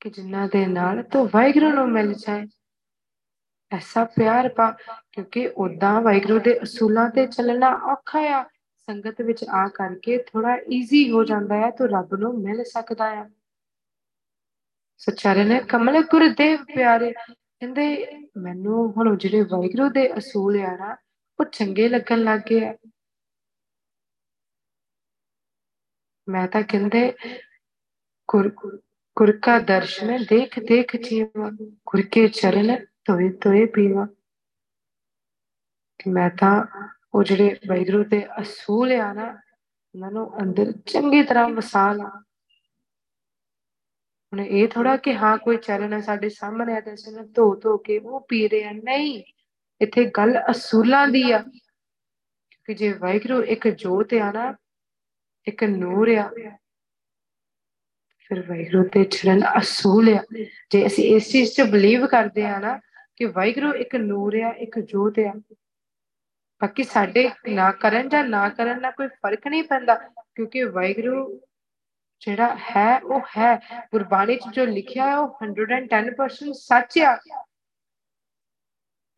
ਕਿ 0.00 0.10
ਜਿਨ੍ਹਾਂ 0.10 0.48
ਦੇ 0.48 0.66
ਨਾਲ 0.66 1.02
ਤੂੰ 1.02 1.28
ਵਾਹਿਗੁਰੂ 1.34 1.72
ਨੂੰ 1.72 1.88
ਮਿਲ 1.88 2.14
ਜਾਏ। 2.14 2.46
ਐਸਾ 3.72 4.04
ਪਿਆਰ 4.16 4.48
ਪਾ, 4.48 4.70
ਕਿਉਂਕਿ 5.12 5.46
ਉਦਾਂ 5.56 6.00
ਵਾਹਿਗੁਰੂ 6.02 6.38
ਦੇ 6.38 6.58
ਅਸੂਲਾਂ 6.62 7.08
ਤੇ 7.10 7.26
ਚੱਲਣਾ 7.26 7.70
ਔਖਾ 7.92 8.20
ਆ। 8.38 8.42
ਸੰਗਤ 8.88 9.20
ਵਿੱਚ 9.22 9.44
ਆ 9.44 9.66
ਕਰਕੇ 9.68 10.16
ਥੋੜਾ 10.26 10.56
ਈਜ਼ੀ 10.72 11.10
ਹੋ 11.10 11.24
ਜਾਂਦਾ 11.24 11.56
ਹੈ 11.56 11.70
ਤੂੰ 11.70 11.88
ਰੱਬ 11.88 12.14
ਨੂੰ 12.14 12.32
ਮਿਲ 12.40 12.62
ਸਕਦਾ 12.64 13.10
ਆ। 13.20 13.28
ਸਚਾਰੇ 15.00 15.44
ਨੇ 15.44 15.60
ਕਮਲ 15.68 16.00
ਗੁਰਦੇਵ 16.02 16.64
ਪਿਆਰੇ, 16.64 17.12
ਕਹਿੰਦੇ 17.12 17.84
ਮੈਨੂੰ 18.36 18.92
ਹੁਣ 18.92 19.16
ਜਿਹੜੇ 19.16 19.40
ਵਾਹਿਗੁਰੂ 19.42 19.88
ਦੇ 19.88 20.06
ਅਸੂਲ 20.18 20.60
ਆ 20.60 20.76
ਨਾ, 20.76 20.96
ਉਹ 21.38 21.44
ਚੰਗੇ 21.44 21.88
ਲੱਗਣ 21.88 22.18
ਲੱਗ 22.18 22.40
ਗਏ 22.50 22.64
ਆ। 22.66 22.74
ਮੈਂ 26.28 26.46
ਤਾਂ 26.48 26.62
ਕਹਿੰਦੇ 26.62 27.12
ਗੁਰ 28.28 28.48
ਗੁਰ 29.16 29.30
ਕਾ 29.42 29.58
ਦਰਸ਼ਨ 29.58 30.24
ਦੇਖ 30.24 30.58
ਦੇਖ 30.58 30.96
ਜੀਵਾ, 30.96 31.50
ਗੁਰ 31.86 32.02
ਕੇ 32.02 32.28
ਚਰਨ 32.28 32.76
ਤੋਏ 33.06 33.28
ਤੋਏ 33.32 33.66
ਪੀਵਾ 33.66 34.06
ਕਿ 36.00 36.10
ਮੈਂ 36.10 36.30
ਤਾਂ 36.30 36.64
ਉਹ 37.14 37.22
ਜਿਹੜੇ 37.22 37.56
ਵੈਗਰੂ 37.68 38.04
ਦੇ 38.04 38.26
ਅਸੂਲ 38.40 38.92
ਆ 38.92 39.12
ਨਾ, 39.12 39.26
ਉਹਨਾਂ 39.94 40.10
ਨੂੰ 40.10 40.42
ਅੰਦਰ 40.42 40.72
ਚੰਗੀ 40.86 41.22
ਤਰ੍ਹਾਂ 41.22 41.48
ਵਸਾ 41.48 41.92
ਲਾ। 41.92 42.08
ਹੁਣ 44.32 44.40
ਇਹ 44.40 44.68
ਥੋੜਾ 44.68 44.96
ਕਿ 44.96 45.14
ਹਾਂ, 45.14 45.36
ਕੋਈ 45.38 45.56
ਚਰਨ 45.56 45.92
ਹੈ 45.92 46.00
ਸਾਡੇ 46.00 46.28
ਸਾਹਮਣੇ 46.28 46.76
ਆ 46.76 46.80
ਤੇ 46.80 46.94
ਅਸੀਂ 46.94 47.12
ਧੋ 47.12 47.54
ਧੋ 47.54 47.76
ਕੇ 47.78 47.98
ਉਹ 47.98 48.20
ਪੀ 48.28 48.48
ਰਹੇ 48.48 48.64
ਆ। 48.64 48.72
ਨਹੀਂ, 48.72 49.22
ਇੱਥੇ 49.80 50.04
ਗੱਲ 50.04 50.38
ਅਸੂਲਾਂ 50.50 51.08
ਦੀ 51.08 51.30
ਆ। 51.30 51.38
ਕਿ 52.64 52.74
ਜੇ 52.74 52.92
ਵੈਗਰੂ 52.92 53.42
ਇੱਕ 53.42 53.68
ਜੋਤ 53.68 54.14
ਆ 54.14 54.30
ਨਾ, 54.32 54.54
ਇੱਕ 55.46 55.64
ਨੂਰ 55.64 56.08
ਆ, 56.08 56.28
ਫਿਰ 58.18 58.40
ਵੈਗਰੂ 58.48 58.84
ਤੇ 58.84 59.04
ਚਰਨ 59.04 59.42
ਅਸੂਲ 59.58 60.14
ਆ। 60.14 60.22
ਜੇ 60.70 60.86
ਅਸੀਂ 60.86 61.16
ਇਸ 61.16 61.30
ਚੀਜ਼ 61.30 61.52
'ਚ 61.52 61.62
ਬਲੀਵ 61.62 62.06
ਕਰਦੇ 62.06 62.44
ਆ 62.46 62.58
ਨਾ 62.58 62.80
ਕਿ 63.16 63.24
ਵਾਹਿਗੁਰੂ 63.24 63.74
ਇੱਕ 63.74 63.96
ਨੂਰ 63.96 64.34
ਆ, 64.40 64.54
ਇੱਕ 64.58 64.78
ਜੋਤ 64.78 65.14
ਆ। 65.20 65.40
ਬਾਕੀ 66.62 66.82
ਸਾਡੇ 66.82 67.30
ਨਾ 67.48 67.72
ਕਰਨ 67.72 68.08
ਜਾਂ 68.08 68.24
ਨਾ 68.24 68.48
ਕਰਨ 68.48 68.80
ਨਾਲ 68.80 68.92
ਕੋਈ 68.92 69.08
ਫ਼ਰਕ 69.08 69.46
ਨਹੀਂ 69.46 69.62
ਪੈਂਦਾ, 69.62 69.94
ਕਿਉਂਕਿ 70.34 70.64
ਵਾਹਿਗੁਰੂ 70.64 71.40
ਜਿਹੜਾ 72.20 72.56
ਹੈ, 72.56 72.98
ਉਹ 72.98 73.20
ਹੈ। 73.20 73.56
ਗੁਰਬਾਣੀ 73.92 74.36
'ਚ 74.36 74.42
ਜੋ 74.52 74.64
ਲਿਖਿਆ 74.64 75.06
ਹੈ, 75.06 75.18
ਉਹ 75.18 75.28
110% 75.28 76.52
ਸੱਚ 76.52 76.98
ਆ। 76.98 77.16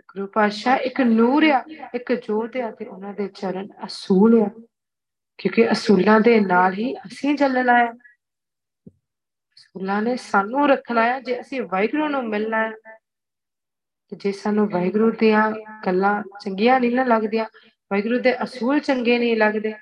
ਗੁਰੂ 0.09 0.27
ਪਾਸ਼ਾ 0.27 0.77
ਇੱਕ 0.77 1.01
ਨੂਰ 1.01 1.45
ਆ, 1.45 1.65
ਇੱਕ 1.95 2.13
ਜੋਤ 2.13 2.57
ਆ 2.57 2.71
ਤੇ 2.71 2.85
ਉਹਨਾਂ 2.85 3.15
ਦੇ 3.15 3.29
ਚਰਨ 3.29 3.69
ਅਸੂਲ 3.85 4.43
ਆ। 4.43 4.67
ਕਿਉਂਕਿ 5.39 5.73
ਅਸੂਲਾਂ 5.73 6.21
ਦੇ 6.21 6.41
ਨਾਲ 6.41 6.73
ਹੀ 6.73 6.95
ਅਸੀਂ 6.95 7.35
ਚੱਲਣਾ 7.35 7.79
ਹੈ। 7.79 7.93
ਅਸੂਲਾਂ 9.55 10.03
ਨੇ 10.03 10.17
ਸਾਨੂੰ 10.17 10.69
ਰੱਖਣਾ 10.69 11.03
ਹੈ, 11.03 11.21
ਜੇ 11.21 11.41
ਅਸੀਂ 11.41 11.63
ਵਾਹਿਗੁਰੂ 11.63 12.09
ਨੂੰ 12.09 12.29
ਮਿਲਣਾ 12.29 12.69
ਹੈ 12.69 12.71
ਤੇ 12.71 13.04
ਜੇ 14.15 14.33
ਸਾਨੂੰ 14.33 14.69
ਵਾਹਿਗੁਰੂ 14.71 15.11
ਦੀਆਂ 15.11 15.53
ਗੱਲਾਂ 15.87 16.23
ਚੰਗੀਆਂ 16.41 16.81
ਨਹੀਂ 16.81 16.97
ਨਾ 16.97 17.05
ਲੱਗਦੀਆਂ, 17.05 17.45
ਵਾਹਿਗੁਰੂ 17.93 18.21
ਦੇ 18.21 18.45
ਅਸੂਲ 18.45 18.79
ਚੰਗੇ 18.79 19.19
ਨਹੀਂ 19.19 19.37
ਲੱਗਦੇ। 19.37 19.75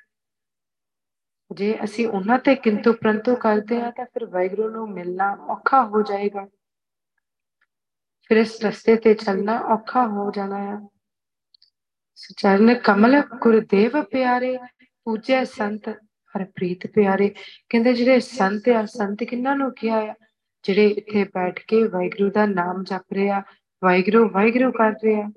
ਜੇ 1.52 1.78
ਅਸੀਂ 1.84 2.06
ਉਹਨਾਂ 2.08 2.38
ਤੇ 2.38 2.54
ਕਿੰਤੂ 2.54 2.92
ਪ੍ਰੰਤੂ 2.92 3.36
ਕਰਦੇ 3.36 3.80
ਆ 3.82 3.90
ਤਾਂ 3.90 4.04
ਫਿਰ 4.04 4.24
ਵਾਹਿਗੁਰੂ 4.26 4.70
ਨੂੰ 4.70 4.90
ਮਿਲਣਾ 4.90 5.32
ਔਖਾ 5.32 5.84
ਹੋ 5.84 6.02
ਜਾਏਗਾ। 6.02 6.46
ਫਿਰ 8.26 8.36
ਇਸ 8.36 8.64
ਰਸਤੇ 8.64 8.96
ਤੇ 8.96 9.14
ਚੱਲਣਾ 9.14 9.58
ਔਖਾ 9.58 10.06
ਹੋ 10.06 10.30
ਜਾਣਾ 10.30 10.58
ਹੈ 10.58 10.88
ਸਚਰਨ 12.14 12.74
ਕਮਲ 12.74 13.20
ਗੁਰਦੇਵ 13.20 14.02
ਪਿਆਰੇ, 14.02 14.58
ਪੂਜੈ 15.04 15.44
ਸੰਤ 15.44 15.88
ਹਰਪ੍ਰੀਤ 16.34 16.86
ਪਿਆਰੇ। 16.86 17.34
ਕਹਿੰਦੇ 17.68 17.92
ਜਿਹੜੇ 17.92 18.20
ਸੰਤ 18.20 18.68
ਆ, 18.68 18.86
ਸੰਤ 18.86 19.24
ਕਿੰਨਾਂ 19.24 19.56
ਨੂੰ 19.56 19.74
ਕਿਹਾ 19.74 19.98
ਆ? 19.98 20.14
ਜਿਹੜੇ 20.64 20.88
ਇੱਥੇ 20.88 21.24
ਬੈਠ 21.24 21.60
ਕੇ 21.68 21.82
ਵਾਹਿਗੁਰੂ 21.88 22.30
ਦਾ 22.30 22.46
ਨਾਮ 22.46 22.84
ਜਪ 22.84 23.12
ਰਹੇ 23.12 23.30
ਆ 23.30 23.42
ਵਾਹਿਗੁਰੂ 23.82 24.28
ਵਾਹਿਗੁਰੂ 24.28 24.70
ਕਰ 24.72 24.90
ਰਹੇ 25.04 25.20
ਆ 25.22 25.30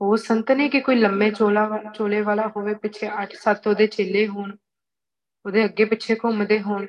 ਉਹ 0.00 0.16
ਸੰਤ 0.16 0.50
ਨੇ 0.52 0.68
ਕਿ 0.68 0.80
ਕੋਈ 0.80 0.96
ਲੰਮੇ 0.96 1.30
ਚੋਲਾ 1.30 1.82
ਚੋਲੇ 1.94 2.20
ਵਾਲਾ 2.20 2.46
ਹੋਵੇ, 2.56 2.74
ਪਿੱਛੇ 2.74 3.06
8-7 3.06 3.66
ਉਹਦੇ 3.66 3.86
ਚੇਲੇ 3.86 4.26
ਹੋਣ, 4.28 4.56
ਉਹਦੇ 5.46 5.64
ਅੱਗੇ 5.64 5.84
ਪਿੱਛੇ 5.84 6.14
ਘੁੰਮਦੇ 6.14 6.60
ਹੋਣ। 6.60 6.86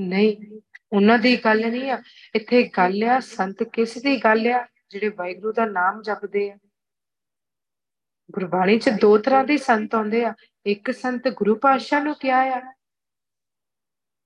ਨਹੀਂ, 0.00 0.60
ਉਹਨਾਂ 0.92 1.18
ਦੀ 1.18 1.36
ਗੱਲ 1.36 1.70
ਨਹੀਂ 1.70 1.90
ਆ। 1.90 2.02
ਇੱਥੇ 2.34 2.62
ਗੱਲ 2.78 3.04
ਆ, 3.04 3.18
ਸੰਤ 3.20 3.62
ਕਿਸ 3.62 3.98
ਦੀ 3.98 4.16
ਗੱਲ 4.16 4.46
ਆ? 4.46 4.66
ਜਿਹੜੇ 4.90 5.08
ਵਾਹਿਗੁਰੂ 5.08 5.52
ਦਾ 5.52 5.66
ਨਾਮ 5.66 6.02
ਜਪਦੇ 6.02 6.50
ਆ। 6.50 6.56
ਗੁਰਬਾਣੀ 8.30 8.78
'ਚ 8.78 8.88
ਦੋ 9.00 9.18
ਤਰ੍ਹਾਂ 9.18 9.44
ਦੇ 9.44 9.56
ਸੰਤ 9.56 9.94
ਆਉਂਦੇ 9.94 10.24
ਆ। 10.24 10.34
ਇੱਕ 10.66 10.90
ਸੰਤ 10.90 11.28
ਗੁਰੂ 11.28 11.54
ਪਾਤਸ਼ਾਹ 11.54 12.00
ਨੂੰ 12.00 12.14
ਕਿਹਾ 12.14 12.40
ਆ, 12.56 12.60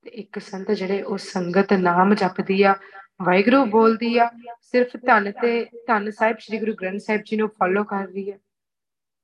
ਤੇ 0.03 0.11
ਇੱਕ 0.11 0.39
ਸੰਤ 0.39 0.71
ਜਿਹੜੇ 0.71 1.03
ਉਹ 1.03 1.19
ਸੰਗਤ 1.19 1.73
ਨਾਮ 1.73 2.15
ਜਪਦੀ 2.15 2.63
ਆ। 2.63 2.75
ਵਾਹਿਗੁਰੂ 3.23 3.65
ਬੋਲਦੀ 3.65 4.19
ਆ, 4.19 4.31
ਸਿਰਫ 4.63 4.97
ਧੰਨ 5.07 5.33
ਤੇ 5.33 5.65
ਧੰਨ 5.87 6.11
ਸਾਹਿਬ, 6.11 6.39
ਸ੍ਰੀ 6.39 6.59
ਗੁਰੂ 6.59 6.75
ਗ੍ਰੰਥ 6.75 7.01
ਸਾਹਿਬ 7.01 7.23
ਜੀ 7.25 7.37
ਨੂੰ 7.37 7.49
ਫੋਲੋ 7.49 7.85
ਕਰ 7.85 8.07
ਰਹੀ 8.07 8.31
ਆ। 8.31 8.39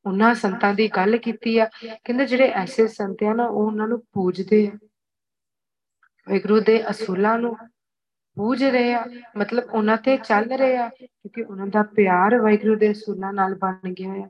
ਉਹਨਾਂ 0.06 0.34
ਸੰਤਾਂ 0.34 0.74
ਦੀ 0.74 0.88
ਗੱਲ 0.88 1.16
ਕੀਤੀ 1.16 1.58
ਆ, 1.58 1.64
ਕਹਿੰਦੇ 2.04 2.26
ਜਿਹੜੇ 2.26 2.48
ਐਸੇ 2.48 2.86
ਸੰਤ 2.88 3.22
ਆ 3.22 3.32
ਨਾ, 3.32 3.46
ਉਹ 3.46 3.66
ਉਹਨਾਂ 3.66 3.88
ਨੂੰ 3.88 4.02
ਪੂਜਦੇ 4.12 4.66
ਆ। 4.66 4.78
ਵਾਹਿਗੁਰੂ 6.28 6.60
ਦੇ 6.60 6.90
ਅਸੂਲਾਂ 6.90 7.38
ਨੂੰ 7.38 7.56
ਪੂਜ 8.36 8.64
ਰਹੇ 8.64 8.94
ਆ, 8.94 9.04
ਮਤਲਬ 9.36 9.70
ਉਹਨਾਂ 9.74 9.96
ਤੇ 9.96 10.16
ਚੱਲ 10.16 10.44
ਰਹੇ 10.44 10.76
ਆ, 10.76 10.88
ਕਿਉਂਕਿ 10.88 11.42
ਉਹਨਾਂ 11.42 11.66
ਦਾ 11.66 11.82
ਪਿਆਰ 11.82 12.38
ਵਾਹਿਗੁਰੂ 12.38 12.76
ਦੇ 12.76 12.90
ਅਸੂਲਾਂ 12.92 13.32
ਨਾਲ 13.32 13.54
ਬਣ 13.54 13.92
ਗਿਆ 13.92 14.12
ਆ। 14.12 14.28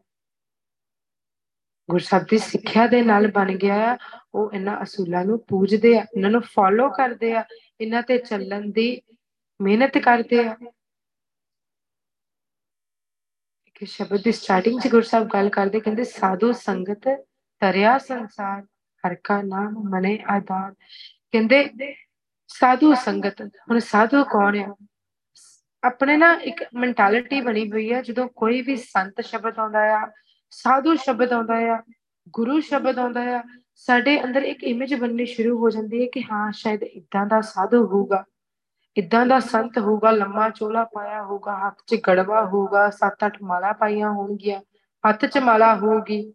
ਗੁਰਸਬ 1.90 2.24
ਦੀ 2.30 2.38
ਸਿੱਖਿਆ 2.38 2.86
ਦੇ 2.86 3.02
ਨਾਲ 3.02 3.30
ਬਣ 3.30 3.52
ਗਿਆ 3.56 3.74
ਆ, 3.92 3.96
ਉਹ 4.34 4.52
ਇਹਨਾਂ 4.52 4.82
ਅਸੂਲਾਂ 4.82 5.24
ਨੂੰ 5.24 5.38
ਪੂਜਦੇ 5.38 5.98
ਆ, 5.98 6.06
ਇਹਨਾਂ 6.16 6.30
ਨੂੰ 6.30 6.40
ਫੋਲੋ 6.40 6.88
ਕਰਦੇ 6.90 7.32
ਆ, 7.32 7.44
ਇਹਨਾਂ 7.80 8.02
ਤੇ 8.02 8.18
ਚੱਲਣ 8.18 8.70
ਦੀ 8.70 9.02
ਮਿਹਨਤ 9.60 9.98
ਕਰਦੇ 9.98 10.38
ਆ 10.40 10.54
ਕਿ 13.74 13.86
ਸ਼ਬਦ 13.86 14.22
ਦੀ 14.22 14.32
ਸਟਾਰਟਿੰਗ 14.32 14.80
'ਚ 14.80 14.88
ਗੁਰਸਾਹਿਬ 14.88 15.26
ਗੱਲ 15.28 15.48
ਕਰਦੇ 15.50 15.80
ਕਹਿੰਦੇ 15.80 16.04
ਸਾਧੂ 16.04 16.52
ਸੰਗਤ 16.54 17.08
ਤਰਿਆ 17.62 17.96
ਸੰਸਾਰ 17.98 18.62
ਹਰ 19.04 19.14
ਕਾ 19.24 19.40
ਨਾਮ 19.42 19.74
ਮਨੇ 19.88 20.18
ਆਦਾਨ 20.30 20.72
ਕਹਿੰਦੇ 21.32 21.94
ਸਾਧੂ 22.50 22.94
ਸੰਗਤ 22.94 23.42
ਹੁਣ 23.42 23.78
ਸਾਧੂ 23.80 24.22
ਕੌਣ 24.24 24.58
ਆ 24.58 24.74
ਆਪਣੇ 25.82 26.16
ਨਾ 26.16 26.32
ਇੱਕ 26.42 26.62
ਮੈਂਟੈਲਿਟੀ 26.74 27.40
ਬਣੀ 27.40 27.70
ਹੋਈ 27.70 27.90
ਆ 27.92 28.00
ਜਦੋਂ 28.02 28.28
ਕੋਈ 28.34 28.60
ਵੀ 28.62 28.76
ਸੰਤ 28.76 29.20
ਸ਼ਬਦ 29.20 29.58
ਆਉਂਦਾ 29.58 29.80
ਆ 29.94 30.06
ਸਾਧੂ 30.52 30.94
ਸ਼ਬਦ 30.96 31.32
ਆਉਂਦਾ 31.32 31.56
ਆ 31.72 31.80
ਗੁਰੂ 32.34 32.60
ਸ਼ਬਦ 32.60 32.98
ਆਉਂਦਾ 32.98 33.20
ਆ 33.36 33.42
ਸਾਡੇ 33.88 34.18
ਅੰਦਰ 34.24 34.42
ਇੱਕ 34.44 34.62
ਇਮੇਜ 34.64 34.94
ਬਣਨੀ 34.94 35.24
ਸ਼ੁਰੂ 35.26 35.58
ਹੋ 35.58 35.70
ਜਾਂਦੀ 35.70 36.02
ਹੈ 36.02 36.06
ਕਿ 36.12 36.22
ਹਾਂ 36.22 36.50
ਸ਼ਾਇਦ 36.52 36.82
ਇਦਾਂ 36.82 37.26
ਦਾ 37.26 37.40
ਸਾਧੂ 37.44 37.84
ਹੋਊਗਾ 37.86 38.24
ਇਦਾਂ 38.96 39.26
ਦਾ 39.26 39.40
ਸੰਤ 39.40 39.78
ਹੋਊਗਾ, 39.78 40.10
ਲੰਮਾ 40.10 40.50
ਚੋਲਾ 40.50 40.84
ਪਾਇਆ 40.84 41.22
ਹੋਊਗਾ, 41.22 41.66
ਹੱਥ 41.66 41.82
'ਚ 41.86 42.00
ਗੜਵਾ 42.08 42.44
ਹੋਊਗਾ 42.44 42.90
ਸੱਤ 42.90 43.26
ਅੱਠ 43.26 43.42
ਮਾਲਾ 43.42 43.72
ਪਾਈਆਂ 43.72 44.10
ਹੋਣਗੀਆਂ, 44.10 44.60
ਹੱਥ 45.08 45.26
'ਚ 45.26 45.38
ਮਾਲਾ 45.38 45.76
ਹੋਊਗੀ। 45.76 46.34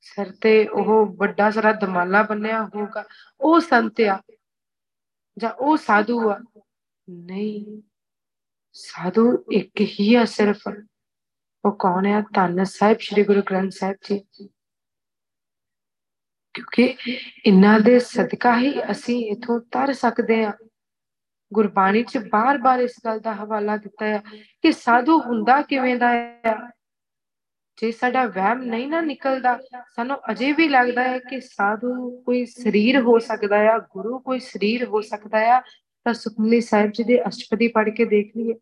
ਸਿਰ 0.00 0.32
ਤੇ 0.32 0.68
ਉਹ 0.68 1.06
ਵੱਡਾ 1.06 1.50
ਸਾਰਾ 1.50 1.72
ਦਮਾਲਾ 1.72 2.22
ਬੰਨਿਆ 2.22 2.62
ਹੋਊਗਾ। 2.64 3.04
ਉਹ 3.40 3.60
ਸੰਤ 3.60 4.00
ਆ 4.00 4.20
ਜਾਂ 5.38 5.50
ਉਹ 5.50 5.76
ਸਾਧੂ 5.76 6.30
ਆ? 6.30 6.38
ਨਹੀਂ, 7.10 7.82
ਸਾਧੂ 8.72 9.44
ਇੱਕ 9.52 9.80
ਹੀ 9.80 10.14
ਆ 10.14 10.24
ਸਿਰਫ। 10.24 10.68
ਉਹ 11.64 11.72
ਕੌਣ 11.72 12.06
ਹੈ 12.06 12.20
ਧੰਨ 12.34 12.64
ਸਾਹਿਬ, 12.64 12.98
ਸ੍ਰੀ 12.98 13.24
ਗੁਰੂ 13.24 13.42
ਗ੍ਰੰਥ 13.42 13.72
ਸਾਹਿਬ 13.72 13.96
ਜੀ। 14.04 14.48
ਕਿਉਂਕਿ 16.54 16.96
ਇਹਨਾਂ 17.46 17.80
ਦੇ 17.80 17.98
ਸਦਕਾ 17.98 18.58
ਹੀ 18.58 18.90
ਅਸੀਂ 18.90 19.30
ਇਥੋਂ 19.30 19.60
ਤਰ 19.60 19.92
ਸਕਦੇ 19.92 20.44
ਆ 20.44 20.52
ਗੁਰਬਾਣੀ 21.52 22.02
'ਚ 22.02 22.18
ਬਾਰ-ਬਾਰ 22.18 22.80
ਇਸ 22.80 22.94
ਗੱਲ 23.04 23.20
ਦਾ 23.20 23.34
ਹਵਾਲਾ 23.34 23.76
ਦਿੱਤਾ 23.76 24.06
ਹੈ 24.06 24.22
ਕਿ 24.62 24.72
ਸਾਧੂ 24.72 25.20
ਹੁੰਦਾ 25.20 25.62
ਕਿਵੇਂ 25.62 25.96
ਦਾ 25.96 26.10
ਹੈ? 26.12 26.54
ਜੇ 27.78 27.90
ਸਾਡਾ 27.92 28.24
ਵਹਿਮ 28.24 28.62
ਨਹੀਂ 28.62 28.88
ਨਾ 28.88 29.00
ਨਿਕਲਦਾ, 29.00 29.58
ਸਾਨੂੰ 29.96 30.16
ਅਜੇ 30.30 30.52
ਵੀ 30.52 30.68
ਲੱਗਦਾ 30.68 31.02
ਹੈ 31.02 31.18
ਕਿ 31.18 31.40
ਸਾਧੂ 31.40 32.22
ਕੋਈ 32.22 32.44
ਸਰੀਰ 32.46 33.00
ਹੋ 33.00 33.18
ਸਕਦਾ 33.18 33.58
ਹੈ, 33.58 33.78
ਗੁਰੂ 33.78 34.18
ਕੋਈ 34.18 34.40
ਸਰੀਰ 34.40 34.84
ਹੋ 34.84 35.00
ਸਕਦਾ 35.00 35.38
ਹੈ, 35.38 35.60
ਤਾਂ 36.06 36.14
ਸੁਖਮਨੀ 36.14 36.60
ਸਾਹਿਬ 36.60 36.90
ਜੀ 36.90 37.04
ਦੇ 37.04 37.20
ਅਸ਼ਟਪਦੀ 37.28 37.68
ਪੜ੍ਹ 37.68 37.90
ਕੇ 37.90 38.04
ਦੇਖ 38.04 38.36
ਲਈਏ। 38.36 38.54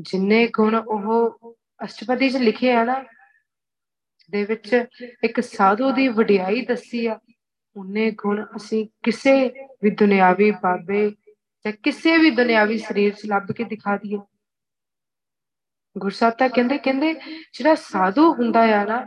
ਜਿੰਨੇ 0.00 0.46
ਗੁਣ 0.48 0.74
ਉਹ 0.74 1.56
ਅਸ਼ਟਪਦੀ 1.84 2.30
'ਚ 2.30 2.36
ਲਿਖੇ 2.36 2.72
ਆ 2.72 2.84
ਨਾ, 2.84 3.04
ਦੇ 4.30 4.44
ਵਿੱਚ 4.44 4.84
ਇੱਕ 5.24 5.40
ਸਾਧੂ 5.40 5.90
ਦੀ 5.90 6.08
ਵਡਿਆਈ 6.08 6.64
ਦੱਸੀ 6.64 7.06
ਆ, 7.06 7.18
ਉਹਨੇ 7.76 8.10
ਗੁਣ 8.10 8.44
ਅਸੀਂ 8.56 8.86
ਕਿਸੇ 9.02 9.50
ਵੀ 9.82 9.90
ਦੁਨਿਆਵੀ 9.90 10.50
ਬਾਬੇ 10.50 11.12
ਜਾਂ 11.64 11.72
ਕਿਸੇ 11.82 12.16
ਵੀ 12.18 12.30
ਦੁਨਿਆਵੀ 12.30 12.78
ਸਰੀਰ 12.78 13.14
'ਚ 13.14 13.26
ਲੱਭ 13.26 13.52
ਕੇ 13.52 13.64
ਦਿਖਾ 13.64 13.96
ਦਈਏ। 13.96 14.18
ਗੁਰਸਾਹਿਬ 15.96 16.34
ਤਾਂ 16.34 16.48
ਕਹਿੰਦੇ 16.48 16.78
ਕਹਿੰਦੇ 16.78 17.12
ਜਿਹੜਾ 17.52 17.74
ਸਾਧੂ 17.74 18.32
ਹੁੰਦਾ 18.34 18.60
ਆ 18.80 18.84
ਨਾ, 18.84 19.06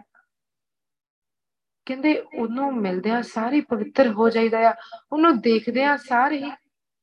ਕਹਿੰਦੇ 1.88 2.18
ਉਹਨੂੰ 2.20 2.72
ਮਿਲਦਿਆਂ 2.74 3.22
ਸਾਰੇ 3.24 3.62
ਪਵਿੱਤਰ 3.62 4.08
ਹੋ 4.08 4.30
ਜਾਈਦਾ 4.30 4.60
ਆ। 4.70 4.74
ਉਹਨੂੰ 5.12 5.40
ਦੇਖਦਿਆਂ 5.40 5.98
ਸਾਰੇ 5.98 6.38
ਹੀ 6.38 6.52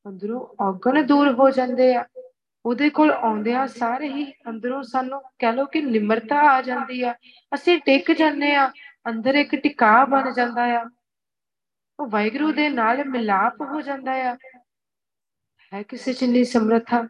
ਅੰਦਰੋਂ 0.06 0.40
ਔਗਣ 0.60 1.02
ਦੂਰ 1.02 1.32
ਹੋ 1.32 1.50
ਜਾਂਦੇ 1.50 1.94
ਆ। 1.94 2.04
ਉਹਦੇ 2.64 2.90
ਕੋਲ 2.90 3.10
ਆਉਂਦਿਆਂ 3.12 3.66
ਸਾਰੇ 3.68 4.08
ਹੀ 4.08 4.24
ਅੰਦਰੋਂ 4.48 4.82
ਸਾਨੂੰ 4.82 5.20
ਕਹਿ 5.38 5.52
ਲਓ 5.52 5.64
ਕਿ 5.64 5.80
ਨਿਮਰਤਾ 5.82 6.40
ਆ 6.50 6.60
ਜਾਂਦੀ 6.62 7.02
ਆ। 7.02 7.14
ਅਸੀਂ 7.54 7.78
ਟਿਕ 7.78 8.12
ਜਾਂਦੇ 8.12 8.54
ਆ, 8.54 8.68
ਅੰਦਰ 9.08 9.34
ਇੱਕ 9.34 9.54
ਟਿਕਾ 9.54 10.04
ਬਣ 10.04 10.32
ਜਾਂਦਾ 10.32 10.64
ਆ। 10.80 10.84
ਉਹ 12.00 12.06
ਵਾਹਿਗੁਰੂ 12.06 12.52
ਦੇ 12.52 12.68
ਨਾਲ 12.68 13.04
ਮਿਲਾਪ 13.04 13.60
ਹੋ 13.62 13.80
ਜਾਂਦਾ 13.80 14.12
ਆ। 14.30 14.36
ਹੈ 15.76 15.82
ਕਿਸੇ 15.82 16.12
ਚ 16.12 16.24
ਨਹੀਂ 16.24 16.44
ਸਮਰੱਥਾ, 16.44 17.02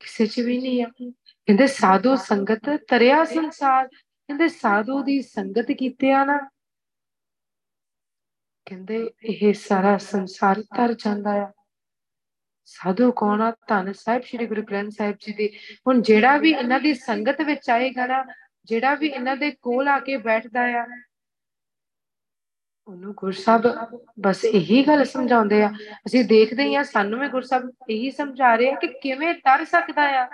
ਕਿਸੇ 0.00 0.26
ਚ 0.26 0.40
ਵੀ 0.40 0.58
ਨਹੀਂ 0.58 0.82
ਆ। 0.82 0.88
ਕਹਿੰਦੇ 1.46 1.66
ਸਾਧੂ 1.66 2.16
ਸੰਗਤ 2.16 2.70
ਤਰਿਆ 2.88 3.24
ਸੰਸਾਰ, 3.24 3.86
ਕਹਿੰਦੇ 3.88 4.48
ਸਾਧੂ 4.48 5.02
ਦੀ 5.02 5.20
ਸੰਗਤ 5.22 5.72
ਕੀਤੇ 5.72 6.12
ਆ 6.12 6.24
ਨਾ। 6.24 6.38
ਕਹਿੰਦੇ 8.64 9.10
ਇਹ 9.24 9.52
ਸਾਰਾ 9.52 9.96
ਸੰਸਾਰ 9.98 10.62
ਤਰ 10.62 10.94
ਜਾਂਦਾ 10.94 11.32
ਆ। 11.42 11.52
ਸਾਧੂ 12.64 13.12
ਕੌਣ 13.12 13.40
ਆ? 13.40 13.50
ਧੰਨ 13.68 13.92
ਸਾਹਿਬ, 13.92 14.22
ਸ੍ਰੀ 14.22 14.46
ਗੁਰੂ 14.46 14.62
ਗ੍ਰੰਥ 14.62 14.92
ਸਾਹਿਬ 14.92 15.16
ਜੀ 15.20 15.32
ਦੀ। 15.32 15.48
ਹੁਣ 15.86 16.02
ਜਿਹੜਾ 16.02 16.36
ਵੀ 16.36 16.50
ਇਹਨਾਂ 16.50 16.80
ਦੀ 16.80 16.94
ਸੰਗਤ 16.94 17.40
ਵਿੱਚ 17.40 17.70
ਆਏਗਾ 17.70 18.06
ਨਾ, 18.06 18.24
ਜਿਹੜਾ 18.64 18.94
ਵੀ 18.94 19.08
ਇਹਨਾਂ 19.08 19.36
ਦੇ 19.36 19.50
ਕੋਲ 19.62 19.88
ਆ 19.88 19.98
ਕੇ 20.00 20.16
ਬੈਠਦਾ 20.16 20.62
ਆ 20.82 20.86
ਉਹਨੂੰ 22.88 23.14
ਗੁਰਸਬ 23.14 23.60
ਬਸ 24.20 24.44
ਇਹੀ 24.44 24.86
ਗੱਲ 24.86 25.04
ਸਮਝਾਉਂਦੇ 25.04 25.62
ਆ। 25.62 25.72
ਅਸੀਂ 26.06 26.24
ਦੇਖਦੇ 26.24 26.74
ਹਾਂ 26.74 26.84
ਸਾਨੂੰ 26.84 27.20
ਵੀ 27.20 27.28
ਗੁਰਸਬ 27.28 27.70
ਇਹੀ 27.90 28.10
ਸਮਝਾ 28.10 28.56
ਰਹੇ 28.56 28.72
ਆ 28.72 28.74
ਕਿ 28.74 28.86
ਕਿਵੇਂ 28.86 29.34
ਤਰ 29.34 29.64
ਸਕਦਾ 29.64 30.02
ਆ। 30.02 30.26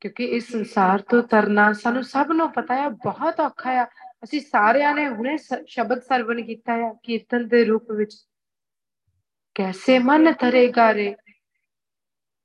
ਕਿਉਂਕਿ 0.00 0.24
ਇਸ 0.24 0.52
ਸੰਸਾਰ 0.52 1.00
ਤੋਂ 1.00 1.22
ਤਰਨਾ 1.22 1.72
ਸਾਨੂੰ 1.72 2.04
ਸਭ 2.04 2.26
ਨੂੰ 2.30 2.52
ਪਤਾ 2.52 2.74
ਹੈ 2.74 2.88
ਬਹੁਤ 2.88 3.40
ਔਖਾ 3.40 3.70
ਆ। 3.70 3.86
ਅਸੀਂ 4.24 4.40
ਸਾਰਿਆਂ 4.40 4.94
ਨੇ 4.94 5.08
ਹੁਣੇ 5.08 5.36
ਸ਼ਬਦ 5.66 5.98
ਸਰਵਣ 5.98 6.42
ਕੀਤਾ 6.42 6.76
ਹੈ 6.76 6.92
ਕੀਰਤਨ 7.02 7.48
ਦੇ 7.48 7.64
ਰੂਪ 7.64 7.90
ਵਿੱਚ। 7.90 8.14
ਕੈਸੇ 9.54 9.98
ਮਨ 9.98 10.32
ਤਰੇਗਾ 10.32 10.94
ਰੇ? 10.94 11.16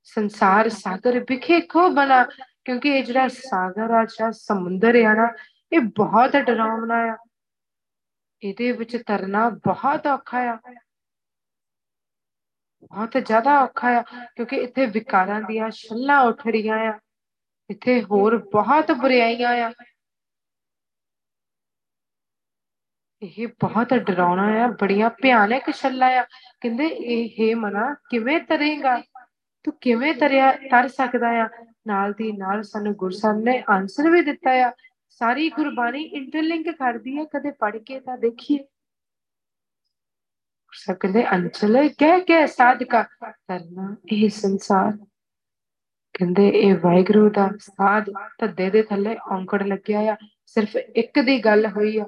ਸੰਸਾਰ 0.04 0.70
ਸਾਗਰ 0.70 1.20
ਵਿਖੇ 1.20 1.62
ਖੋ 1.62 1.90
ਬਣਾ? 1.90 2.24
ਕਿਉਂਕਿ 2.66 2.90
ਇਹ 2.90 3.04
ਜਿਹੜਾ 3.04 3.28
ਸਾਗਰ 3.28 3.92
ਆ, 3.92 4.06
ਜਿਹੜਾ 4.06 4.32
ਸਮੁੰਦਰ 4.32 4.96
ਆ 4.96 5.14
ਨਾ, 5.14 5.28
ਇਹ 5.74 5.80
ਬਹੁਤ 5.80 6.38
ਡਰਾਵਨਾ 6.38 6.96
ਆ। 6.96 7.18
ਇਹਦੇ 8.44 8.72
ਵਿੱਚ 8.72 8.98
ਤਰਨਾ 8.98 9.50
ਬਹੁਤ 9.50 10.08
ਔਖਾ 10.08 10.40
ਆ। 10.40 10.56
ਬਹੁਤ 12.84 13.18
ਜ਼ਿਆਦਾ 13.18 13.60
ਔਖਾ 13.60 13.88
ਆ, 13.90 14.02
ਕਿਉਂਕਿ 14.36 14.56
ਇੱਥੇ 14.56 14.86
ਵਿਕਾਰਾਂ 14.86 15.42
ਦੀਆਂ 15.42 15.70
ਛੱਲਾਂ 15.70 16.20
ਉੱਠ 16.22 16.48
ਰਹੀਆਂ 16.48 16.78
ਆ। 16.78 17.00
ਇੱਥੇ 17.70 18.04
ਹੋਰ 18.04 18.38
ਬਹੁਤ 18.38 18.92
ਬੁਰਾਈਆਂ 18.92 19.50
ਆ। 19.50 19.74
ਇਹ 23.24 23.48
ਬਹੁਤ 23.48 23.94
ਡਰਾਉਣਾ 23.94 24.64
ਆ, 24.64 24.68
ਬੜੀਆਂ 24.68 25.10
ਭਿਆਨਕ 25.10 25.72
ਛੱਲਾਂ 25.72 26.10
ਆ। 26.10 26.24
ਕਹਿੰਦੇ 26.62 26.88
ਇਹ 26.88 27.56
ਮਨਾ, 27.56 27.96
ਕਿਵੇਂ 28.10 28.40
ਤਰੇਗਾ? 28.40 29.02
ਤੂੰ 29.64 29.74
ਕਿਵੇਂ 29.82 30.14
ਤਰਿਆ, 30.16 30.52
ਤਰ 30.52 30.88
ਸਕਦਾ 30.88 31.30
ਆ? 31.30 31.50
ਨਾਲ 31.88 32.14
ਦੀ 32.14 32.32
ਨਾਲ 32.32 32.64
ਸਾਨੂੰ 32.64 32.94
ਗੁਰਸਾਹਿਬ 32.94 33.38
ਨੇ 33.38 33.64
ਆਨਸਰ 33.70 34.10
ਵੀ 34.10 34.22
ਦਿੱਤਾ 34.22 34.52
ਆ। 34.52 34.72
ਸਾਰੀ 35.22 35.50
ਗੁਰਬਾਣੀ 35.50 36.02
ਇੰਟਰਲਿੰਕ 36.04 36.70
ਕਰਦੀ 36.70 37.18
ਹੈ, 37.18 37.24
ਕਦੇ 37.26 37.52
ਪੜ੍ਹ 37.52 37.78
ਕੇ 37.78 38.00
ਤਾਂ 38.00 38.18
ਦੇਖੀਏ। 38.18 38.64
ਸਭ 40.74 40.96
ਕਹਿੰਦੇ 40.96 41.26
ਅੰਚਲ 41.32 41.78
ਕਹਿ 41.90 42.20
ਕੇ 42.20 42.46
ਸਾਧਕਾ 42.48 43.02
ਕਰਨਾ 43.24 43.96
ਇਹ 44.12 44.30
ਸੰਸਾਰ। 44.30 44.98
ਕਹਿੰਦੇ 46.14 46.48
ਇਹ 46.50 46.76
ਵਾਹਿਗੁਰੂ 46.84 47.30
ਦਾ 47.30 47.50
ਸਾਧ 47.60 48.10
ਧੱਦੇ 48.40 48.70
ਦੇ 48.70 48.82
ਥੱਲੇ 48.82 49.16
ਔਂਕੜ 49.32 49.62
ਲੱਗਿਆ 49.64 50.00
ਆ, 50.12 50.16
ਸਿਰਫ 50.46 50.76
ਇੱਕ 50.76 51.20
ਦੀ 51.20 51.38
ਗੱਲ 51.40 51.66
ਹੋਈ 51.68 51.98
ਆ। 51.98 52.08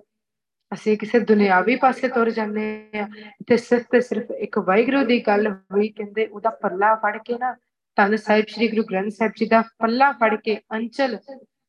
ਅਸੀਂ 0.71 0.97
ਕਿਸੇ 0.97 1.19
ਦੁਨਿਆਵੀ 1.19 1.75
ਪਾਸੇ 1.75 2.07
ਤੁਰ 2.07 2.29
ਜਾਂਦੇ 2.29 2.65
ਆ, 2.99 3.07
ਤੇ 3.47 3.57
ਸਿਰਫ 3.57 3.83
ਤੇ 3.91 4.01
ਸਿਰਫ 4.01 4.31
ਇੱਕ 4.31 4.57
ਵਾਹਿਗੁਰੂ 4.59 5.03
ਦੀ 5.05 5.19
ਗੱਲ 5.27 5.47
ਹੋਈ, 5.47 5.89
ਕਹਿੰਦੇ 5.89 6.25
ਉਹਦਾ 6.25 6.49
ਪੱਲਾ 6.61 6.93
ਫੜ 6.95 7.17
ਕੇ 7.17 7.37
ਨਾ 7.37 7.53
ਤਨ 7.97 8.15
ਸਾਹਿਬ, 8.15 8.45
ਸ੍ਰੀ 8.49 8.67
ਗੁਰੂ 8.67 8.83
ਗ੍ਰੰਥ 8.83 9.11
ਸਾਹਿਬ 9.13 9.33
ਜੀ 9.37 9.45
ਦਾ 9.45 9.61
ਪੱਲਾ 9.79 10.11
ਫੜ 10.11 10.35
ਕੇ, 10.35 10.59
ਅੰਚਲ 10.73 11.17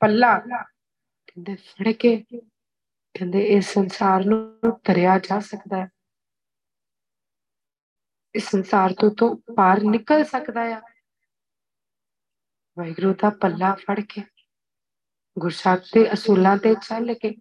ਪੱਲਾ 0.01 0.39
ਕਹਿੰਦੇ 1.37 1.55
ਫੜ 1.55 1.93
ਕੇ 1.93 2.16
ਕਹਿੰਦੇ, 3.14 3.43
ਇਸ 3.47 3.72
ਸੰਸਾਰ 3.72 4.24
ਨੂੰ 4.24 4.80
ਤਰਿਆ 4.84 5.18
ਜਾ 5.18 5.41
ਸਕਦਾ 5.41 5.76
ਹੈ। 5.76 5.89
ਇਸ 8.34 8.51
ਸੰਸਾਰ 8.51 8.93
ਤੋਂ 8.93 9.11
ਤੋਂ 9.11 9.37
ਪਾਰ 9.57 9.82
ਨਿਕਲ 9.82 10.24
ਸਕਦਾ 10.24 10.64
ਹੈ 10.64 10.80
ਵਾਹਿਗੁਰੂ 12.78 13.14
ਦਾ 13.14 13.30
ਪੱਲਾ 13.30 13.74
ਫੜ 13.74 14.01
ਕੇ 14.01 14.22
ਗੁਰਸਾਹਿਬ 15.39 15.80
ਦੇ 15.95 16.12
ਅਸੂਲਾਂ 16.12 16.57
ਤੇ 16.57 16.74
ਚੱਲ 16.74 17.14
ਕੇ, 17.14 17.34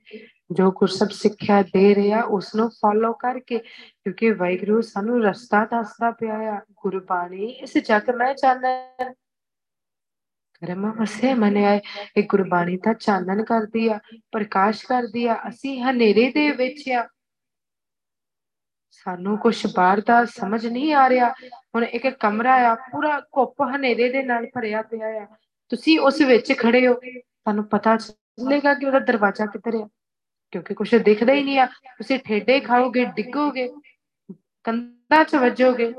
ਜੋ 0.51 0.71
ਗੁਰਸਬ 0.71 1.09
ਸਿੱਖਿਆ 1.09 1.61
ਦੇ 1.61 1.95
ਰਿਹਾ, 1.95 2.21
ਉਸਨੂੰ 2.21 2.69
ਫੋਲੋ 2.69 3.13
ਕਰਕੇ, 3.13 3.57
ਕਿਉਂਕਿ 3.57 4.31
ਵਾਹਿਗੁਰੂ 4.31 4.81
ਸਾਨੂੰ 4.81 5.23
ਰਸਤਾ 5.23 5.65
ਦੱਸਦਾ 5.65 6.11
ਪਿਆ 6.11 6.35
ਆ, 6.35 6.61
ਗੁਰਬਾਣੀ 6.71 7.45
ਇਸ 7.45 7.77
ਜਗ 7.77 8.09
ਮੈਂ 8.09 8.33
ਚਾਨਣ 8.33 9.13
ਕਰਮ 10.55 10.91
ਵਸੇ 10.91 11.33
ਮੰਨਿਆ 11.33 11.73
ਇਹ 12.17 12.23
ਗੁਰਬਾਣੀ 12.27 12.77
ਦਾ 12.77 12.93
ਚਾਨਣ 12.93 13.43
ਕਰਦੀ 13.43 13.87
ਆ, 13.87 13.99
ਪ੍ਰਕਾਸ਼ 14.31 14.85
ਕਰਦੀ 14.85 15.25
ਆ, 15.25 15.35
ਅਸੀਂ 15.49 15.81
ਹਨੇਰੇ 15.81 16.31
ਦੇ 16.31 16.51
ਵਿੱਚ 16.51 16.89
ਆ। 16.89 17.07
ਸਾਨੂੰ 18.91 19.37
ਕੁਛ 19.37 19.67
ਬਾਹਰ 19.75 20.01
ਦਾ 20.01 20.25
ਸਮਝ 20.25 20.67
ਨਹੀਂ 20.67 20.93
ਆ 20.93 21.09
ਰਿਹਾ। 21.09 21.29
ਹੁਣ 21.75 21.83
ਇੱਕ 21.83 22.07
ਕਮਰਾ 22.07 22.53
ਆ, 22.53 22.75
ਪੂਰਾ 22.75 23.19
ਘੁੱਪ 23.19 23.55
ਹਨੇਰੇ 23.75 24.09
ਦੇ 24.09 24.23
ਨਾਲ 24.23 24.45
ਭਰਿਆ 24.45 24.81
ਪਿਆ 24.81 25.07
ਆ। 25.07 25.27
ਤੁਸੀਂ 25.69 25.99
ਉਸ 25.99 26.21
ਵਿੱਚ 26.21 26.53
ਖੜੇ 26.57 26.87
ਹੋ, 26.87 26.93
ਤੁਹਾਨੂੰ 27.19 27.63
ਪਤਾ 27.63 27.97
ਚੱਲੇਗਾ 27.97 28.73
ਕਿ 28.73 28.85
ਉਹਦਾ 28.85 28.99
ਦਰਵਾਜ਼ਾ 28.99 29.45
ਕਿੱਧਰ 29.45 29.75
ਆ। 29.75 29.89
ਕਿਉਂਕਿ 30.51 30.73
ਕੁਛ 30.73 30.95
ਦਿਖਦਾ 30.95 31.33
ਹੀ 31.33 31.43
ਨਹੀਂ 31.43 31.59
ਆ। 31.59 31.65
ਤੁਸੀਂ 31.65 32.19
ਠੇਡੇ 32.19 32.59
ਖਾਓਗੇ, 32.59 33.05
ਡਿੱਗੋਗੇ, 33.05 33.69
ਕੰਧਾਂ 34.63 35.23
'ਚ 35.25 35.35
ਵੱਜੋਗੇ। 35.35 35.93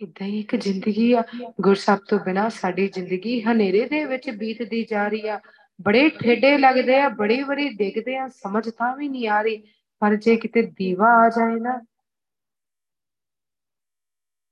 ਇਦਾਂ 0.00 0.26
ਹੀ 0.26 0.38
ਇੱਕ 0.40 0.54
ਜ਼ਿੰਦਗੀ 0.56 1.12
ਆ 1.12 1.22
ਗੁਰਸਬ 1.60 1.98
ਤੋਂ 2.08 2.18
ਬਿਨਾ 2.18 2.48
ਸਾਡੀ 2.48 2.86
ਜ਼ਿੰਦਗੀ 2.88 3.40
ਹਨੇਰੇ 3.42 3.84
ਦੇ 3.88 4.04
ਵਿੱਚ 4.04 4.28
ਬੀਤਦੀ 4.30 4.84
ਜਾ 4.84 5.06
ਰਹੀ 5.08 5.28
ਆ। 5.28 5.38
ਬੜੇ 5.80 6.08
ਠੇਡੇ 6.10 6.56
ਲੱਗਦੇ 6.58 6.98
ਆ, 7.00 7.08
ਬੜੀ 7.08 7.42
ਬੜੀ 7.44 7.68
ਡਿੱਗਦੇ 7.68 8.16
ਆ, 8.16 8.28
ਸਮਝ 8.28 8.68
ਤਾਂ 8.68 8.96
ਵੀ 8.96 9.08
ਨਹੀਂ 9.08 9.28
ਆ 9.28 9.40
ਰਹੀ। 9.42 9.62
ਪਰ 10.02 10.16
ਜੇ 10.16 10.36
ਕਿਤੇ 10.36 10.62
ਦੀਵਾ 10.62 11.08
ਆ 11.16 11.28
ਜਾਏ 11.28 11.60
ਨਾ, 11.60 11.80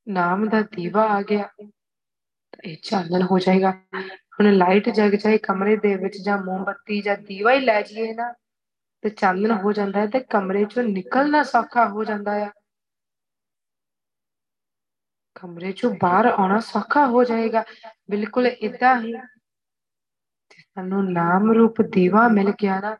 ਨਾਮ 0.06 0.48
ਦਾ 0.48 0.60
ਦੀਵਾ 0.62 1.06
ਆ 1.08 1.22
ਗਿਆ, 1.22 1.48
ਤਾਂ 1.58 2.60
ਇਹ 2.64 2.76
ਚਾਨਣ 2.82 3.22
ਹੋ 3.22 3.38
ਜਾਏਗਾ। 3.38 3.70
ਹੁਣ 4.38 4.52
ਲਾਈਟ 4.52 4.88
ਜਗ 4.88 5.14
ਜਾਏ 5.14 5.38
ਕਮਰੇ 5.38 5.76
ਦੇ 5.76 5.94
ਵਿੱਚ 5.96 6.16
ਜਾਂ 6.16 6.38
ਮੋਮਬੱਤੀ 6.38 7.00
ਜਾਂ 7.02 7.16
ਦੀਵਾ 7.18 7.52
ਹੀ 7.52 7.60
ਲੈ 7.60 7.80
ਜਾਈਏ 7.82 8.12
ਨਾ, 8.14 8.32
ਤੇ 9.02 9.10
ਚਾਨਣ 9.10 9.52
ਹੋ 9.52 9.72
ਜਾਂਦਾ 9.72 10.00
ਹੈ 10.00 10.06
ਤੇ 10.06 10.20
ਕਮਰੇ 10.20 10.64
ਚੋਂ 10.64 10.82
ਨਿਕਲਣਾ 10.82 11.42
ਸੌਖਾ 11.42 11.88
ਹੋ 11.88 12.04
ਜਾਂਦਾ 12.04 12.32
ਆ। 12.44 12.50
ਕਮਰੇ 15.40 15.72
ਚੋਂ 15.72 15.94
ਬਾਹਰ 16.02 16.26
ਆਉਣਾ 16.26 16.60
ਸੌਖਾ 16.60 17.06
ਹੋ 17.06 17.24
ਜਾਏਗਾ। 17.24 17.64
ਬਿਲਕੁਲ 18.10 18.46
ਇਦਾਂ 18.46 19.00
ਹੀ 19.00 19.14
ਸਾਨੂੰ 20.58 21.12
ਨਾਮ 21.12 21.52
ਰੂਪ 21.52 21.82
ਦੀਵਾ 21.82 22.28
ਮਿਲ 22.28 22.52
ਗਿਆ 22.62 22.80
ਨਾ, 22.80 22.96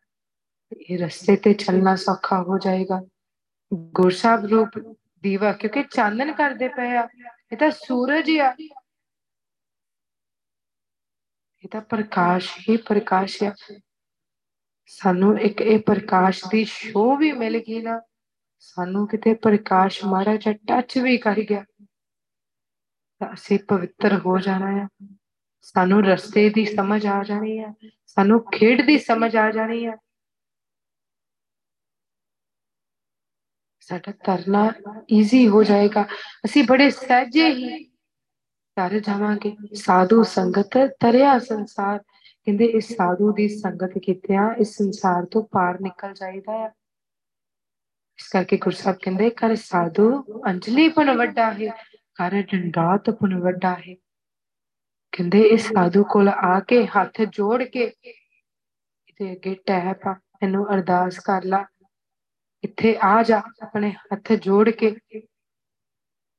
ਇਹ 0.91 0.99
ਰਸਤੇ 0.99 1.37
ਤੇ 1.37 1.53
ਚੱਲਣਾ 1.53 1.97
ਸੌਖਾ 1.97 2.43
ਹੋ 2.43 2.59
ਜਾਏਗਾ। 2.59 3.01
ਗੁਰਸਾਹਿਬ 3.75 4.45
ਰੂਪ 4.45 4.79
ਦੀਵਾ, 5.23 5.53
ਕਿਉਂਕਿ 5.53 5.83
ਚਾਨਣ 5.83 6.33
ਕਰਦੇ 6.33 6.69
ਪਏ 6.69 6.97
ਆ, 6.97 7.09
ਇਹ 7.53 7.57
ਤਾਂ 7.57 7.71
ਸੂਰਜ 7.71 8.31
ਆ। 8.39 8.55
ਇਹ 11.65 11.69
ਤਾਂ 11.71 11.81
ਪ੍ਰਕਾਸ਼ 11.81 12.59
ਹੀ 12.69 12.77
ਪ੍ਰਕਾਸ਼ 12.77 13.43
ਆ। 13.43 13.55
ਸਾਨੂੰ 14.87 15.39
ਇੱਕ 15.39 15.61
ਇਹ 15.61 15.79
ਪ੍ਰਕਾਸ਼ 15.79 16.45
ਦੀ 16.51 16.65
ਸ਼ੋਅ 16.65 17.17
ਵੀ 17.19 17.33
ਮਿਲ 17.33 17.59
ਗਈ 17.59 17.83
ਨਾ, 17.83 18.01
ਸਾਨੂੰ 18.61 19.09
ਕਿਤੇ 19.09 19.35
ਪ੍ਰਕਾਸ਼ 19.35 20.05
ਮਾੜਾ 20.05 20.37
ਜਿਹਾ 20.37 20.55
ਟੱਚ 20.69 20.99
ਵੀ 20.99 21.19
ਕਰ 21.19 21.41
ਗਿਆ। 21.41 21.63
ਤਾਂ 21.63 21.76
ਅਸੀਂ 23.25 23.59
ਪਵਿੱਤਰ 23.59 24.19
ਹੋ 24.19 24.39
ਜਾਣਾ 24.39 24.87
ਆ। 24.87 24.89
ਸਾਨੂੰ 25.63 26.05
ਰਸਤੇ 26.05 26.51
ਦੀ 26.51 26.65
ਸਮਝ 26.65 27.07
ਆ 27.07 27.23
ਜਾਣੀ 27.23 27.59
ਆ। 27.59 27.75
ਸਾਨੂੰ 28.07 28.51
ਖੇਡ 28.51 28.87
ਦੀ 28.87 28.99
ਸਮਝ 28.99 29.37
ਆ 29.37 29.51
ਜਾਣੀ 29.51 29.87
ਆ। 29.87 29.97
ਸਾਡਾ 33.81 34.13
ਤਰਨਾ 34.13 34.73
ਈਜ਼ੀ 35.13 35.49
ਹੋ 35.49 35.65
ਜਾਏਗਾ। 35.65 36.03
ਅਸੀਂ 36.45 36.65
ਬੜੇ 36.65 36.91
ਸਹਜੇ 36.91 37.49
ਹੀ 37.49 37.85
ਤਰ 38.77 38.99
ਜਾਵਾਂਗੇ। 38.99 39.57
ਸਾਧੂ 39.75 40.23
ਸੰਗਤ 40.23 40.79
ਤਰਿਆ 41.01 41.39
ਸੰਸਾਰ। 41.39 41.99
ਕਹਿੰਦੇ 42.45 42.65
ਇਸ 42.65 42.89
ਸਾਧੂ 42.89 43.33
ਦੀ 43.33 43.49
ਸੰਗਤ 43.49 43.99
ਕੀਤਿਆਂ 43.99 44.55
ਇਸ 44.55 44.77
ਸੰਸਾਰ 44.77 45.25
ਤੋਂ 45.25 45.43
ਪਾਰ 45.53 45.81
ਨਿਕਲ 45.81 46.15
ਜਾਈਦਾ 46.15 46.53
ਆ। 46.53 46.71
ਇਸ 48.19 48.29
ਕਰਕੇ 48.29 48.57
ਗੁਰੂ 48.57 48.77
ਸਾਹਿਬ 48.77 48.99
ਕਹਿੰਦੇ 49.03 49.31
ਕਰ 49.31 49.55
ਸਾਧੂ 49.55 50.23
ਅੰਜਲੀ 50.47 50.89
ਪੁਨ 50.89 51.17
ਵੱਡਾ 51.17 51.53
ਹੈ। 51.53 51.96
ਕਰ 52.19 52.43
ਡੰਡਾਤ 52.43 53.11
ਪੁਨ 53.11 53.39
ਵੱਡਾ 53.41 53.75
ਹੈ 53.75 53.95
ਕਹਿੰਦੇ 55.13 55.41
ਇਸ 55.43 55.67
ਸਾਧੂ 55.67 56.05
ਕੋਲ 56.05 56.29
ਆ 56.29 56.61
ਕੇ 56.61 56.87
ਹੱਥ 56.87 57.23
ਜੋੜ 57.23 57.63
ਕੇ 57.63 57.81
ਇਹਦੇ 57.81 59.33
ਅੱਗੇ 59.33 59.55
ਟਹਿ 59.55 59.95
ਪਾ 59.95 60.21
ਇਹਨੂੰ 60.43 60.75
ਅਰਦਾਸ 60.75 61.19
ਕਰ 61.19 61.45
ਲਾ। 61.45 61.65
ਇੱਥੇ 62.65 62.99
ਆ 63.03 63.23
ਜਾ, 63.23 63.43
ਆਪਣੇ 63.63 63.91
ਹੱਥ 63.91 64.33
ਜੋੜ 64.33 64.71
ਕੇ 64.71 64.97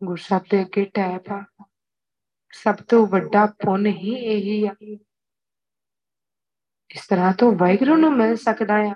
ਗੁਰਸਬ 0.04 0.42
ਦੇ 0.52 0.62
ਅੱਗੇ 0.62 0.86
ਟਹਿ 0.86 1.20
ਪਾ। 1.20 1.46
ਸਭ 2.52 2.76
ਤੋਂ 2.76 3.08
ਵੱਡਾ 3.08 3.46
ਪੁੰਨ 3.46 3.86
ਹੀ 3.86 4.16
ਇਹੀ 4.16 4.66
ਆ। 4.68 4.76
ਇਸ 6.90 7.08
ਤਰ੍ਹਾਂ 7.08 7.34
ਤੋਂ 7.34 7.52
ਵਾਹਿਗੁਰੂ 7.52 7.98
ਨੂੰ 7.98 8.18
ਮਿਲ 8.18 8.36
ਸਕਦਾ 8.36 8.76
ਆ। 8.76 8.96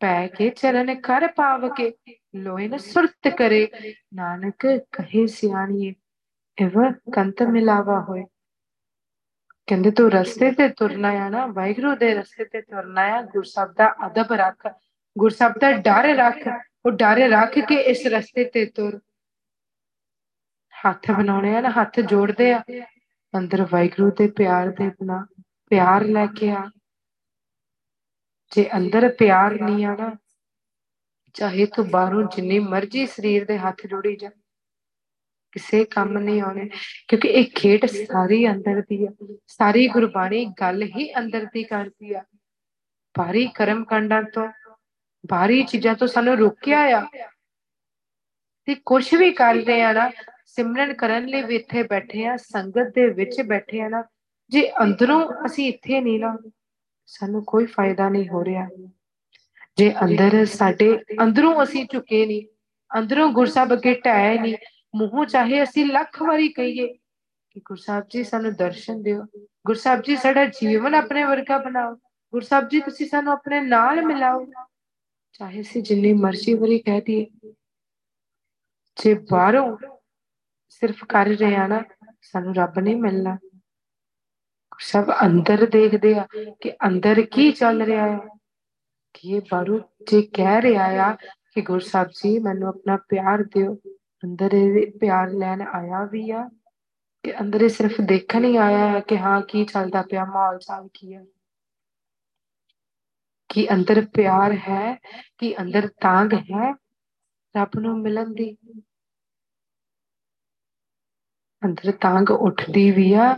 ਪੈ 0.00 0.28
ਕੇ 0.28 0.50
ਚਰਨ 0.50 1.00
ਕਰ 1.00 1.28
ਪਾਵ 1.36 1.74
ਕੇ 1.74 1.92
ਲੋਇ 2.34 2.68
ਨ 2.68 2.76
ਸੁਰਤ 2.76 3.28
ਕਰੇ। 3.28 3.68
ਨਾਨਕ 4.14 4.66
ਕਹੇ, 4.66 5.26
ਸਿਆਣੀਏ 5.26 5.94
ਇਵ 6.58 6.92
ਕੰਤ 6.92 7.42
ਮਿਲਾਵਾ 7.42 8.00
ਹੋਏ। 8.00 8.24
ਕਹਿੰਦੇ, 9.66 9.90
ਤੂੰ 9.90 10.10
ਰਸਤੇ 10.10 10.52
ਤੇ 10.52 10.68
ਤੁਰਨਾ 10.68 11.08
ਆ 11.08 11.28
ਨਾ, 11.28 11.46
ਵਾਹਿਗੁਰੂ 11.46 11.96
ਦੇ 11.96 12.14
ਰਸਤੇ 12.14 12.44
ਤੇ 12.44 12.60
ਤੁਰਨਾ 12.60 13.02
ਆ 13.02 13.22
ਗੁਰਸਬ 13.22 13.72
ਦਾ 13.72 13.94
ਅਦਬ 14.06 14.32
ਰੱਖ 14.32 14.68
ਗੁਰਸਬ 15.18 15.52
ਦਾ 15.60 15.72
ਡਰ 15.72 16.04
ਰੱਖ, 16.04 16.48
ਉਹ 16.86 16.90
ਡਰ 16.90 17.16
ਰੱਖ 17.16 17.58
ਕੇ 17.58 17.74
ਇਸ 17.74 18.06
ਰਸਤੇ 18.06 18.44
ਤੇ 18.44 18.66
ਤੁਰ। 18.66 19.00
ਹੱਥ 20.86 21.10
ਬਣਾਉਣੇ 21.10 21.56
ਆ 21.56 21.60
ਨਾ, 21.60 21.70
ਹੱਥ 21.70 22.00
ਜੋੜਦੇ 22.00 22.52
ਆ। 22.52 22.64
ਅੰਦਰ 23.38 23.66
ਵਾਹਿਗੁਰੂ 23.70 24.10
ਦੇ 24.10 24.28
ਪਿਆਰ 24.28 24.68
ਦੇ 24.68 24.88
ਬਿਨਾ 24.88 25.26
ਪਿਆਰ 25.70 26.04
ਲੈ 26.04 26.26
ਕੇ 26.26 26.50
ਆ। 26.50 26.70
ਜੇ 28.52 28.70
ਅੰਦਰ 28.76 29.08
ਪਿਆਰ 29.08 29.52
ਨਹੀਂ 29.60 29.84
ਆ 29.84 29.96
ਨਾ 29.96 30.16
ਚਾਹੇ 31.34 31.66
ਤੂੰ 31.66 31.88
ਬਾਹਰੋਂ 31.90 32.22
ਜਿੰਨੀ 32.36 32.58
ਮਰਜ਼ੀ 32.58 33.06
ਸਰੀਰ 33.06 33.44
ਦੇ 33.44 33.58
ਹੱਥ 33.58 33.86
ਜੋੜੀ 33.86 34.16
ਜਾ, 34.16 34.30
ਕਿਸੇ 35.52 35.84
ਕੰਮ 35.84 36.18
ਨਹੀਂ 36.18 36.40
ਆਉਣੇ, 36.42 36.68
ਕਿਉਂਕਿ 37.08 37.28
ਇਹ 37.28 37.44
ਖੇਡ 37.54 37.86
ਸਾਰੀ 37.86 38.46
ਅੰਦਰ 38.50 38.80
ਦੀ 38.80 39.04
ਆ। 39.06 39.10
ਸਾਰੀ 39.46 39.86
ਗੁਰਬਾਣੀ 39.88 40.44
ਗੱਲ 40.60 40.82
ਹੀ 40.82 41.10
ਅੰਦਰ 41.18 41.44
ਦੀ 41.44 41.62
ਕਰਦੀ 41.64 42.12
ਆ। 42.14 42.24
ਬਾਹਰੀ 43.14 43.46
ਕਰਮ 43.54 43.84
ਕਾਂਡਾਂ 43.84 44.22
ਤੋਂ 44.22 44.48
ਬਾਹਰੀ 45.24 45.62
ਚੀਜ਼ਾਂ 45.62 45.94
ਤੋਂ 45.94 46.06
ਸਾਨੂੰ 46.06 46.36
ਰੋਕਿਆ 46.36 46.80
ਆ। 46.98 47.06
ਤੇ 48.64 48.74
ਕੁਝ 48.74 49.14
ਵੀ 49.14 49.32
ਕਰ 49.32 49.54
ਰਹੇ 49.54 49.82
ਆ 49.82 49.92
ਨਾ, 49.92 50.10
ਸਿਮਰਨ 50.46 50.92
ਕਰਨ 50.94 51.26
ਲਈ 51.26 51.42
ਵੀ 51.42 51.56
ਇੱਥੇ 51.56 51.82
ਬੈਠੇ 51.82 52.26
ਆ, 52.26 52.36
ਸੰਗਤ 52.36 52.92
ਦੇ 52.94 53.08
ਵਿੱਚ 53.08 53.40
ਬੈਠੇ 53.42 53.80
ਆ 53.80 53.88
ਨਾ, 53.88 54.02
ਜੇ 54.50 54.70
ਅੰਦਰੋਂ 54.82 55.20
ਅਸੀਂ 55.46 55.68
ਇੱਥੇ 55.68 56.00
ਨਹੀਂ 56.00 56.20
ਨਾ, 56.20 56.36
ਸਾਨੂੰ 57.06 57.44
ਕੋਈ 57.44 57.66
ਫਾਇਦਾ 57.66 58.08
ਨਹੀਂ 58.08 58.28
ਹੋ 58.28 58.44
ਰਿਹਾ। 58.44 58.68
ਜੇ 59.80 59.90
ਅੰਦਰ 60.02 60.44
ਸਾਡੇ 60.46 60.86
ਅੰਦਰੋਂ 61.22 61.62
ਅਸੀਂ 61.62 61.84
ਝੁਕੇ 61.92 62.24
ਨਹੀਂ, 62.26 62.42
ਅੰਦਰੋਂ 62.90 63.28
ਗੁਰਸਬ 63.32 63.72
ਅੱਗੇ 63.72 63.94
ਢਾਏ 64.06 64.38
ਨਹੀਂ, 64.38 64.56
ਮੂੰਹੋਂ 64.94 65.24
ਚਾਹੇ 65.24 65.62
ਅਸੀਂ 65.62 65.84
ਲੱਖ 65.86 66.20
ਵਾਰੀ 66.22 66.48
ਕਹੀਏ 66.48 66.86
ਕਿ 67.50 67.60
ਗੁਰਸਾਹਿਬ 67.60 68.04
ਜੀ 68.10 68.24
ਸਾਨੂੰ 68.24 68.52
ਦਰਸ਼ਨ 68.54 69.02
ਦਿਓ 69.02 69.22
ਗੁਰਸਾਹਿਬ 69.66 70.02
ਜੀ 70.02 70.16
ਸਾਡਾ 70.16 70.44
ਜੀਵਨ 70.44 70.94
ਆਪਣੇ 70.94 71.22
ਵਰਗਾ 71.24 71.58
ਬਣਾਓ 71.58 71.94
ਗੁਰਸਾਹਿਬ 72.32 72.68
ਜੀ 72.68 72.80
ਤੁਸੀਂ 72.80 73.06
ਸਾਨੂੰ 73.06 73.32
ਆਪਣੇ 73.32 73.60
ਨਾਲ 73.60 74.02
ਮਿਲਾਓ, 74.02 74.44
ਚਾਹੇ 75.32 75.60
ਅਸੀਂ 75.60 75.82
ਜਿੰਨੀ 75.82 76.12
ਮਰਜ਼ੀ 76.12 76.54
ਵਾਰੀ 76.54 76.78
ਕਹਿ 76.78 77.00
ਦਈਏ। 77.00 77.52
ਜੇ 78.96 79.14
ਬਾਹਰੋਂ 79.30 79.76
ਸਿਰਫ 80.68 81.04
ਕਰ 81.04 81.26
ਰਹੇ 81.26 81.54
ਆ 81.54 81.66
ਨਾ, 81.66 81.82
ਸਾਨੂੰ 82.22 82.54
ਰੱਬ 82.54 82.78
ਨਹੀਂ 82.78 82.96
ਮਿਲਣਾ। 82.96 83.36
ਸਭ 84.80 85.10
ਅੰਦਰ 85.26 85.66
ਦੇਖਦੇ 85.66 86.14
ਆ 86.14 86.26
ਕਿ 86.60 86.72
ਅੰਦਰ 86.86 87.22
ਕੀ 87.22 87.50
ਚੱਲ 87.52 87.82
ਰਿਹਾ 87.82 88.10
ਹੈ। 88.10 88.39
ਕਿ 89.12 89.28
ਇਹ 89.28 89.40
ਬਾਹਰੋਂ 89.50 89.80
ਜੇ 90.10 90.22
ਕਹਿ 90.22 90.62
ਰਿਹਾ 90.62 91.10
ਆ 91.10 91.14
ਕਿ 91.54 91.60
ਗੁਰਸਾਹਿਬ 91.60 92.08
ਜੀ, 92.08 92.38
ਮੈਨੂੰ 92.38 92.68
ਆਪਣਾ 92.68 92.96
ਪਿਆਰ 92.96 93.42
ਦਿਓ। 93.42 93.74
ਅੰਦਰ 94.24 94.52
ਇਹ 94.52 94.98
ਪਿਆਰ 94.98 95.30
ਲੈਣ 95.30 95.62
ਆਇਆ 95.62 96.04
ਵੀ 96.04 96.30
ਆ 96.30 96.48
ਕਿ 97.24 97.40
ਅੰਦਰ 97.40 97.60
ਇਹ 97.60 97.68
ਸਿਰਫ 97.68 98.00
ਦੇਖਣ 98.00 98.44
ਹੀ 98.44 98.56
ਆਇਆ 98.56 98.88
ਹੈ 98.88 99.00
ਕਿ 99.00 99.18
ਹਾਂ, 99.18 99.40
ਕੀ 99.40 99.64
ਚੱਲਦਾ 99.64 100.02
ਪਿਆ, 100.02 100.24
ਮਾਹੌਲ 100.24 100.58
ਚਾਲ 100.58 100.88
ਕੀ 100.94 101.14
ਹੈ 101.14 101.24
ਕਿ 103.48 103.66
ਅੰਦਰ 103.74 104.06
ਪਿਆਰ 104.14 104.52
ਹੈ, 104.52 104.94
ਕਿ 105.38 105.54
ਅੰਦਰ 105.60 105.88
ਤਾਂਗ 105.88 106.34
ਹੈ 106.34 106.72
ਰੱਬ 107.56 107.78
ਨੂੰ 107.78 107.98
ਮਿਲਣ 108.00 108.32
ਦੀ। 108.32 108.56
ਅੰਦਰ 111.64 111.92
ਤਾਂਗ 111.92 112.30
ਉੱਠਦੀ 112.30 112.90
ਵੀ 112.90 113.12
ਆ, 113.12 113.36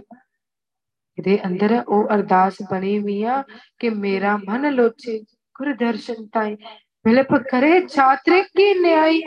ਇਹਦੇ 1.19 1.39
ਅੰਦਰ 1.47 1.85
ਉਹ 1.89 2.09
ਅਰਦਾਸ 2.15 2.57
ਬਣੀ 2.71 2.99
ਵੀ 2.99 3.23
ਆ 3.23 3.43
ਕਿ 3.79 3.91
ਮੇਰਾ 3.91 4.37
ਮਨ 4.37 4.71
ਲੋਚੇ। 4.71 5.25
ਗੁਰ 5.63 5.75
ਦਰਸ਼ਨ 5.75 6.27
ਤਾਈ 6.27 6.57
ਮਿਲਪ 7.07 7.35
ਕਰੇ, 7.35 7.87
ਛਾਤਰੇ 7.89 8.43
ਕੀ 8.43 8.79
ਨਿਆਈ? 8.79 9.23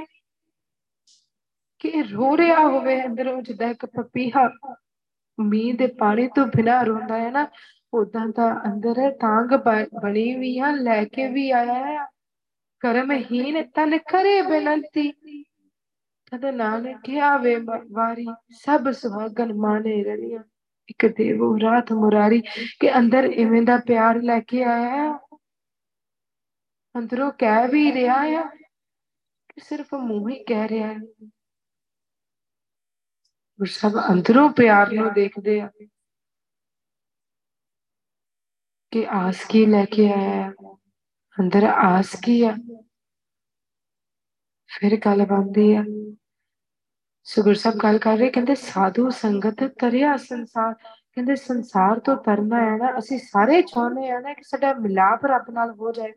ਕਿ 1.80 2.04
ਰੋ 2.04 2.38
ਰਿਹਾ 2.38 2.60
ਹੋਵੇ 2.60 3.06
ਅੰਦਰੋਂ 3.06 3.42
ਜਿੱਦਾਂ 3.42 3.70
ਇੱਕ 3.70 3.86
ਪਪੀਹਾ। 3.86 4.50
ਮੀਂਹ 5.40 5.78
ਦੇ 5.78 5.88
ਪਾਣੀ 5.88 6.28
ਤੋਂ 6.28 6.48
ਬਿਨਾਂ 6.48 6.86
ਰੋਂਦਾ 6.86 7.18
ਹੈ 7.18 7.32
ਨਾ 7.32 7.48
ਉਦਾਂ 7.94 8.28
ਦਾ 8.28 8.62
ਅੰਦਰ 8.66 8.94
ਤਾਂਗ 9.12 9.50
ਬਣੀ 10.04 10.36
ਵੀ 10.36 10.60
ਆ, 10.60 10.72
ਲੈ 10.72 11.06
ਕੇ 11.06 11.28
ਵੀ 11.28 11.52
ਆਇਆ 11.52 11.74
ਆ। 11.74 12.08
ਕਰਮਹੀਨ 12.80 13.64
ਤਨ 13.64 13.98
ਕਰੇ 13.98 14.42
ਬੇਨੰਤੀ। 14.42 15.12
ਤਦ 16.32 16.46
ਨਾਨਕ 16.46 17.10
ਆਵੇ 17.10 17.56
ਵਾਰੀ, 17.92 18.26
ਸਭ 18.52 18.92
ਸੁਹਾਗਨ 18.92 19.54
ਮਾਨੇ 19.54 20.04
ਰਣੀਆਂ 20.04 20.44
ਇੱਕ 20.88 21.06
ਦੇਵੋ 21.06 21.60
ਰਾਤ 21.60 21.92
ਮੁਰਾਰੀ, 21.92 22.42
ਕਿ 22.80 22.98
ਅੰਦਰ 22.98 23.24
ਇਵੇਂ 23.24 23.62
ਦਾ 23.62 23.78
ਪਿਆਰ 23.78 24.22
ਲੈ 24.22 24.40
ਕੇ 24.40 24.64
ਆਇਆ 24.64 25.20
ਅੰਦਰੋਂ 26.98 27.32
ਕਹਿ 27.32 27.68
ਵੀ 27.68 27.91
ਰਿਹਾ 27.93 28.16
ਆ 28.16 28.43
ਕਿ 29.50 29.62
ਸਿਰਫ 29.62 29.93
ਮੂੰਹ 29.93 30.30
ਹੀ 30.30 30.43
ਕਹਿ 30.43 30.68
ਰਿਹਾ 30.68 30.88
ਹੈ। 30.93 31.00
ਉਹ 33.60 33.66
ਸਭ 33.66 33.91
ਅੰਦਰੋਂ 34.12 34.50
ਪਿਆਰ 34.50 34.91
ਨੂੰ 34.91 35.14
ਦੇਖਦੇ 35.14 35.62
ਆ 35.62 35.70
ਕਿ 38.91 39.08
ਆਸ 39.10 39.46
ਕੀ 39.46 39.66
ਲੈ 39.66 39.86
ਕੇ 39.86 40.14
ਆਇਆ 40.14 40.52
ਅੰਦਰ 41.39 41.64
ਆਸ 41.64 42.16
ਕੀ 42.24 42.43
ਆ? 42.43 42.56
ਫਿਰ 44.68 44.98
ਗੱਲ 44.98 45.26
ਬਣਦੀ 45.26 45.76
ਆ। 45.76 45.84
ਸੁਗੁਰ 47.24 47.56
ਸਾਹਿਬ 47.56 47.78
ਗੱਲ 47.84 47.98
ਕਰ 47.98 48.18
ਰਹੇ, 48.18 48.30
ਕਹਿੰਦੇ 48.30 48.56
ਸਾਧੂ 48.56 49.10
ਸੰਗਤ 49.10 49.64
ਤਰਿਆ 49.80 50.18
ਸੰਸਾਰ, 50.18 50.74
ਕਹਿੰਦੇ 51.14 51.36
ਸੰਸਾਰ 51.36 52.00
ਤੋਂ 52.00 52.16
ਤਰਨਾ 52.18 52.72
ਹੈ 52.72 52.78
ਨਾ 52.78 53.00
ਅਸੀਂ 53.00 53.20
ਸਾਰੇ 53.20 53.62
ਚਾਹੁੰਦੇ 53.62 54.10
ਆ 54.10 54.20
ਨਾ 54.20 54.34
ਕਿ 54.34 54.43
ਸਾਡਾ 54.43 54.74
ਮਿਲਾਪ 54.74 55.26
ਰੱਬ 55.26 55.50
ਨਾਲ 55.50 55.72
ਹੋ 55.72 55.91
ਜਾਏ। 55.91 56.14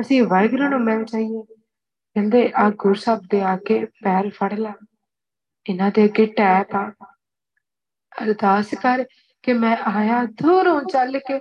ਅਸੀਂ 0.00 0.22
ਵਾਹਿਗੁਰੂ 0.22 0.68
ਨੂੰ 0.68 0.80
ਮਿਲ 0.80 1.04
ਜਾਈਏ। 1.04 1.54
ਕਹਿੰਦੇ 2.14 2.52
ਆ 2.54 2.70
ਗੁਰ 2.70 2.94
ਸਾਹਿਬ 2.94 3.20
ਦੇ 3.30 3.40
ਆ 3.40 3.56
ਕੇ 3.56 3.84
ਪੈਰ 3.84 4.30
ਫੜ 4.30 4.52
ਲੈ। 4.54 4.72
ਇਹਨਾਂ 5.70 5.90
ਦੇ 5.94 6.04
ਅੱਗੇ 6.04 6.26
ਟੈਪ 6.26 6.74
ਆ 6.74 6.90
ਅਰਦਾਸ 8.22 8.74
ਕਰ 8.74 9.04
ਕਿ 9.42 9.52
ਮੈਂ 9.52 9.76
ਆਇਆ 9.76 10.24
ਦੂਰੋਂ 10.24 10.82
ਚੱਲ 10.82 11.18
ਕੇ। 11.18 11.38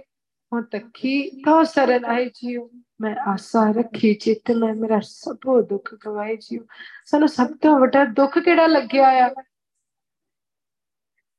ਹੁਣ 0.54 0.64
ਤੱਕੀ 0.64 1.30
ਤੋ 1.30 1.64
ਸਰਨ 1.64 2.06
ਆਏ 2.06 2.26
ਜੀਓ। 2.26 2.70
ਮੈਂ 3.02 3.16
ਆਸਾ 3.16 3.72
ਰੱਖੀ 3.72 4.14
ਚਿੱਤ 4.14 4.52
ਮੈਂ 4.52 4.74
ਮੇਰਾ 4.74 5.00
ਸਭੋ 5.04 5.62
ਦੁੱਖ 5.62 5.96
ਗਵਾਏ 6.06 6.38
ਜੀਓ। 6.38 6.66
ਸਾਨੂੰ 7.06 7.28
ਸਭ 7.28 7.48
ਤੋਂ 7.62 7.80
ਵੱਡਾ 7.80 8.06
ਦੁੱਖ 8.06 8.40
ਕਿਹੜਾ 8.40 8.68
ਲੱਗਿਆ 8.68 9.10
ਆ? 9.10 9.30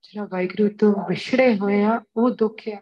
ਜਿਹੜਾ 0.02 0.24
ਵਾਹਿਗੁਰੂ 0.24 0.68
ਤੋਂ 0.78 0.94
ਵਿਛੜੇ 1.08 1.56
ਹੋਏ 1.56 1.82
ਆ, 1.82 2.00
ਉਹ 2.16 2.30
ਦੁੱਖ 2.30 2.62
ਆ। 2.68 2.80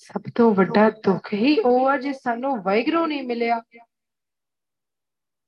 ਸਭ 0.00 0.30
ਤੋਂ 0.34 0.54
ਵੱਡਾ 0.54 0.88
ਦੁੱਖ 1.04 1.32
ਹੀ 1.32 1.58
ਉਹ 1.58 1.86
ਆ 1.88 1.96
ਜੇ 1.96 2.12
ਸਾਨੂੰ 2.12 2.56
ਵਾਹਿਗੁਰੂ 2.62 3.06
ਨਹੀਂ 3.06 3.22
ਮਿਲਿਆ। 3.22 3.60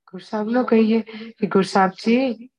ਗੁਰਸਾਹਿਬ 0.07 0.49
ਨੂੰ 0.49 0.65
ਕਹੀਏ 0.65 0.99
ਕਿ 1.37 1.47
ਗੁਰਸਾਹਿਬ 1.47 1.91
ਜੀ, 2.05 2.49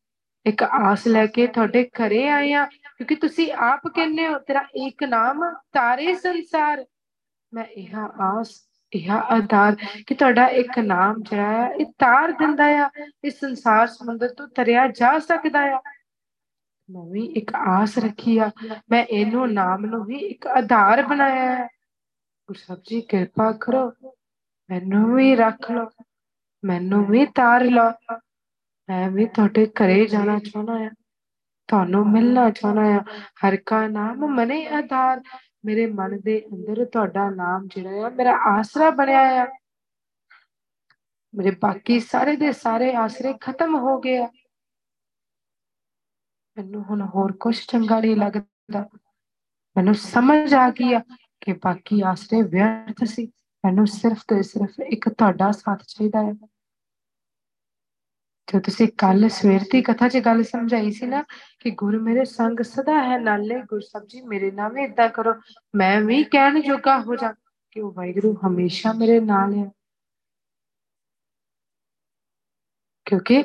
ਇੱਕ 0.46 0.62
ਆਸ 0.62 1.06
ਲੈ 1.06 1.26
ਕੇ 1.26 1.46
ਤੁਹਾਡੇ 1.46 1.84
ਘਰੇ 1.98 2.28
ਆਏ 2.28 2.52
ਆ, 2.52 2.64
ਕਿਉਂਕਿ 2.64 3.14
ਤੁਸੀਂ 3.14 3.52
ਆਪ 3.52 3.86
ਕਹਿੰਦੇ 3.88 4.26
ਹੋ, 4.28 4.38
ਤੇਰਾ 4.38 4.64
ਇੱਕ 4.86 5.04
ਨਾਮ 5.04 5.44
ਤਾਰੇ 5.72 6.14
ਸੰਸਾਰ। 6.14 6.84
ਮੈਂ 7.52 7.64
ਇਹ 7.64 7.94
ਆਸ, 7.96 8.50
ਇਹ 8.92 9.10
ਆਧਾਰ 9.10 9.76
ਕਿ 10.06 10.14
ਤੁਹਾਡਾ 10.14 10.46
ਇੱਕ 10.46 10.78
ਨਾਮ 10.78 11.22
ਜਿਹੜਾ 11.22 11.50
ਹੈ 11.52 11.68
ਇਹ 11.74 11.86
ਤਾਰ 11.98 12.32
ਦਿੰਦਾ 12.32 12.66
ਆ 12.84 12.90
ਇਸ 13.24 13.38
ਸੰਸਾਰ 13.40 13.86
ਸਮੁੰਦਰ 13.86 14.34
ਤੋਂ 14.34 14.48
ਤਰਿਆ 14.48 14.86
ਜਾ 14.88 15.18
ਸਕਦਾ 15.18 15.60
ਆ। 15.76 15.80
ਮੈਂ 16.88 17.04
ਵੀ 17.10 17.24
ਇੱਕ 17.36 17.54
ਆਸ 17.54 17.98
ਰੱਖੀ 17.98 18.38
ਆ, 18.38 18.50
ਮੈਂ 18.90 19.04
ਇਹਨੂੰ 19.04 19.52
ਨਾਮ 19.52 19.86
ਨੂੰ 19.86 20.04
ਵੀ 20.04 20.16
ਇੱਕ 20.16 20.46
ਆਧਾਰ 20.46 21.02
ਬਣਾਇਆ 21.02 21.54
ਹੈ 21.54 21.68
ਗੁਰਸਬ 22.48 22.82
ਜੀ, 22.88 23.00
ਕਿਰਪਾ 23.00 23.52
ਕਰੋ। 23.52 23.92
ਮੈਨੂੰ 24.70 25.14
ਵੀ 25.14 25.36
ਰੱਖ 25.36 25.70
ਲਓ। 25.70 25.86
ਮੈਨੂੰ 26.64 27.06
ਵੀ 27.06 27.26
ਤਾਰ 27.26 27.64
ਲਓ। 27.64 28.16
ਮੈਂ 28.88 29.10
ਵੀ 29.10 29.26
ਤੁਹਾਡੇ 29.26 29.66
ਘਰੇ 29.66 30.06
ਜਾਣਾ 30.06 30.38
ਚਾਹੁੰਦਾ 30.38 30.72
ਆ 30.72 30.90
ਤੁਹਾਨੂੰ 31.68 32.10
ਮਿਲਣਾ 32.10 32.50
ਚਾਹੁੰਦਾ 32.50 32.82
ਆ 32.82 33.00
ਹਰ 33.24 33.56
ਕਾ 33.56 33.88
ਨਾਮ 33.88 34.16
ਮਨੇ 34.16 34.66
ਆਧਾਰ। 34.66 35.22
ਮੇਰੇ 35.64 35.86
ਮਨ 35.86 36.20
ਦੇ 36.20 36.46
ਅੰਦਰ 36.52 36.84
ਤੁਹਾਡਾ 36.84 37.30
ਨਾਮ 37.30 37.66
ਜਿਹੜਾ 37.66 38.06
ਆ, 38.06 38.08
ਮੇਰਾ 38.08 38.32
ਆਸਰਾ 38.32 38.90
ਬਣਿਆ 38.90 39.44
ਆ। 39.44 39.46
ਮੇਰੇ 41.34 41.50
ਬਾਕੀ 41.50 42.00
ਸਾਰੇ 42.00 42.36
ਦੇ 42.36 42.52
ਸਾਰੇ 42.52 42.94
ਆਸਰੇ 42.94 43.34
ਖਤਮ 43.40 43.76
ਹੋ 43.76 44.00
ਗਏ 44.00 44.18
ਆ। 44.18 44.28
ਮੈਨੂੰ 46.56 46.84
ਹੁਣ 46.84 47.02
ਹੋਰ 47.02 47.32
ਕੁਝ 47.32 47.66
ਚੰਗਾ 47.66 48.00
ਨਹੀਂ 48.00 48.16
ਲੱਗਦਾ। 48.16 48.88
ਮੈਨੂੰ 49.76 49.94
ਸਮਝ 49.94 50.54
ਆ 50.54 50.70
ਗਈ 50.70 50.92
ਆ। 50.92 51.00
ਕਿ 51.40 51.52
ਬਾਕੀ 51.52 52.00
ਆਸਰੇ 52.00 52.42
ਵਿਅਰਥ 52.42 53.04
ਸੀ। 53.04 53.32
ਮੈਨੂੰ 53.64 53.86
ਸਿਰਫ 53.86 54.22
ਤੇ 54.28 54.42
ਸਿਰਫ 54.42 54.80
ਇੱਕ 54.80 55.08
ਤੁਹਾਡਾ 55.08 55.50
ਸਾਥ 55.52 55.82
ਚਾਹੀਦਾ 55.88 56.22
ਹੈ। 56.22 56.32
ਜੋ 58.52 58.60
ਤੁਸੀਂ 58.60 58.88
ਕੱਲ 58.98 59.28
ਸਵੇਰ 59.28 59.60
ਦੀ 59.72 59.82
ਕਥਾ 59.82 60.08
'ਚ 60.08 60.16
ਗੱਲ 60.16 60.42
ਸਮਝਾਈ 60.42 60.90
ਸੀ 60.90 61.06
ਨਾ 61.06 61.22
ਕਿ 61.60 61.70
ਗੁਰ 61.70 61.98
ਮੇਰੇ 61.98 62.24
ਸੰਗ 62.24 62.62
ਸਦਾ 62.62 63.02
ਹੈ, 63.04 63.18
ਨਾਲੇ 63.18 63.62
ਗੁਰ 63.62 63.80
ਸਾਹਿਬ 63.80 64.06
ਜੀ 64.06 64.20
ਮੇਰੇ 64.20 64.50
ਨਾਲ 64.50 64.72
ਵੀ 64.72 64.82
ਇਦਾਂ 64.82 65.08
ਕਰੋ। 65.08 65.34
ਮੈਂ 65.74 66.00
ਵੀ 66.00 66.24
ਕਹਿਣ 66.24 66.60
ਜੋਗਾ 66.60 67.00
ਹੋ 67.00 67.16
ਜਾ 67.16 67.34
ਕਿ 67.70 67.80
ਉਹ 67.80 67.92
ਵਾਹਿਗੁਰੂ 67.92 68.36
ਹਮੇਸ਼ਾ 68.46 68.92
ਮੇਰੇ 68.92 69.20
ਨਾਲ 69.20 69.54
ਹੈ। 69.54 69.70
ਕਿਉਂਕਿ 73.04 73.44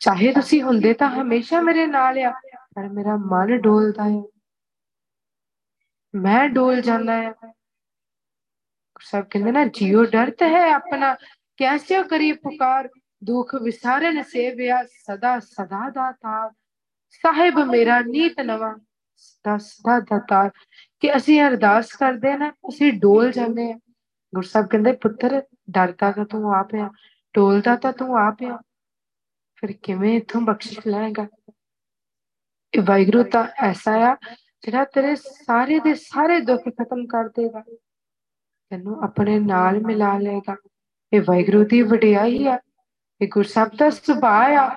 ਚਾਹੇ 0.00 0.32
ਤੁਸੀਂ 0.32 0.62
ਹੁੰਦੇ 0.62 0.94
ਤਾਂ 0.94 1.10
ਹਮੇਸ਼ਾ 1.10 1.60
ਮੇਰੇ 1.60 1.86
ਨਾਲ 1.86 2.18
ਆ, 2.18 2.30
ਪਰ 2.74 2.88
ਮੇਰਾ 2.88 3.16
ਮਨ 3.16 3.58
ਡੋਲਦਾ 3.58 4.04
ਹੈ। 4.04 4.22
ਮੈਂ 6.18 6.48
ਡੋਲ 6.48 6.80
ਜਾਂਦਾ 6.80 7.22
ਹੈ। 7.22 7.32
ਸਭ 9.00 9.24
ਕਹਿੰਦੇ 9.30 9.52
ਨਾ 9.52 9.64
ਜਿਉ 9.64 10.04
ਡਰਤ 10.04 10.42
ਹੈ 10.42 10.72
ਆਪਣਾ। 10.72 11.14
ਕੈਸੇ 11.56 12.02
ਕਰੀ 12.02 12.32
ਪੁਕਾਰ, 12.32 12.88
ਦੁਖ 13.24 13.54
ਵਿਸਾਰਨ 13.54 14.22
ਸੇਵਿਆ 14.22 14.82
ਸਦਾ 14.84 15.38
ਸਦਾ 15.38 15.88
ਦਾਤਾਰ 15.90 16.50
ਸਾਹਿਬ 17.22 17.58
ਮੇਰਾ 17.58 18.00
ਨੀਤ 18.00 18.40
ਨਵਾ, 18.40 18.76
ਸਦਾ 19.16 19.56
ਸਦਾ 19.58 19.98
ਦਾਤਾਰ 20.00 20.50
ਕਿ 21.00 21.16
ਅਸੀਂ 21.16 21.40
ਅਰਦਾਸ 21.42 21.92
ਕਰਦੇ 21.92 22.36
ਨਾ, 22.36 22.50
ਅਸੀਂ 22.50 22.92
ਡੋਲ 22.92 23.32
ਜਾਂਦੇ 23.32 23.72
ਆ 23.72 23.78
ਗੁਰਸਾਹਿਬ 24.34 24.66
ਕਹਿੰਦੇ, 24.66 24.92
ਪੁੱਤਰ, 24.92 25.42
ਡਰਦਾ 25.70 26.12
ਤਾਂ 26.12 26.24
ਤੂੰ 26.24 26.54
ਆਪ 26.54 26.74
ਆ, 26.74 26.90
ਡੋਲਦਾ 27.34 27.76
ਤਾਂ 27.76 27.92
ਤੂੰ 27.92 28.16
ਆਪ 28.18 28.42
ਆ। 28.44 28.60
ਫਿਰ 29.56 29.72
ਕਿਵੇਂ 29.82 30.16
ਇਥੋਂ 30.16 30.40
ਬਖਸ਼ਿਸ਼ 30.40 30.80
ਲੈਗਾ 30.86 31.26
ਇਹ 32.72 32.82
ਵਾਹਿਗੁਰੂ 32.82 33.22
ਤਾਂ 33.22 33.46
ਐਸਾ 33.58 33.92
ਆ 34.12 34.16
ਜਿਹੜਾ 34.62 34.84
ਤੇਰੇ 34.84 35.14
ਸਾਰੇ 35.16 35.78
ਦੇ 35.80 35.94
ਸਾਰੇ 35.94 36.40
ਦੁੱਖ 36.40 36.68
ਖਤਮ 36.68 37.06
ਕਰ 37.06 37.28
ਦੇਗਾ, 37.28 37.60
ਤੈਨੂੰ 38.70 39.02
ਆਪਣੇ 39.04 39.38
ਨਾਲ 39.38 39.80
ਮਿਲਾ 39.80 40.16
ਲਏਗਾ। 40.18 40.56
ਇਹ 41.12 41.20
ਵਾਹਿਗੁਰੂ 41.20 41.64
ਦੀ 41.64 41.82
ਵਡਿਆਈ 41.82 42.46
ਆ, 42.46 42.58
ਇਹ 43.20 43.28
ਗੁਰਸਬ 43.28 43.76
ਦਾ 43.78 43.90
ਸੁਭਾਅ 43.90 44.54
ਆ 44.54 44.68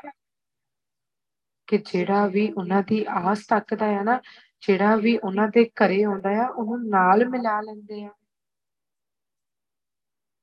ਕਿ 1.68 1.78
ਜਿਹੜਾ 1.78 2.26
ਵੀ 2.28 2.52
ਉਹਨਾਂ 2.52 2.82
ਦੀ 2.88 3.06
ਆਸ 3.10 3.46
ਤੱਕਦਾ 3.48 3.86
ਆ 3.86 4.04
ਨਾ, 4.04 4.20
ਜਿਹੜਾ 4.62 4.96
ਵੀ 4.96 5.18
ਉਹਨਾਂ 5.18 5.48
ਦੇ 5.48 5.66
ਘਰੇ 5.66 6.02
ਆਉਂਦਾ 6.04 6.30
ਆ, 6.42 6.48
ਉਹਨੂੰ 6.48 6.90
ਨਾਲ 6.90 7.28
ਮਿਲਾ 7.30 7.60
ਲੈਂਦੇ 7.62 8.04
ਆ। 8.04 8.10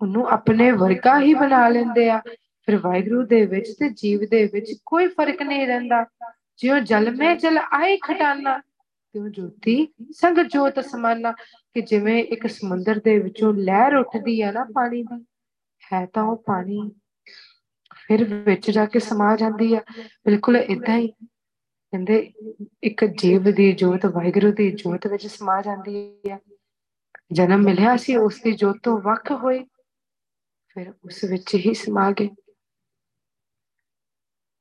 ਉਹਨੂੰ 0.00 0.26
ਆਪਣੇ 0.28 0.70
ਵਰਗਾ 0.72 1.18
ਹੀ 1.20 1.34
ਬਣਾ 1.34 1.68
ਲੈਂਦੇ 1.68 2.08
ਆ। 2.10 2.20
ਫਿਰ 2.66 2.76
ਵਾਹਿਗੁਰੂ 2.78 3.22
ਦੇ 3.26 3.44
ਵਿੱਚ 3.46 3.68
ਤੇ 3.78 3.88
ਜੀਵ 3.90 4.20
ਦੇ 4.30 4.44
ਵਿੱਚ 4.52 4.72
ਕੋਈ 4.86 5.06
ਫ਼ਰਕ 5.08 5.42
ਨਹੀਂ 5.42 5.66
ਰਹਿੰਦਾ। 5.66 6.04
ਜਿਉ 6.56 6.78
ਜਲ 6.80 7.10
ਮੇ 7.16 7.34
ਜਲ 7.36 7.58
ਆਏ 7.58 7.96
ਖਟਾਨਾ 7.96 8.60
ਤਿਉ 9.14 9.28
ਜੋਤੀ? 9.28 9.86
ਸੰਗ 10.12 10.38
ਜੋਤ 10.44 10.78
ਸਮਾਨਾ 10.80 11.32
ਕਿ 11.32 11.80
ਜਿਵੇਂ 11.80 12.22
ਇੱਕ 12.24 12.46
ਸਮੁੰਦਰ 12.46 13.00
ਦੇ 13.04 13.18
ਵਿੱਚੋਂ 13.18 13.52
ਲਹਿਰ 13.54 13.96
ਉੱਠਦੀ 13.96 14.40
ਹੈ 14.42 14.52
ਨਾ 14.52 14.64
ਪਾਣੀ 14.64 15.02
ਦੀ, 15.02 15.24
ਹੈ 15.92 16.06
ਤਾਂ 16.06 16.22
ਉਹ 16.22 16.36
ਪਾਣੀ 16.46 16.90
ਫਿਰ 17.96 18.24
ਵਿੱਚ 18.24 18.70
ਜਾ 18.70 18.84
ਕੇ 18.86 18.98
ਸਮਾ 18.98 19.34
ਜਾਂਦੀ 19.36 19.74
ਆ। 19.74 19.80
ਬਿਲਕੁਲ 20.24 20.56
ਇਦਾਂ 20.56 20.98
ਹੀ 20.98 21.08
ਕਹਿੰਦੇ 21.08 22.32
ਇੱਕ 22.82 23.04
ਜੀਵ 23.04 23.50
ਦੀ 23.54 23.72
ਜੋਤ, 23.72 24.06
ਵਾਹਿਗੁਰੂ 24.06 24.52
ਦੀ 24.52 24.70
ਜੋਤ 24.70 25.06
ਵਿੱਚ 25.06 25.26
ਸਮਾ 25.26 25.60
ਜਾਂਦੀ 25.62 26.30
ਆ। 26.30 26.38
ਜਨਮ 27.32 27.62
ਮਿਲਿਆ 27.62 27.96
ਸੀ, 27.96 28.16
ਉਸ 28.16 28.40
ਦੀ 28.44 28.52
ਜੋਤ 28.52 28.76
ਤੋਂ 28.82 28.98
ਵੱਖ 29.00 29.32
ਹੋਏ, 29.32 29.64
ਫਿਰ 30.68 30.92
ਉਸ 31.04 31.24
ਵਿੱਚ 31.24 31.54
ਹੀ 31.54 31.74
ਸਮਾ 31.74 32.10
ਗਏ। 32.10 32.28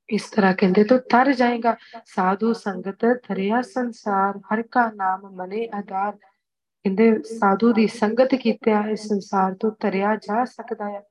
ਇਸ 0.10 0.30
ਤਰ੍ਹਾਂ 0.30 0.54
ਕਹਿੰਦੇ 0.54 0.84
ਤਾਂ 0.84 0.98
ਤਰ 1.10 1.32
ਜਾਏਗਾ 1.34 1.76
ਸਾਧੂ 2.06 2.52
ਸੰਗਤ 2.54 3.06
ਥਰਿਆ 3.24 3.62
ਸੰਸਾਰ 3.64 4.38
ਹਰ 4.46 4.62
ਕਾ 4.72 4.90
ਨਾਮ 4.96 5.30
ਮਨੇ 5.34 5.68
ਆਧਾਰ 5.74 6.12
ਕਹਿੰਦੇ 6.12 7.12
ਸਾਧੂ 7.30 7.72
ਦੀ 7.74 7.88
ਸੰਗਤ 7.88 8.36
ਕੀਤਿਆ 8.36 8.84
ਇਸ 8.90 9.08
ਸੰਸਾਰ 9.08 9.56
ਤੋਂ 9.56 9.72
ਤਰਿਆ 9.80 10.16
ਜਾ 10.24 10.44
ਸਕਦਾ 10.46 10.90
ਹੈ 10.90 11.02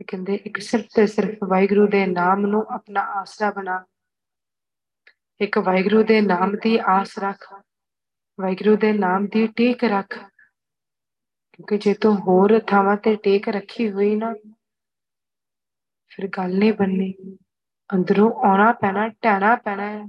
ਤੇ 0.00 0.04
ਕਹਿੰਦੇ 0.04 0.34
ਇੱਕ 0.46 0.60
ਸਿਰਫ 0.60 0.86
ਤੇ 0.94 1.06
ਸਿਰਫ 1.06 1.44
ਵਾਹਿਗੁਰੂ 1.44 1.86
ਦੇ 1.86 2.04
ਨਾਮ 2.06 2.46
ਨੂੰ 2.46 2.64
ਆਪਣਾ 2.70 3.00
ਆਸਰਾ 3.20 3.50
ਬਣਾ 3.50 3.84
ਇੱਕ 5.40 5.58
ਵਾਹਿਗੁਰੂ 5.58 6.02
ਦੇ 6.02 6.20
ਨਾਮ 6.20 6.56
ਦੀ 6.56 6.78
ਆਸ 6.88 7.18
ਰੱਖ 7.18 7.52
ਵਾਹਿਗੁਰੂ 8.38 8.76
ਦੇ 8.76 8.92
ਨਾਮ 8.92 9.26
ਦੀ 9.26 9.46
ਟੇਕ 9.56 9.84
ਰੱਖ 9.84 10.18
ਕਿਉਂਕਿ 11.52 11.78
ਜੇ 11.78 11.94
ਤੂੰ 11.94 12.16
ਹੋਰ 12.18 12.58
ਥਾਵਾਂ 12.66 12.96
ਤੇ 12.96 13.14
ਟੇਕ 13.16 13.48
ਰੱਖੀ 13.48 13.90
ਹੋਈ 13.90 14.14
ਨਾ 14.16 14.32
ਫਿਰ 16.12 16.28
ਗੱਲ 16.28 16.58
ਨਹੀਂ 16.58 16.72
ਬੰਨੀ 16.72 17.12
ਅੰਦਰੋਂ 17.94 18.32
ਆਉਣਾ 18.32 18.72
ਪੈਣਾ 18.72 19.08
ਟਹਿਣਾ 19.08 19.56
ਪੈਣਾ 19.56 19.86
ਹੈ। 19.90 20.06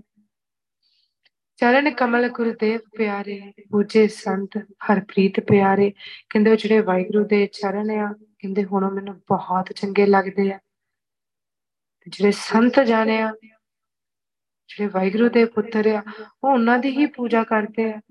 ਚਰਨ 1.57 1.91
ਕਮਲ 1.91 2.29
ਗੁਰਦੇਵ 2.29 2.79
ਪਿਆਰੇ, 2.97 3.53
ਪੂਜੇ 3.71 4.07
ਸੰਤ 4.07 4.57
ਹਰਪ੍ਰੀਤ 4.57 5.39
ਪਿਆਰੇ, 5.39 5.93
ਕਹਿੰਦੇ 6.29 6.51
ਉਹ 6.51 6.55
ਜਿਹੜੇ 6.55 6.79
ਵਾਹਿਗੁਰੂ 6.79 7.25
ਦੇ 7.25 7.45
ਚਰਨ 7.45 7.91
ਆ, 7.91 8.13
ਕਹਿੰਦੇ 8.39 8.63
ਹੁਣ 8.63 8.93
ਮੈਨੂੰ 8.93 9.15
ਬਹੁਤ 9.15 9.73
ਚੰਗੇ 9.75 10.05
ਲੱਗਦੇ 10.05 10.51
ਆ। 10.51 10.59
ਜਿਹੜੇ 12.07 12.31
ਸੰਤ 12.31 12.79
ਜਾਣੇ 12.79 13.21
ਆ, 13.21 13.33
ਜਿਹੜੇ 14.67 14.87
ਵਾਹਿਗੁਰੂ 14.87 15.29
ਦੇ 15.29 15.45
ਪੁੱਤਰ 15.45 15.87
ਆ, 15.87 16.03
ਉਹ 16.43 16.49
ਉਹਨਾਂ 16.53 16.79
ਦੀ 16.79 16.89
ਹੀ 16.89 17.05
ਪੂਜਾ 17.05 17.43
ਕਰਦੇ 17.43 17.93
ਆ, 17.93 18.01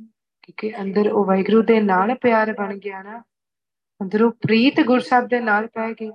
ਕਿਉਂਕਿ 0.42 0.82
ਅੰਦਰ 0.82 1.08
ਉਹ 1.08 1.24
ਵਾਹਿਗੁਰੂ 1.24 1.62
ਦੇ 1.62 1.80
ਨਾਲ 1.80 2.14
ਪਿਆਰ 2.14 2.52
ਬਣ 2.52 2.78
ਗਿਆ 2.78 3.02
ਨਾ, 3.02 3.22
ਅੰਦਰੋਂ 4.02 4.30
ਪ੍ਰੀਤ 4.30 4.80
ਗੁਰਸਬ 4.80 5.28
ਦੇ 5.28 5.40
ਨਾਲ 5.40 5.66
ਪੈ 5.66 5.92
ਗਈ। 5.92 6.10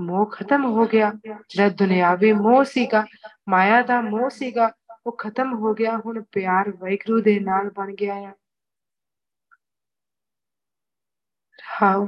ਮੋਹ 0.00 0.26
ਖਤਮ 0.26 0.64
ਹੋ 0.64 0.86
ਗਿਆ। 0.86 1.12
ਜਿਹੜਾ 1.48 1.68
ਦੁਨਿਆਵੀ 1.68 2.32
ਮੋਹ 2.32 2.64
ਸੀਗਾ, 2.64 3.04
ਮਾਇਆ 3.48 3.82
ਦਾ 3.82 4.00
ਮੋਹ 4.00 4.30
ਸੀਗਾ, 4.30 4.72
ਉਹ 5.06 5.16
ਖਤਮ 5.16 5.54
ਹੋ 5.54 5.74
ਗਿਆ। 5.74 6.00
ਹੁਣ 6.06 6.22
ਪਿਆਰ 6.32 6.70
ਵਾਹਿਗੁਰੂ 6.70 7.20
ਦੇ 7.20 7.40
ਨਾਲ 7.40 7.70
ਬਣ 7.70 7.94
ਗਿਆ 7.94 8.14
ਆ। 8.14 8.32
ਹਾਉ 11.82 12.06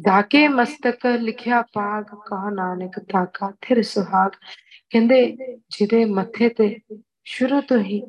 ਜਾਕੇ 0.00 0.48
ਮਸਤਕ 0.48 1.06
ਲਿਖਿਆ 1.06 1.62
ਪਾਗ 1.62 2.04
ਕਹਾ 2.04 2.50
ਨਾਨਕ 2.50 2.98
ਤਾਕਾ 2.98 3.52
ਥਿਰ 3.60 3.82
ਸੁਹਾਗ। 3.82 4.30
ਕਹਿੰਦੇ, 4.90 5.36
ਜਿਹਦੇ 5.68 6.04
ਮੱਥੇ 6.04 6.48
ਤੇ 6.48 6.80
ਸ਼ੁਰੂ 7.24 7.60
ਤੋਂ 7.60 7.78
ਹੀ 7.78 8.02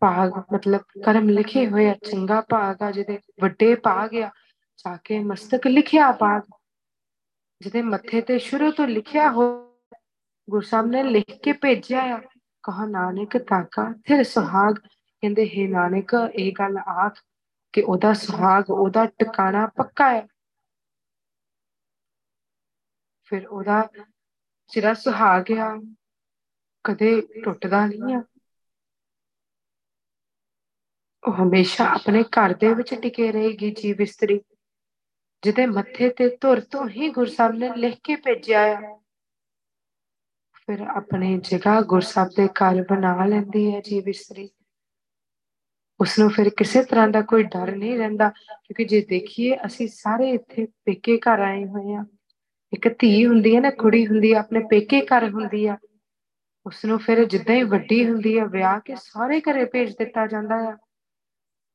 ਭਾਗ 0.00 0.42
ਮਤਲਬ 0.54 0.80
ਕਰਮ 1.04 1.28
ਲਿਖੇ 1.28 1.66
ਹੋਏ 1.68 1.88
ਆ, 1.88 1.94
ਚੰਗਾ 1.94 2.40
ਭਾਗ 2.40 2.82
ਆ, 2.82 2.90
ਜਿਹਦੇ 2.90 3.18
ਵੱਡੇ 3.42 3.74
ਭਾਗ 3.74 4.14
ਆ 4.14 4.30
ਜਾ 4.78 4.96
ਕੇ 5.04 5.18
ਮਸਤਕ 5.18 5.66
ਲਿਖਿਆ 5.66 6.12
ਭਾਗ 6.12 6.42
ਜਿਹਦੇ 7.60 7.82
ਮੱਥੇ 7.82 8.20
ਤੇ 8.20 8.38
ਸ਼ੁਰੂ 8.38 8.72
ਤੋਂ 8.72 8.86
ਲਿਖਿਆ 8.86 9.30
ਹੋ 9.30 9.64
ਗੁਰੂ 10.50 10.60
ਸਾਹਿਬ 10.60 10.86
ਨੇ 10.86 11.02
ਲਿਖ 11.02 11.42
ਕੇ 11.42 11.52
ਭੇਜਿਆ 11.52 12.02
ਆ, 12.02 12.18
ਕਹਾ 12.62 12.86
ਨਾਨਕ 12.86 13.36
ਤਾਕਾ 13.36 13.92
ਫਿਰ 13.92 14.24
ਸੁਹਾਗ। 14.24 14.74
ਕਹਿੰਦੇ, 15.20 15.48
ਹੈ 15.48 15.68
ਨਾਨਕ, 15.68 16.10
ਇਹ 16.34 16.52
ਗੱਲ 16.58 16.78
ਆਖ 16.78 17.22
ਕਿ 17.72 17.82
ਉਹਦਾ 17.82 18.12
ਸੁਹਾਗ, 18.12 18.64
ਉਹਦਾ 18.70 19.06
ਟਿਕਾਣਾ 19.06 19.66
ਪੱਕਾ 19.66 20.10
ਹੈ। 20.10 20.26
ਫਿਰ 23.24 23.46
ਉਹਦਾ 23.46 23.88
ਜਿਹੜਾ 24.68 24.94
ਸੁਹਾਗ 24.94 25.52
ਆ, 25.52 25.80
ਕਦੇ 26.84 27.20
ਟੁੱਟਦਾ 27.44 27.86
ਨਹੀਂ 27.86 28.14
ਆ। 28.14 28.22
ਉਹ 31.26 31.32
ਹਮੇਸ਼ਾ 31.32 31.86
ਆਪਣੇ 31.86 32.22
ਘਰ 32.22 32.54
ਦੇ 32.54 32.74
ਵਿੱਚ 32.74 32.94
ਟਿਕੇ 32.94 33.32
ਰਹੇਗੀ, 33.32 33.70
ਜੀਵ 33.70 34.00
ਇਸਤਰੀ। 34.00 34.40
ਜਿਹਦੇ 35.44 35.64
ਮੱਥੇ 35.66 36.08
ਤੇ 36.08 36.28
ਧੁਰ 36.40 36.60
ਤੋਂ 36.70 36.88
ਹੀ 36.88 37.08
ਗੁਰਸਾਹਿਬ 37.10 37.54
ਨੇ 37.54 37.70
ਲਿਖ 37.76 37.98
ਕੇ 38.04 38.16
ਭੇਜਿਆ 38.16 38.60
ਆ। 38.72 38.94
ਫਿਰ 40.66 40.80
ਆਪਣੀ 40.90 41.36
ਜਗ੍ਹਾ 41.44 41.80
ਗੁਰਸਾਹਿਬ 41.80 42.30
ਦੇ 42.36 42.46
ਘਰ 42.60 42.82
ਬਣਾ 42.90 43.24
ਲੈਂਦੀ 43.26 43.64
ਹੈ 43.74 43.80
ਜੀਵ 43.80 44.08
ਇਸਤਰੀ 44.08 44.48
ਉਸ 46.00 46.18
ਨੂੰ 46.18 46.28
ਫਿਰ 46.30 46.48
ਕਿਸੇ 46.50 46.82
ਤਰ੍ਹਾਂ 46.84 47.08
ਦਾ 47.08 47.20
ਕੋਈ 47.22 47.42
ਡਰ 47.42 47.74
ਨਹੀਂ 47.76 47.96
ਰਹਿੰਦਾ, 47.98 48.28
ਕਿਉਂਕਿ 48.28 48.84
ਜੇ 48.84 49.00
ਦੇਖੀਏ 49.08 49.56
ਅਸੀਂ 49.66 49.88
ਸਾਰੇ 49.88 50.30
ਇੱਥੇ 50.30 50.66
ਪੇਕੇ 50.84 51.18
ਘਰ 51.18 51.40
ਆਏ 51.40 51.64
ਹੋਏ 51.64 51.94
ਆ 51.94 52.04
ਇੱਕ 52.72 52.88
ਧੀ 52.98 53.26
ਹੁੰਦੀ 53.26 53.54
ਹੈ 53.56 53.60
ਨਾ, 53.60 53.70
ਕੁੜੀ 53.70 54.06
ਹੁੰਦੀ 54.06 54.32
ਆ 54.32 54.38
ਆਪਣੇ 54.38 54.60
ਪੇਕੇ 54.70 55.00
ਘਰ 55.06 55.28
ਹੁੰਦੀ 55.30 55.66
ਆ। 55.66 55.76
ਉਸ 56.66 56.84
ਨੂੰ 56.84 56.98
ਫਿਰ 56.98 57.24
ਜਿੱਦਾਂ 57.24 57.54
ਹੀ 57.54 57.62
ਵੱਡੀ 57.62 58.04
ਹੁੰਦੀ 58.08 58.36
ਆ 58.38 58.44
ਵਿਆਹ 58.44 58.80
ਕੇ 58.80 58.94
ਸਾਰੇ 58.96 59.40
ਘਰੇ 59.40 59.64
ਭੇਜ 59.64 59.94
ਦਿੱਤਾ 59.96 60.26
ਜਾਂਦਾ 60.26 60.56
ਆ। 60.68 60.76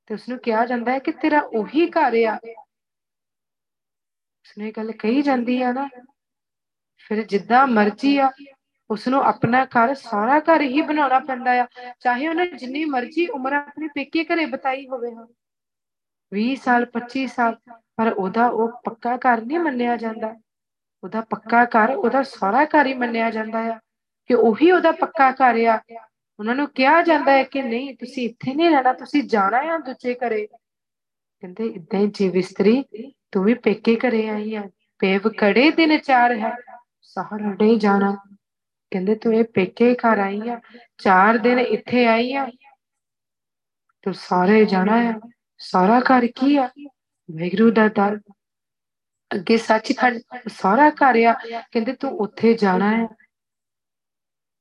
ਤੇ 0.07 0.13
ਉਸ 0.13 0.27
ਨੂੰ 0.29 0.37
ਕਿਹਾ 0.39 0.65
ਜਾਂਦਾ 0.65 0.91
ਹੈ 0.91 0.99
ਕਿ 0.99 1.11
ਤੇਰਾ 1.11 1.39
ਉਹੀ 1.53 1.87
ਘਰ 1.89 2.15
ਆ 2.25 2.37
ਉਸਨੇ 4.49 4.67
ਇਹ 4.67 4.73
ਗੱਲ 4.77 4.91
ਕਹੀ 4.91 5.21
ਜਾਂਦੀ 5.21 5.61
ਆ 5.61 5.71
ਨਾ, 5.73 5.87
ਫਿਰ 6.97 7.23
ਜਿੱਦਾਂ 7.23 7.65
ਮਰਜ਼ੀ 7.67 8.17
ਆ 8.17 8.29
ਉਸ 8.89 9.07
ਨੂੰ 9.07 9.21
ਆਪਣਾ 9.23 9.63
ਘਰ 9.65 9.93
ਸਾਰਾ 9.93 10.39
ਘਰ 10.39 10.61
ਹੀ 10.61 10.81
ਬਣਾਉਣਾ 10.81 11.19
ਪੈਂਦਾ 11.19 11.51
ਆ, 11.61 11.65
ਚਾਹੇ 11.99 12.27
ਉਹਨੇ 12.27 12.45
ਜਿੰਨੀ 12.57 12.83
ਮਰਜ਼ੀ 12.85 13.27
ਉਮਰ 13.27 13.53
ਆਪਣੀ 13.53 13.87
ਪੇਕੇ 13.95 14.23
ਘਰੇ 14.23 14.45
ਬਤਾਈ 14.45 14.87
ਹੋਵੇ 14.87 15.13
ਹਾਂ 15.15 15.25
20 16.31 16.55
ਸਾਲ 16.55 16.85
25 16.93 17.25
ਸਾਲ, 17.27 17.55
ਪਰ 17.97 18.11
ਉਹਦਾ 18.13 18.47
ਉਹ 18.47 18.71
ਪੱਕਾ 18.85 19.15
ਘਰ 19.17 19.41
ਨਹੀਂ 19.41 19.59
ਮੰਨਿਆ 19.59 19.95
ਜਾਂਦਾ। 19.97 20.35
ਉਹਦਾ 21.03 21.21
ਪੱਕਾ 21.29 21.63
ਘਰ 21.65 21.95
ਉਹਦਾ 21.95 22.23
ਸਾਰਾ 22.23 22.65
ਘਰ 22.65 22.85
ਹੀ 22.85 22.93
ਮੰਨਿਆ 22.93 23.29
ਜਾਂਦਾ 23.31 23.59
ਆ, 23.73 23.79
ਕਿ 24.29 24.33
ਉਹੀ 24.35 24.71
ਉਹਦਾ 24.71 24.91
ਪੱਕਾ 25.01 25.31
ਘਰ 25.31 25.63
ਆ। 25.67 25.79
ਉਹਨਾਂ 26.39 26.55
ਨੂੰ 26.55 26.67
ਕਿਹਾ 26.75 27.01
ਜਾਂਦਾ 27.03 27.31
ਹੈ 27.31 27.43
ਕਿ 27.43 27.61
ਨਹੀਂ, 27.61 27.95
ਤੁਸੀਂ 27.95 28.25
ਇੱਥੇ 28.29 28.53
ਨਹੀਂ 28.53 28.69
ਰਹਿਣਾ, 28.69 28.93
ਤੁਸੀਂ 28.93 29.23
ਜਾਣਾ 29.23 29.57
ਆ 29.73 29.77
ਦੂਜੇ 29.77 30.13
ਘਰੇ। 30.15 30.45
ਕਹਿੰਦੇ 30.47 31.65
ਇਦਾਂ 31.67 31.99
ਹੀ 31.99 32.07
ਜੀਵ 32.07 32.35
ਇਸਤਰੀ 32.35 32.83
ਤੂੰ 33.31 33.43
ਵੀ 33.43 33.53
ਪੇਕੇ 33.53 33.95
ਘਰੇ 33.97 34.27
ਆਈ 34.29 34.55
ਆ, 34.55 34.63
ਪੇਵ 34.99 35.27
ਕੜੇ 35.37 35.69
ਦਿਨ 35.71 35.97
ਚਾਰ 35.97 36.35
ਹੈ 36.37 36.55
ਸਹਰੜੇ 37.01 37.75
ਜਾਣਾ। 37.75 38.15
ਕਹਿੰਦੇ 38.91 39.15
ਤੂੰ 39.15 39.33
ਇਹ 39.33 39.43
ਪੇਕੇ 39.53 39.93
ਘਰ 39.95 40.19
ਆਈ 40.19 40.49
ਆ, 40.49 40.59
ਚਾਰ 40.97 41.37
ਦਿਨ 41.37 41.59
ਇੱਥੇ 41.59 42.05
ਆਈ 42.07 42.33
ਆ, 42.33 42.45
ਤੂੰ 44.01 44.13
ਸਾਰੇ 44.13 44.63
ਜਾਣਾ 44.65 44.95
ਆ, 45.09 45.13
ਸਾਰਾ 45.59 45.99
ਘਰ 45.99 46.27
ਕੀ 46.35 46.55
ਆ? 46.57 46.69
ਵੈਗਰੂ 47.29 47.69
ਦਾ 47.71 47.87
ਦਰ। 47.87 48.19
ਅੱਗੇ 49.31 49.57
ਸੱਚਖੰਡ 49.57 50.19
ਸਾਰਾ 50.47 50.89
ਘਰ 50.89 51.17
ਆ। 51.23 51.33
ਕਹਿੰਦੇ 51.71 51.93
ਤੂੰ 51.93 52.11
ਉੱਥੇ 52.19 52.53
ਜਾਣਾ 52.53 52.95
ਹੈ 52.97 53.07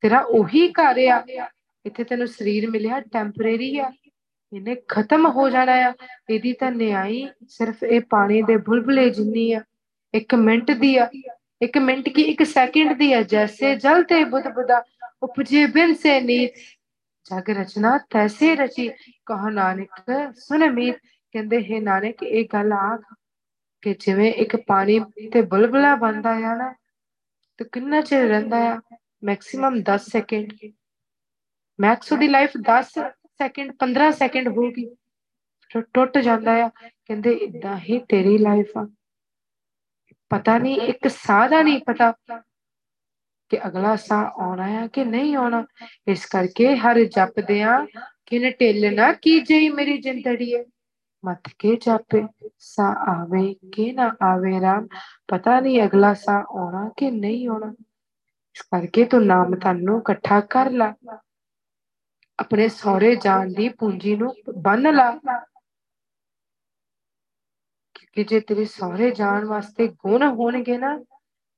ਤੇਰਾ 0.03 0.21
ਉਹੀ 0.31 0.69
ਘਰ 0.73 0.99
ਆ। 1.09 1.49
ਇੱਥੇ 1.85 2.05
ਤੈਨੂੰ 2.05 2.27
ਸਰੀਰ 2.29 2.69
ਮਿਲਿਆ 2.71 3.01
ਟੈਂਪਰੇਰੀ 3.01 3.79
ਆ। 3.79 3.91
ਇਹਨੇ 4.53 4.77
ਖਤਮ 4.89 5.27
ਹੋ 5.31 5.49
ਜਾਣਾ 5.51 5.73
ਆ। 5.73 5.93
ਇਹਦੀ 6.31 6.53
ਤਾਂ 6.53 6.71
ਨਿਆਈ 6.73 7.29
ਸਿਰਫ 7.49 7.83
ਇਹ 7.83 8.01
ਪਾਣੀ 8.11 8.43
ਦੇ 8.43 8.57
ਬੁਲਬੁਲੇ 8.57 9.09
ਜਿੰਨੀ 9.11 9.53
ਆ, 9.53 9.61
ਇੱਕ 10.15 10.35
ਮਿੰਟ 10.35 10.71
ਦੀ 10.71 10.97
ਆ। 10.97 11.09
ਇੱਕ 11.63 11.79
ਮਿੰਟ 11.79 12.09
ਕੀ 12.09 12.23
ਇੱਕ 12.23 12.43
ਸੈਕਿੰਡ 12.47 12.93
ਦੀ 12.93 13.13
ਆ। 13.13 13.23
ਜੈਸੇ 13.23 13.75
ਜਲ 13.77 14.03
ਤੇ 14.05 14.25
ਬੁੱਧ 14.25 14.49
ਬੁਦਾ 14.49 14.83
ਉਪਜੇ 15.23 15.67
ਬਿਨ 15.67 15.95
ਸੇ 15.95 16.21
ਨੀਤ। 16.21 16.55
ਜਗ 17.27 17.51
ਰਚਨਾ 17.51 17.99
ਤੈਸੇ 18.11 18.55
ਰਚੀ, 18.57 18.89
ਕਹ 19.27 19.51
ਨਾਨਕ 19.51 20.03
ਸੁਨ 20.37 20.71
ਮੀਤ। 20.71 20.97
ਕਹਿੰਦੇ, 21.35 21.63
ਹੈ 21.65 21.81
ਨਾਨਕ, 21.81 22.23
ਇਹ 22.23 22.45
ਗੱਲ 22.53 22.73
ਆਖ 22.73 23.15
ਕਿ 23.83 23.95
ਜਿਵੇਂ 24.01 24.33
ਇੱਕ 24.35 24.57
ਪਾਣੀ 24.57 25.01
ਤੇ 25.33 25.43
ਬੁਲਬੁਲਾ 25.43 25.95
ਬਣਦਾ 25.97 26.31
ਆ 26.31 26.55
ਨਾ, 26.57 26.73
ਤੇ 27.59 27.65
ਕਿੰਨਾ 27.73 28.01
ਚਿਰ 28.01 28.27
ਰਹਿੰਦਾ 28.29 28.59
ਆ? 28.73 28.81
Maximum 29.25 29.81
10 29.83 30.07
second. 30.07 30.53
ਮੈਕਸ 31.79 32.13
ਦੀ 32.13 32.29
ਲਾਈਫ 32.29 32.51
10 32.61 32.99
ਸੈਕਿੰਡ 33.39 33.73
15 33.73 34.11
ਸੈਕਿੰਡ 34.11 34.49
ਹੋਊਗੀ 34.49 34.95
ਫਿਰ 35.69 35.83
ਟੁੱਟ 35.95 36.19
ਜਾਂਦਾ 36.19 36.65
ਆ। 36.65 36.69
ਕਹਿੰਦੇ 37.07 37.31
ਇਦਾਂ 37.31 37.79
ਹੀ 37.79 37.99
ਤੇਰੀ 37.99 38.39
ਲਾਈਫ 38.39 38.71
ਆ। 38.79 38.89
ਪਤਾ 40.31 40.59
ਨਹੀਂ, 40.59 40.81
ਇੱਕ 40.81 41.09
ਸਾਹ 41.09 41.49
ਦਾ 41.49 41.63
ਨਹੀਂ 41.63 41.81
ਪਤਾ 41.81 42.13
ਕਿ 43.49 43.67
ਅਗਲਾ 43.67 43.97
ਸਾਹ 43.97 44.25
ਆਉਣਾ 44.25 44.65
ਆ 44.65 44.87
ਕਿ 44.87 45.05
ਨਹੀਂ 45.05 45.37
ਆਉਣਾ। 45.37 45.65
ਇਸ 46.09 46.27
ਕਰਕੇ 46.27 46.77
ਹਰ 46.77 47.01
ਜਪਦੇ 47.05 47.63
ਆ 47.63 47.87
ਕਿਨ 48.27 48.51
ਢਿੱਲ 48.61 48.95
ਨਾ 48.95 49.13
ਕੀਜਈ 49.13 49.69
ਮੇਰੀ 49.69 49.99
ਜਿੰਦੜੀ 49.99 50.55
ਮਤ 51.25 51.41
ਕੇ 51.59 51.77
ਜਾਪੇ 51.77 52.25
ਸਾ 52.59 52.87
ਆਵੇ 52.89 53.55
ਕਿ 53.55 53.93
ਨਾ 53.93 54.17
ਆਵੇ 54.23 54.61
ਰਾਮ। 54.61 54.87
ਪਤਾ 55.29 55.61
ਨਹੀਂ 55.61 55.83
ਅਗਲਾ 55.83 56.15
ਸਾ 56.15 56.45
ਆਉਣਾ 56.51 56.91
ਕਿ 56.97 57.11
ਨਹੀਂ 57.11 57.49
ਆਉਣਾ। 57.49 57.75
ਇਸ 58.55 58.63
ਕਰਕੇ 58.63 59.05
ਤੂੰ 59.05 59.27
ਨਾਮ 59.27 59.55
ਤੈਨੂੰ 59.55 59.99
ਇਕੱਠਾ 59.99 60.41
ਕਰ 60.41 60.71
ਲਾ। 60.71 60.95
ਆਪਣੇ 62.39 62.69
ਸਹੁਰੇ 62.69 63.17
ਜਾਣ 63.17 63.53
ਦੀ 63.53 63.69
ਪੂੰਜੀ 63.69 64.17
ਨੂੰ 64.17 64.35
ਬੰਨ 64.59 64.95
ਲਾ। 64.95 65.11
ਕਿਉਂਕਿ 67.95 68.25
ਜੇ 68.25 68.41
ਤੇਰੇ 68.41 68.65
ਸਹੁਰੇ 68.65 69.11
ਜਾਣ 69.11 69.45
ਵਾਸਤੇ 69.45 69.89
ਗੁਣ 69.89 70.23
ਹੋਣਗੇ 70.23 70.79
ਨਾ, 70.79 71.05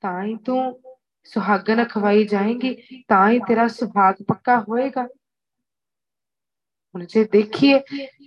ਤਾਂ 0.00 0.22
ਹੀ 0.22 0.36
ਤੂੰ 0.36 0.80
ਸੁਹਾਗਣ 1.24 1.84
ਖਵਾਈ 1.84 2.24
ਜਾਏਗੀ, 2.24 3.02
ਤਾਂ 3.08 3.30
ਹੀ 3.30 3.38
ਤੇਰਾ 3.38 3.68
ਸੁਭਾਗ 3.68 4.14
ਪੱਕਾ 4.28 4.60
ਹੋਏਗਾ। 4.60 5.08
ਹੁਣ 6.94 7.04
ਜੇ 7.04 7.24
ਦੇਖੀਏ, 7.24 7.80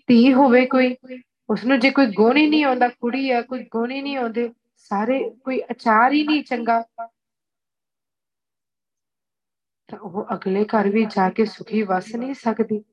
ਧੀ 0.08 0.34
ਹੋਵੇ 0.34 0.66
ਕੋਈ, 0.66 0.96
ਉਸਨੂੰ 1.50 1.80
ਜੇ 1.80 1.90
ਕੋਈ 1.92 2.06
ਗੁਣ 2.06 2.38
ਹੀ 2.38 2.48
ਨਹੀਂ 2.50 2.66
ਆਉਂਦਾ, 2.66 2.88
ਕੁੜੀ 2.88 3.32
ਆ, 3.32 3.42
ਕੋਈ 3.42 3.64
ਗੁਣ 3.72 3.92
ਹੀ 3.92 4.02
ਨਹੀਂ 4.02 4.18
ਆਉਂਦੇ, 4.18 4.54
ਸਾਰੇ 4.76 5.30
ਕੋਈ 5.30 5.62
ਅਚਾਰ 5.72 6.12
ਹੀ 6.12 6.24
ਨਹੀਂ 6.24 6.44
ਚੰਗਾ। 6.44 6.84
ਤਾਂ 9.94 10.00
ਉਹ 10.00 10.26
ਅਗਲੇ 10.34 10.66
ਘਰ 10.66 10.90
ਵੀ 10.90 11.06
ਜਾ 11.06 11.30
ਕੇ 11.30 11.46
ਸੁਖੀ 11.46 11.84
ਵਸ 11.84 12.16
ਨਹੀਂ 12.16 12.34
ਸਕਦੀ। 12.34 12.84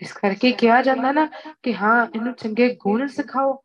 ਇਸ 0.00 0.12
ਕਰਕੇ 0.12 0.52
ਕਿਹਾ 0.52 0.82
ਜਾਂਦਾ 0.82 1.12
ਨਾ 1.12 1.26
ਕਿ 1.62 1.74
ਹਾਂ, 1.74 2.06
ਇਹਨੂੰ 2.14 2.32
ਚੰਗੇ 2.32 2.74
ਗੁਣ 2.74 3.06
ਸਿਖਾਓ। 3.06 3.62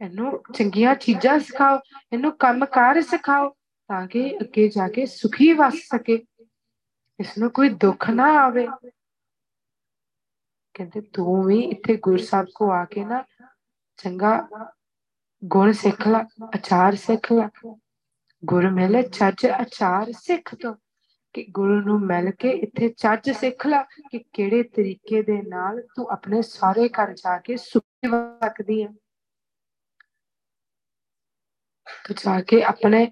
ਇਹਨੂੰ 0.00 0.42
ਚੰਗੀਆਂ 0.54 0.94
ਚੀਜ਼ਾਂ 0.94 1.38
ਸਿਖਾਓ, 1.38 1.78
ਇਹਨੂੰ 2.12 2.32
ਕੰਮਕਾਰ 2.32 3.02
ਸਿਖਾਓ, 3.02 3.48
ਤਾਂ 3.88 4.06
ਕਿ 4.06 4.38
ਅੱਗੇ 4.40 4.68
ਜਾ 4.68 4.88
ਕੇ 4.88 5.06
ਸੁਖੀ 5.06 5.52
ਵਸ 5.52 5.74
ਸਕੇ। 5.74 6.24
ਇਸ 7.20 7.38
ਨੂੰ 7.38 7.50
ਕੋਈ 7.50 7.68
ਦੁੱਖ 7.68 8.10
ਨਾ 8.10 8.24
ਆਵੇ। 8.24 8.68
ਕਹਿੰਦੇ 10.74 11.00
ਤੂੰ 11.00 11.44
ਵੀ 11.44 11.60
ਇੱਥੇ 11.60 11.96
ਗੁਰੂ 11.96 12.16
ਸਾਹਿਬ 12.16 12.46
ਕੋ 12.54 12.70
ਆ 12.70 12.84
ਕੇ 12.84 13.04
ਨਾ 13.04 13.24
ਚੰਗਾ 13.96 14.48
ਗੁਣ 15.44 15.72
ਸਿੱਖ 15.72 16.08
ਲੈ 16.08 16.24
ਅਚਾਰ 16.54 16.94
ਸਿੱਖ 16.94 17.32
ਲੈ। 17.32 17.48
ਗੁਰੂ 18.44 18.70
ਮਿਲੇ 18.70 19.02
ਚੱਜ 19.02 19.46
ਅਚਾਰ 19.62 20.12
ਸਿੱਖ 20.12 20.54
ਤੋ, 20.54 20.72
ਕਿ 21.34 21.44
ਗੁਰੂ 21.50 21.80
ਨੂੰ 21.80 21.98
ਮਿਲ 22.00 22.30
ਕੇ 22.30 22.50
ਇੱਥੇ 22.50 22.88
ਚੱਜ 22.98 23.30
ਸਿੱਖ 23.30 23.66
ਲੈ, 23.66 23.82
ਕਿ 24.10 24.18
ਕਿਹੜੇ 24.32 24.62
ਤਰੀਕੇ 24.62 25.22
ਦੇ 25.22 25.40
ਨਾਲ 25.42 25.80
ਤੂੰ 25.96 26.06
ਆਪਣੇ 26.12 26.42
ਸਾਰੇ 26.42 26.88
ਘਰ 26.88 27.14
ਜਾ 27.14 27.38
ਕੇ 27.38 27.56
ਸੁਖੀ 27.56 28.08
ਸਕਦੀ 28.08 28.82
ਹੈ 28.82 28.88
ਤੂੰ 32.04 32.16
ਜਾ 32.24 32.40
ਕੇ 32.40 32.62
ਆਪਣੇ 32.62 33.06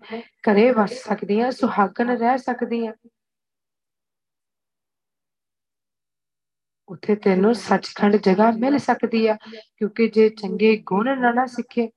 ਘਰੇ 0.49 0.70
ਵਸ 0.72 0.93
ਸਕਦੀ 1.03 1.41
ਹੈ 1.41 1.51
ਸੁਹਾਗਣ 1.51 2.16
ਰਹਿ 2.16 2.39
ਸਕਦੀ 2.39 2.87
ਹੈ 2.87 2.93
ਉੱਥੇ 6.89 7.14
ਤੈਨੂੰ 7.16 7.55
ਸੱਚਖੰਡ 7.55 8.16
ਜਗ੍ਹਾ 8.16 8.51
ਮਿਲ 8.51 8.78
ਸਕਦੀ 8.78 9.26
ਆ, 9.26 9.37
ਕਿਉਂਕਿ 9.76 10.09
ਜੇ 10.09 10.28
ਚੰਗੇ 10.28 10.76
ਗੁਣ 10.87 11.18
ਨਾ 11.20 11.33
ਨਾ 11.33 11.47
ਸਿੱਖੇ 11.47 11.89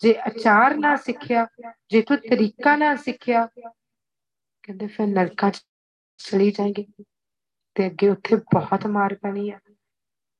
ਜੇ 0.00 0.14
ਅਚਾਰ 0.26 0.74
ਨਾ 0.76 0.96
ਸਿੱਖਿਆ, 0.96 1.46
ਜੇ 1.90 2.02
ਤੂੰ 2.02 2.16
ਤਰੀਕਾ 2.16 2.76
ਨਾ 2.76 2.94
ਸਿੱਖਿਆ, 2.96 3.46
ਕਹਿੰਦੇ 4.62 4.86
ਫਿਰ 4.86 5.06
ਨਰਕਾਂ 5.06 5.50
ਚ 5.50 5.62
ਚਲੀ 6.18 6.50
ਜਾਏਗੀ 6.50 6.86
ਤੇ 7.74 7.86
ਅੱਗੇ 7.86 8.08
ਉੱਥੇ 8.08 8.36
ਬਹੁਤ 8.36 8.86
ਮਾਰ 8.86 9.14
ਪੈਣੀ 9.14 9.50
ਆ। 9.50 9.58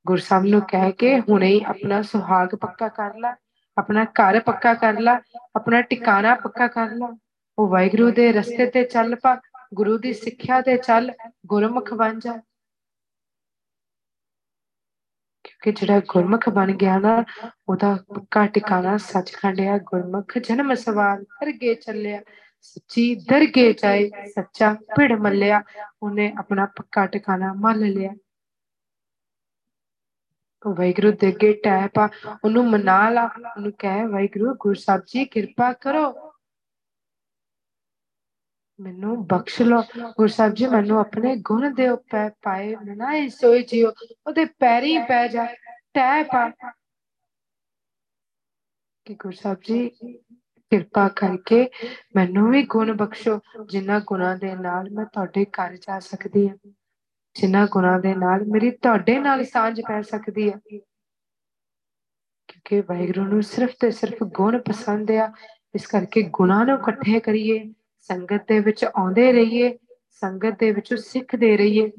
ਗੁਰਸਾਹਿਬ 0.05 0.45
ਨੂੰ 0.45 0.61
ਕਹਿ 0.61 0.91
ਕੇ 0.91 1.19
ਹੁਣੇ 1.19 1.47
ਹੀ 1.47 1.61
ਆਪਣਾ 1.63 2.01
ਸੁਹਾਗ 2.01 2.55
ਪੱਕਾ 2.55 2.87
ਕਰ 2.87 3.15
ਲੈ, 3.15 3.33
ਆਪਣਾ 3.77 4.05
ਘਰ 4.05 4.39
ਪੱਕਾ 4.39 4.73
ਕਰ 4.73 4.99
ਲੈ, 4.99 5.17
ਆਪਣਾ 5.55 5.81
ਟਿਕਾਣਾ 5.81 6.35
ਪੱਕਾ 6.35 6.67
ਕਰ 6.67 6.89
ਲੈ। 6.91 7.17
ਉਹ 7.57 7.67
ਵਾਹਿਗੁਰੂ 7.67 8.11
ਦੇ 8.11 8.31
ਰਸਤੇ 8.31 8.65
ਤੇ 8.65 8.83
ਚੱਲ 8.83 9.15
ਪਾ, 9.15 9.41
ਗੁਰੂ 9.73 9.97
ਦੀ 9.97 10.13
ਸਿੱਖਿਆ 10.13 10.61
ਤੇ 10.61 10.77
ਚੱਲ, 10.77 11.11
ਗੁਰਮੁਖ 11.45 11.93
ਬਣ 11.93 12.19
ਜਾ। 12.19 12.41
ਕਿ 15.65 15.71
ਜਿਹੜਾ 15.71 15.99
ਗੁਰਮੁਖ 15.99 16.49
ਬਣ 16.49 16.71
ਗਿਆ 16.71 16.97
ਨਾ, 16.99 17.23
ਉਹਦਾ 17.69 17.97
ਪੱਕਾ 18.15 18.45
ਟਿਕਾਣਾ 18.45 18.97
ਸੱਚਖੰਡ 18.97 19.61
ਆ। 19.61 19.77
ਗੁਰਮੁਖ 19.77 20.37
ਜਨਮ 20.37 20.75
ਸਵਾਰ 20.75 21.21
ਦਰਗੇ 21.21 21.75
ਚੱਲਿਆ। 21.75 22.21
ਸੱਚੀ 22.61 23.15
ਦਰਗੇ 23.15 23.73
ਜਾਏ, 23.73 24.11
ਸੱਚਾ 24.35 24.73
ਭਿੜ 24.73 25.11
ਮੱਲਿਆ। 25.11 25.63
ਉਹਨੇ 26.03 26.33
ਆਪਣਾ 26.37 26.65
ਪੱਕਾ 26.65 27.05
ਟਿਕਾਣਾ 27.05 27.53
ਮੰਨ 27.53 27.79
ਲਿਆ। 27.79 28.13
ਵਾਹਿਗੁਰੂ 30.67 31.11
ਦੇ 31.11 31.27
ਅੱਗੇ 31.27 31.53
ਟੈਪ 31.53 31.99
ਆ। 31.99 32.09
ਉਹਨੂੰ 32.43 32.69
ਮਨਾ 32.69 33.09
ਲਾ। 33.09 33.23
ਉਹਨੂੰ 33.23 33.71
ਕਹਿ, 33.79 34.07
ਵਾਹਿਗੁਰੂ 34.07 34.55
ਗੁਰੂ 34.59 34.73
ਸਾਹਿਬ 34.73 35.01
ਜੀ, 35.07 35.25
ਕਿਰਪਾ 35.25 35.73
ਕਰੋ। 35.73 36.24
ਮੈਨੂੰ 38.79 39.27
ਬਖਸ਼ 39.27 39.61
ਲੋ 39.61 39.83
ਗੁਰੂ 39.97 40.27
ਸਾਹਿਬ 40.27 40.53
ਜੀ, 40.53 40.67
ਮੈਨੂੰ 40.67 40.99
ਆਪਣੇ 40.99 41.35
ਗੁਣ 41.35 41.73
ਦੇ 41.73 41.89
ਉੱਪਰ 41.89 42.31
ਪਾਏ 42.41 42.75
ਮਨਾਏ, 42.75 43.27
ਸੋਈ 43.27 43.63
ਜਿਓ। 43.63 43.91
ਉਹਦੇ 44.27 44.45
ਪੈਰੀ 44.45 44.97
ਪੈ 44.97 45.27
ਜਾ 45.27 45.45
ਟੈ 45.93 46.23
ਪਾ। 46.23 46.49
ਕਿ 49.05 49.13
ਗੁਰੂ 49.13 49.37
ਸਾਹਿਬ 49.41 49.57
ਜੀ, 49.67 49.89
ਕਿਰਪਾ 50.69 51.07
ਕਰਕੇ 51.07 51.69
ਮੈਨੂੰ 52.15 52.51
ਵੀ 52.51 52.63
ਗੁਣ 52.63 52.97
ਬਖਸ਼ੋ। 52.97 53.39
ਜਿਨ੍ਹਾਂ 53.65 54.01
ਗੁਣਾਂ 54.05 54.37
ਦੇ 54.37 54.55
ਨਾਲ 54.55 54.89
ਮੈਂ 54.91 55.05
ਤੁਹਾਡੇ 55.05 55.45
ਘਰ 55.45 55.77
ਜਾ 55.77 55.99
ਸਕਦੀ 55.99 56.49
ਹਾਂ 56.49 56.71
ਜਿਨ੍ਹਾਂ 57.33 57.67
ਗੁਣਾਂ 57.71 57.99
ਦੇ 57.99 58.15
ਨਾਲ 58.15 58.45
ਮੇਰੀ 58.45 58.71
ਤੁਹਾਡੇ 58.71 59.19
ਨਾਲ 59.19 59.45
ਸਾਂਝ 59.45 59.81
ਪੈ 59.81 60.01
ਸਕਦੀ 60.01 60.49
ਹੈ। 60.49 60.59
ਕਿਉਂਕਿ 62.47 62.81
ਵਾਹਿਗੁਰੂ 62.81 63.23
ਨੂੰ 63.23 63.43
ਸਿਰਫ 63.43 63.71
ਤੇ 63.79 63.91
ਸਿਰਫ 63.91 64.23
ਗੁਣ 64.23 64.61
ਪਸੰਦ 64.61 65.11
ਆ। 65.11 65.33
ਇਸ 65.75 65.87
ਕਰਕੇ 65.87 66.21
ਗੁਣਾਂ 66.21 66.65
ਨੂੰ 66.65 66.79
ਇਕੱਠੇ 66.79 67.19
ਕਰੀਏ। 67.19 67.73
ਸੰਗਤ 68.07 68.41
ਦੇ 68.47 68.59
ਵਿੱਚ 68.59 68.85
ਆਉਂਦੇ 68.85 69.31
ਰਹੀਏ, 69.31 69.77
ਸੰਗਤ 70.09 70.59
ਦੇ 70.59 70.71
ਵਿੱਚੋਂ 70.71 70.97
ਸਿੱਖਦੇ 70.97 71.57
ਰਹੀਏ। 71.57 71.91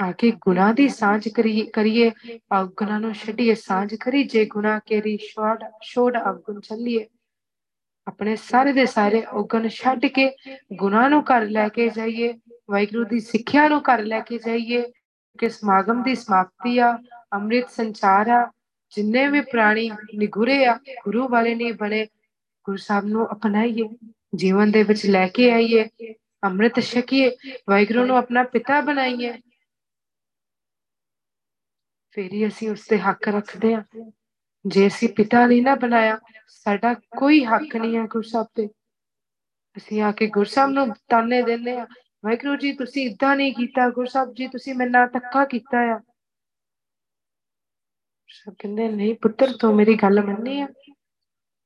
ਆ 0.00 0.12
ਕੇ 0.12 0.30
ਗੁਨਾਹ 0.30 0.74
ਦੀ 0.74 0.88
ਸਾਂਝ 0.88 1.28
ਕਰੀਏ 1.28 1.66
ਕਰੀਏ। 1.66 2.12
ਅਵਗੁਣਾਂ 2.60 3.00
ਨੂੰ 3.00 3.14
ਛੱਡੀਏ, 3.14 3.54
ਸਾਂਝ 3.54 3.94
ਕਰੀ। 3.94 4.24
ਜੇ 4.24 4.46
ਗੁਨਾਹ 4.46 4.80
ਕੇਰੀ 4.86 5.16
ਛੋੜ 5.16 5.64
ਛੋੜ 5.82 6.16
ਅਵਗੁਣ 6.16 6.60
ਚੱਲੀਏ। 6.60 7.06
ਆਪਣੇ 8.06 8.36
ਸਾਰੇ 8.36 8.72
ਦੇ 8.72 8.86
ਸਾਰੇ 8.86 9.24
ਔਗਣ 9.32 9.68
ਛੱਡ 9.68 10.06
ਕੇ 10.06 10.36
ਗੁਨਾਹ 10.76 11.10
ਨੂੰ 11.10 11.22
ਘਰ 11.22 11.42
ਲੈ 11.42 11.68
ਕੇ 11.68 11.88
ਜਾਈਏ। 11.88 12.34
ਵਾਹਿਗੁਰੂ 12.70 13.04
ਦੀ 13.04 13.20
ਸਿੱਖਿਆ 13.20 13.68
ਨੂੰ 13.68 13.80
ਘਰ 13.80 14.02
ਲੈ 14.02 14.20
ਕੇ 14.20 14.38
ਜਾਈਏ। 14.38 14.82
ਕਿ 15.38 15.48
ਸਮਾਗਮ 15.48 16.02
ਦੀ 16.02 16.14
ਸਮਾਪਤੀ 16.14 16.78
ਆ, 16.78 16.98
ਅੰਮ੍ਰਿਤ 17.32 17.70
ਸੰਚਾਰ 17.70 18.28
ਆ। 18.28 18.50
ਜਿੰਨੇ 18.96 19.28
ਵੀ 19.28 19.40
ਪ੍ਰਾਣੀ 19.40 19.90
ਨਿਗੁਰੇ 20.14 20.66
ਆ, 20.66 20.78
ਗੁਰੂ 21.04 21.28
ਵਾਲੇ 21.28 21.54
ਨਹੀਂ 21.54 21.72
ਬਣੇ, 21.72 22.06
ਗੁਰੂ 22.64 22.76
ਸਾਹਿਬ 22.76 23.04
ਨੂੰ 23.04 23.32
ਅਪਣਾਈਏ। 23.32 23.88
ਜੀਵਨ 24.34 24.70
ਦੇ 24.70 24.82
ਵਿੱਚ 24.82 25.06
ਲੈ 25.06 25.28
ਕੇ 25.28 25.52
ਆਈਏ, 25.52 25.88
ਅੰਮ੍ਰਿਤ 26.44 26.80
ਛਕੀਏ, 26.80 27.36
ਵਾਹਿਗੁਰੂ 27.68 28.06
ਨੂੰ 28.06 28.16
ਆਪਣਾ 28.16 28.42
ਪਿਤਾ 28.42 28.80
ਬਣਾਈਏ। 28.80 29.40
ਫਿਰ 32.10 32.32
ਹੀ 32.32 32.46
ਅਸੀਂ 32.46 32.70
ਉਸ 32.70 32.86
ਤੇ 32.86 32.98
ਹੱਕ 32.98 33.28
ਰੱਖਦੇ 33.28 33.74
ਹਾਂ। 33.74 34.10
ਜੇ 34.66 34.86
ਅਸੀਂ 34.86 35.08
ਪਿਤਾ 35.08 35.46
ਨਹੀਂ 35.46 35.62
ਨਾ 35.62 35.74
ਬਣਾਇਆ, 35.74 36.18
ਸਾਡਾ 36.48 36.94
ਕੋਈ 36.94 37.44
ਹੱਕ 37.44 37.76
ਨਹੀਂ 37.76 37.96
ਹੈ 37.96 38.02
ਗੁਰੂ 38.02 38.22
ਸਾਹਿਬ 38.22 38.46
ਤੇ। 38.54 38.66
ਅਸੀਂ 39.76 40.02
ਆ 40.02 40.12
ਕੇ 40.12 40.26
ਗੁਰੂ 40.26 40.44
ਸਾਹਿਬ 40.44 40.70
ਨੂੰ 40.70 40.94
ਤਾਨੇ 41.08 41.42
ਦਿੰਦੇ 41.42 41.76
ਆ 41.76 41.86
ਵਾਹਿਗੁਰੂ 42.24 42.56
ਜੀ, 42.56 42.72
ਤੁਸੀਂ 42.72 43.10
ਇਦਾਂ 43.10 43.36
ਨਹੀਂ 43.36 43.54
ਕੀਤਾ, 43.54 43.90
ਗੁਰੂ 43.90 44.06
ਸਾਹਿਬ 44.06 44.34
ਜੀ, 44.34 44.48
ਤੁਸੀਂ 44.48 44.74
ਮੇਰੇ 44.74 44.90
ਨਾਲ 44.90 45.08
ਧੱਕਾ 45.08 45.44
ਕੀਤਾ 45.44 45.78
ਆ। 45.78 46.00
ਸਭ 48.28 48.54
ਕਹਿੰਦੇ, 48.58 48.88
ਨਹੀਂ 48.88 49.14
ਪੁੱਤਰ, 49.14 49.52
ਤੂੰ 49.60 49.76
ਮੇਰੀ 49.76 49.94
ਗੱਲ 49.94 50.22
ਮੰਨੀ 50.22 50.60
ਆ। 50.60 50.68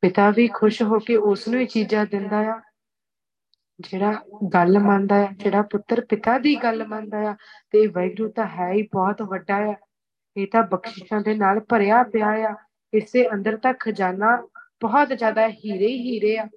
ਪਿਤਾ 0.03 0.31
ਵੀ 0.31 0.49
ਖੁਸ਼ 0.49 0.83
ਹੋ 0.83 0.99
ਕੇ 0.99 1.17
ਉਸ 1.17 1.47
ਨੂੰ 1.49 1.61
ਹੀ 1.61 1.67
ਚੀਜ਼ਾਂ 1.67 2.05
ਦਿੰਦਾ 2.07 2.39
ਆ, 2.51 2.61
ਜਿਹੜਾ 3.81 4.13
ਗੱਲ 4.55 4.79
ਮੰਨਦਾ 4.79 5.17
ਹੈ 5.17 5.33
ਜਿਹੜਾ 5.33 5.63
ਪੁੱਤਰ 5.63 6.01
ਪਿਤਾ 6.01 6.39
ਦੀ 6.39 6.55
ਗੱਲ 6.57 6.87
ਮੰਨਦਾ 6.87 7.19
ਆ, 7.31 7.35
ਤੇ 7.71 7.87
ਵੈਗਰੂ 7.87 8.29
ਤਾਂ 8.31 8.47
ਹੈ 8.47 8.73
ਹੀ 8.73 8.83
ਬਹੁਤ 8.83 9.23
ਵੱਡਾ 9.23 9.57
ਆ। 9.71 9.75
ਇਹ 10.37 10.47
ਤਾਂ 10.47 10.63
ਬਖਸ਼ਿਸ਼ਾਂ 10.63 11.21
ਦੇ 11.21 11.35
ਨਾਲ 11.35 11.61
ਭਰਿਆ 11.61 12.03
ਪਿਆ 12.03 12.31
ਆ। 12.49 12.55
ਇਸੇ 12.93 13.29
ਅੰਦਰ 13.29 13.57
ਤਾਂ 13.57 13.73
ਖਜ਼ਾਨਾ 13.81 14.37
ਬਹੁਤ 14.81 15.09
ਜ਼ਿਆਦਾ 15.09 15.49
ਹੀਰੇ 15.49 15.87
ਹੀ 15.87 15.99
ਹੀਰੇ 16.01 16.37
ਆ। 16.39 16.49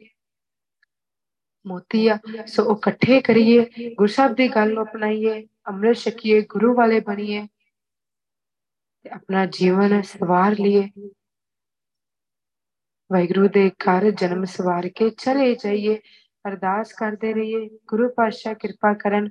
ਮੋਤੀ 1.66 2.08
ਆ, 2.08 2.18
ਸੋ 2.48 2.64
ਉਹ 2.64 2.78
ਇਕੱਠੇ 2.78 3.20
ਕਰੀਏ 3.22 3.94
ਗੁਰਸਾਹਿਬ 3.94 4.36
ਦੀ 4.36 4.48
ਗੱਲ 4.48 4.74
ਨੂੰ 4.74 4.84
ਅਪਣਾਈਏ, 4.84 5.48
ਅੰਮ੍ਰਿਤ 5.68 5.98
ਛਕੀਏ, 5.98 6.42
ਗੁਰੂ 6.42 6.74
ਵਾਲੇ 6.76 7.00
ਬਣੀਏ, 7.00 7.48
ਤੇ 9.06 9.10
ਆਪਣਾ 9.10 9.46
ਜੀਵਨ 9.46 10.02
ਸਵਾਰ 10.02 10.56
ਲਈਏ। 10.60 10.90
ਵਾਹਿਗੁਰੂ 13.14 13.48
ਦੇ 13.48 13.70
ਘਰ 13.70 14.12
ਜਨਮ 14.12 14.46
ਸਵਾਰ 14.46 14.88
ਕੇ 14.90 15.10
ਚਲੇ 15.10 15.56
ਜਾਈਏ, 15.56 16.00
ਅਰਦਾਸ 16.48 16.94
ਕਰਦੇ 16.94 17.34
ਰਹੀਏ, 17.34 17.70
ਗੁਰੂ 17.88 18.10
ਪਾਤਸ਼ਾਹ 18.10 18.54
ਕਿਰਪਾ 18.54 18.94
ਕਰਨ, 18.94 19.30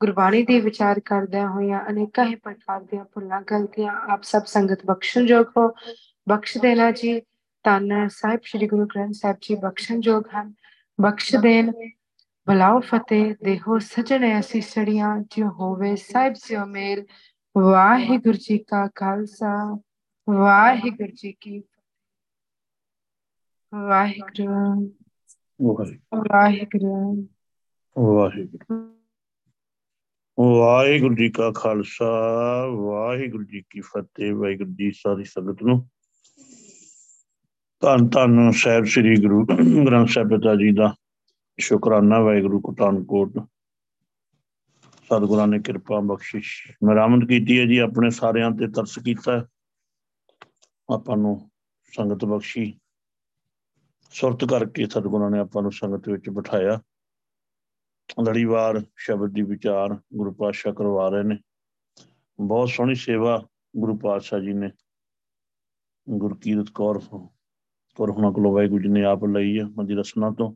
ਗੁਰਬਾਣੀ 0.00 0.42
ਦੇ 0.42 0.60
ਵਿਚਾਰ 0.60 1.00
ਕਰਦਿਆਂ 1.00 1.48
ਹੋਇਆਂ 1.48 1.80
ਅਨੇਕਾਂ 1.90 2.24
ਹੀ 2.24 2.34
ਪ੍ਰਕਾਰ 2.34 2.80
ਦੀਆਂ 2.80 3.04
ਭੁੱਲਾਂ, 3.04 3.40
ਗਲਤੀਆਂ 3.40 3.92
ਆਪ 4.12 4.22
ਸਭ 4.22 4.44
ਸੰਗਤ 4.44 4.86
ਬਖਸ਼ਣ 4.86 5.26
ਜੋਗ 5.26 5.46
ਹੋ 5.56 5.68
ਬਖਸ਼ 6.28 6.58
ਦੇਣਾ 6.58 6.90
ਜੀ 6.90 7.20
ਤਨ 7.64 8.08
ਸਾਹਿਬ 8.08 8.40
ਸ੍ਰੀ 8.44 8.66
ਗੁਰੂ 8.66 8.86
ਗ੍ਰੰਥ 8.86 9.14
ਸਾਹਿਬ 9.14 9.36
ਜੀ 9.40 9.54
ਬਖਸ਼ਣ 9.54 10.00
ਜੋਗ 10.00 10.22
ਹਨ 10.36 10.54
ਬਖਸ਼ 11.00 11.36
ਦੇਣ 11.36 11.72
ਬਲਾਉ 12.46 12.80
ਫਤਿਹ, 12.80 13.34
ਦੇਹੋ 13.44 13.78
ਸਜਣ 13.78 14.24
ਐਸੀ 14.24 14.60
ਸੜੀਆਂ, 14.60 15.18
ਜਿਉ 15.18 15.48
ਹੋਵੇ 15.48 15.96
ਸਾਹਿਬ 15.96 16.34
ਸਿਓ 16.34 16.66
ਮੇਲ, 16.66 17.06
ਵਾਹਿਗੁਰੂ 17.58 18.38
ਜੀ 18.40 18.58
ਕਾ 18.58 18.88
ਖਾਲਸਾ, 18.94 19.78
ਵਾਹਿਗੁਰੂ 20.30 21.12
ਜੀ 21.14 21.36
ਕੀ 21.40 21.62
ਵਾਹਿਗੁਰੂ। 23.74 24.92
ਵਾਹਿਗੁਰੂ। 26.32 27.28
ਵਾਹਿਗੁਰੂ। 27.98 28.94
ਵਾਹਿਗੁਰੂ। 30.58 31.14
ਜੀ 31.14 31.30
ਕਾ 31.30 31.52
ਖਾਲਸਾ 31.52 32.10
ਵਾਹਿਗੁਰੂ 32.66 33.44
ਜੀ 33.44 33.62
ਕੀ 33.70 33.80
ਫਤਿਹ 33.80 34.34
ਵਾਹਿਗੁਰੂ 34.34 34.70
ਜੀ 34.70 34.90
ਸਾਰੀ 34.90 35.24
ਸੰਗਤ 35.24 35.62
ਨੂੰ। 35.62 35.88
ਧੰਨ 37.80 38.08
ਧੰਨ 38.08 38.50
ਸਾਹਿਬ 38.50 38.84
ਸ੍ਰੀ 38.84 39.16
ਗੁਰੂ 39.16 39.46
ਗ੍ਰੰਥ 39.86 40.08
ਸਾਹਿਬ 40.08 40.28
ਪਿਤਾ 40.28 40.54
ਜੀ 40.54 40.72
ਦਾ 40.72 40.94
ਸ਼ੁਕਰਾਨਾ 41.60 42.20
ਵਾਹਿਗੁਰੂ 42.20 42.60
ਕੋਟਾਨਕੋਟ। 42.60 43.32
ਸਤਿਗੁਰਾਂ 45.04 45.46
ਨੇ 45.46 45.58
ਕਿਰਪਾ 45.58 46.00
ਬਖਸ਼ਿਸ਼ 46.00 46.72
ਮਰਾਮਤ 46.84 47.28
ਕੀਤੀ 47.28 47.60
ਹੈ 47.60 47.64
ਜੀ 47.64 47.78
ਆਪਣੇ 47.78 48.10
ਸਾਰਿਆਂ 48.10 48.50
ਤੇ 48.50 48.68
ਤਰਸ 48.68 48.98
ਕੀਤਾ। 48.98 49.46
ਆਪਾਂ 50.94 51.16
ਨੂੰ 51.16 51.50
ਸੰਗਤ 51.84 52.24
ਬਖਸ਼ੀ। 52.24 52.80
ਸੁਰਤ 54.14 54.44
ਕਰਕੇ 54.44 54.86
ਸਤਿਗੁਰਾਂ 54.86 55.30
ਨੇ 55.30 55.38
ਆਪਾਂ 55.38 55.62
ਨੂੰ 55.62 55.72
ਸੰਗਤ 55.72 56.08
ਵਿੱਚ 56.08 56.28
ਬਿਠਾਇਆ। 56.30 56.80
ਲੜੀਵਾਰ 58.28 58.82
ਸ਼ਬਦ 58.96 59.32
ਦੀ 59.32 59.42
ਵਿਚਾਰ 59.42 59.98
ਗੁਰੂ 60.14 60.32
ਪਾਤਸ਼ਾਹ 60.32 60.72
ਕਰਵਾ 60.72 61.08
ਰਹੇ 61.08 61.22
ਨੇ। 61.22 61.38
ਬਹੁਤ 62.40 62.68
ਸੋਹਣੀ 62.68 62.94
ਸੇਵਾ 62.94 63.46
ਗੁਰੂ 63.76 63.96
ਪਾਤਸ਼ਾਹ 63.96 64.40
ਜੀ 64.40 64.52
ਨੇ। 64.52 64.70
ਗੁਰਕੀਰਤ 66.10 66.70
ਕੌਰ 66.74 66.98
ਕੌਰ 67.94 68.10
ਹੁਣਾਂ 68.10 68.32
ਕੋਲੋਂ 68.32 68.52
ਵਾਹਿਗੁਰੂ 68.52 68.82
ਜੀ 68.82 68.88
ਨੇ 68.88 69.04
ਆਪ 69.04 69.24
ਲਈ 69.24 69.58
ਹੈ 69.60 69.64
ਮੰਦੀ 69.64 69.94
ਰਸਨਾ 69.94 70.30
ਤੋਂ। 70.30 70.54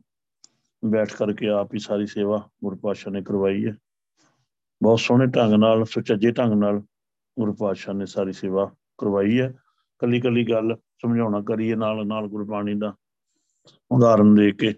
ਬੈਠ 0.85 1.13
ਕਰਕੇ 1.13 1.49
ਆਪ 1.49 1.73
ਹੀ 1.73 1.79
ਸਾਰੀ 1.79 2.07
ਸੇਵਾ 2.07 2.49
ਗੁਰੂ 2.63 2.77
ਪਾਤਸ਼ਾਹ 2.77 3.13
ਨੇ 3.13 3.21
ਕਰਵਾਈ 3.21 3.65
ਹੈ 3.65 3.75
ਬਹੁਤ 4.83 4.99
ਸੋਹਣੇ 4.99 5.25
ਢੰਗ 5.25 5.53
ਨਾਲ, 5.53 5.85
ਸੁਚੱਜੇ 5.85 6.31
ਢੰਗ 6.31 6.53
ਨਾਲ 6.53 6.79
ਗੁਰੂ 7.39 7.53
ਪਾਤਸ਼ਾਹ 7.53 7.93
ਨੇ 7.93 8.05
ਸਾਰੀ 8.05 8.33
ਸੇਵਾ 8.33 8.71
ਕਰਵਾਈ 8.97 9.39
ਹੈ 9.41 9.53
ਕੱਲੀ 9.99 10.21
ਕੱਲੀ 10.21 10.49
ਗੱਲ 10.49 10.77
ਸਮਝਾਉਣਾ 11.01 11.41
ਕਰੀਏ 11.41 11.75
ਨਾਲ 11.75 12.07
ਨਾਲ 12.07 12.27
ਗੁਰਬਾਣੀ 12.27 12.75
ਦਾ। 12.75 12.95
ਉਦਾਹਰਨ 13.67 14.35
ਦੇ 14.35 14.51
ਕੇ 14.51 14.73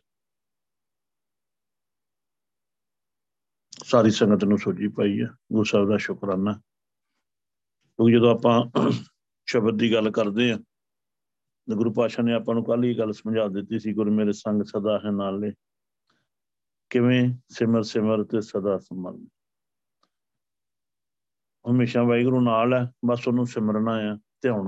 ਸਾਰੀ 3.84 4.12
ਸੰਗਤ 4.12 4.44
ਨੂੰ 4.44 4.58
ਸੋਝੀ 4.58 4.88
ਪਾਈ 4.88 5.22
ਹੈ 5.22 5.28
ਗੁਰੂ 5.52 5.64
ਸਾਹਿਬ 5.64 5.90
ਦਾ 5.90 5.98
ਸ਼ੁਕਰਾਨਾ। 5.98 6.54
ਕਿਉਂਕਿ 6.54 8.14
ਜਦੋਂ 8.14 8.36
ਆਪਾਂ 8.36 8.92
ਸ਼ਬਦ 9.46 9.78
ਦੀ 9.78 9.94
ਗੱਲ 9.94 10.12
ਕਰਦੇ 10.12 10.52
ਆ, 10.52 10.58
ਤੇ 10.58 11.76
ਗੁਰੂ 11.76 11.94
ਪਾਸ਼ਾ 11.94 12.24
ਨੇ 12.24 12.34
ਆਪਾਂ 12.34 12.56
ਨੂੰ 12.56 12.64
ਕੱਲ 12.66 12.84
ਹੀ 12.84 12.98
ਗੱਲ 12.98 13.14
ਸਮਝਾ 13.14 13.48
ਦਿੱਤੀ 13.48 13.80
ਸੀ, 13.80 13.94
ਗੁਰੂ 13.94 14.12
ਮੇਰੇ 14.12 14.32
ਸੰਗ 14.32 14.64
ਸਦਾ 14.64 15.00
ਹੈ 15.06 15.12
ਨਾਲੇ 15.12 15.54
ਕਿਵੇਂ 16.90 17.34
ਸਿਮਰ 17.50 17.84
ਸਿਮਰ 17.84 18.24
ਤੇ 18.24 18.42
ਸਦਾ 18.42 18.78
ਸੰਭਲ। 18.78 19.28
ਹਮੇਸ਼ਾ 21.72 22.04
ਵਾਹਿਗੁਰੂ 22.04 22.42
ਨਾਲ 22.42 22.74
ਹੈ 22.74 22.92
ਬਸ 23.06 23.28
ਉਹਨੂੰ 23.28 23.46
ਸਿਮਰਨਾ 23.46 23.92
ਆ, 23.92 24.16
ਧਿਆਉਣਾ 24.16 24.60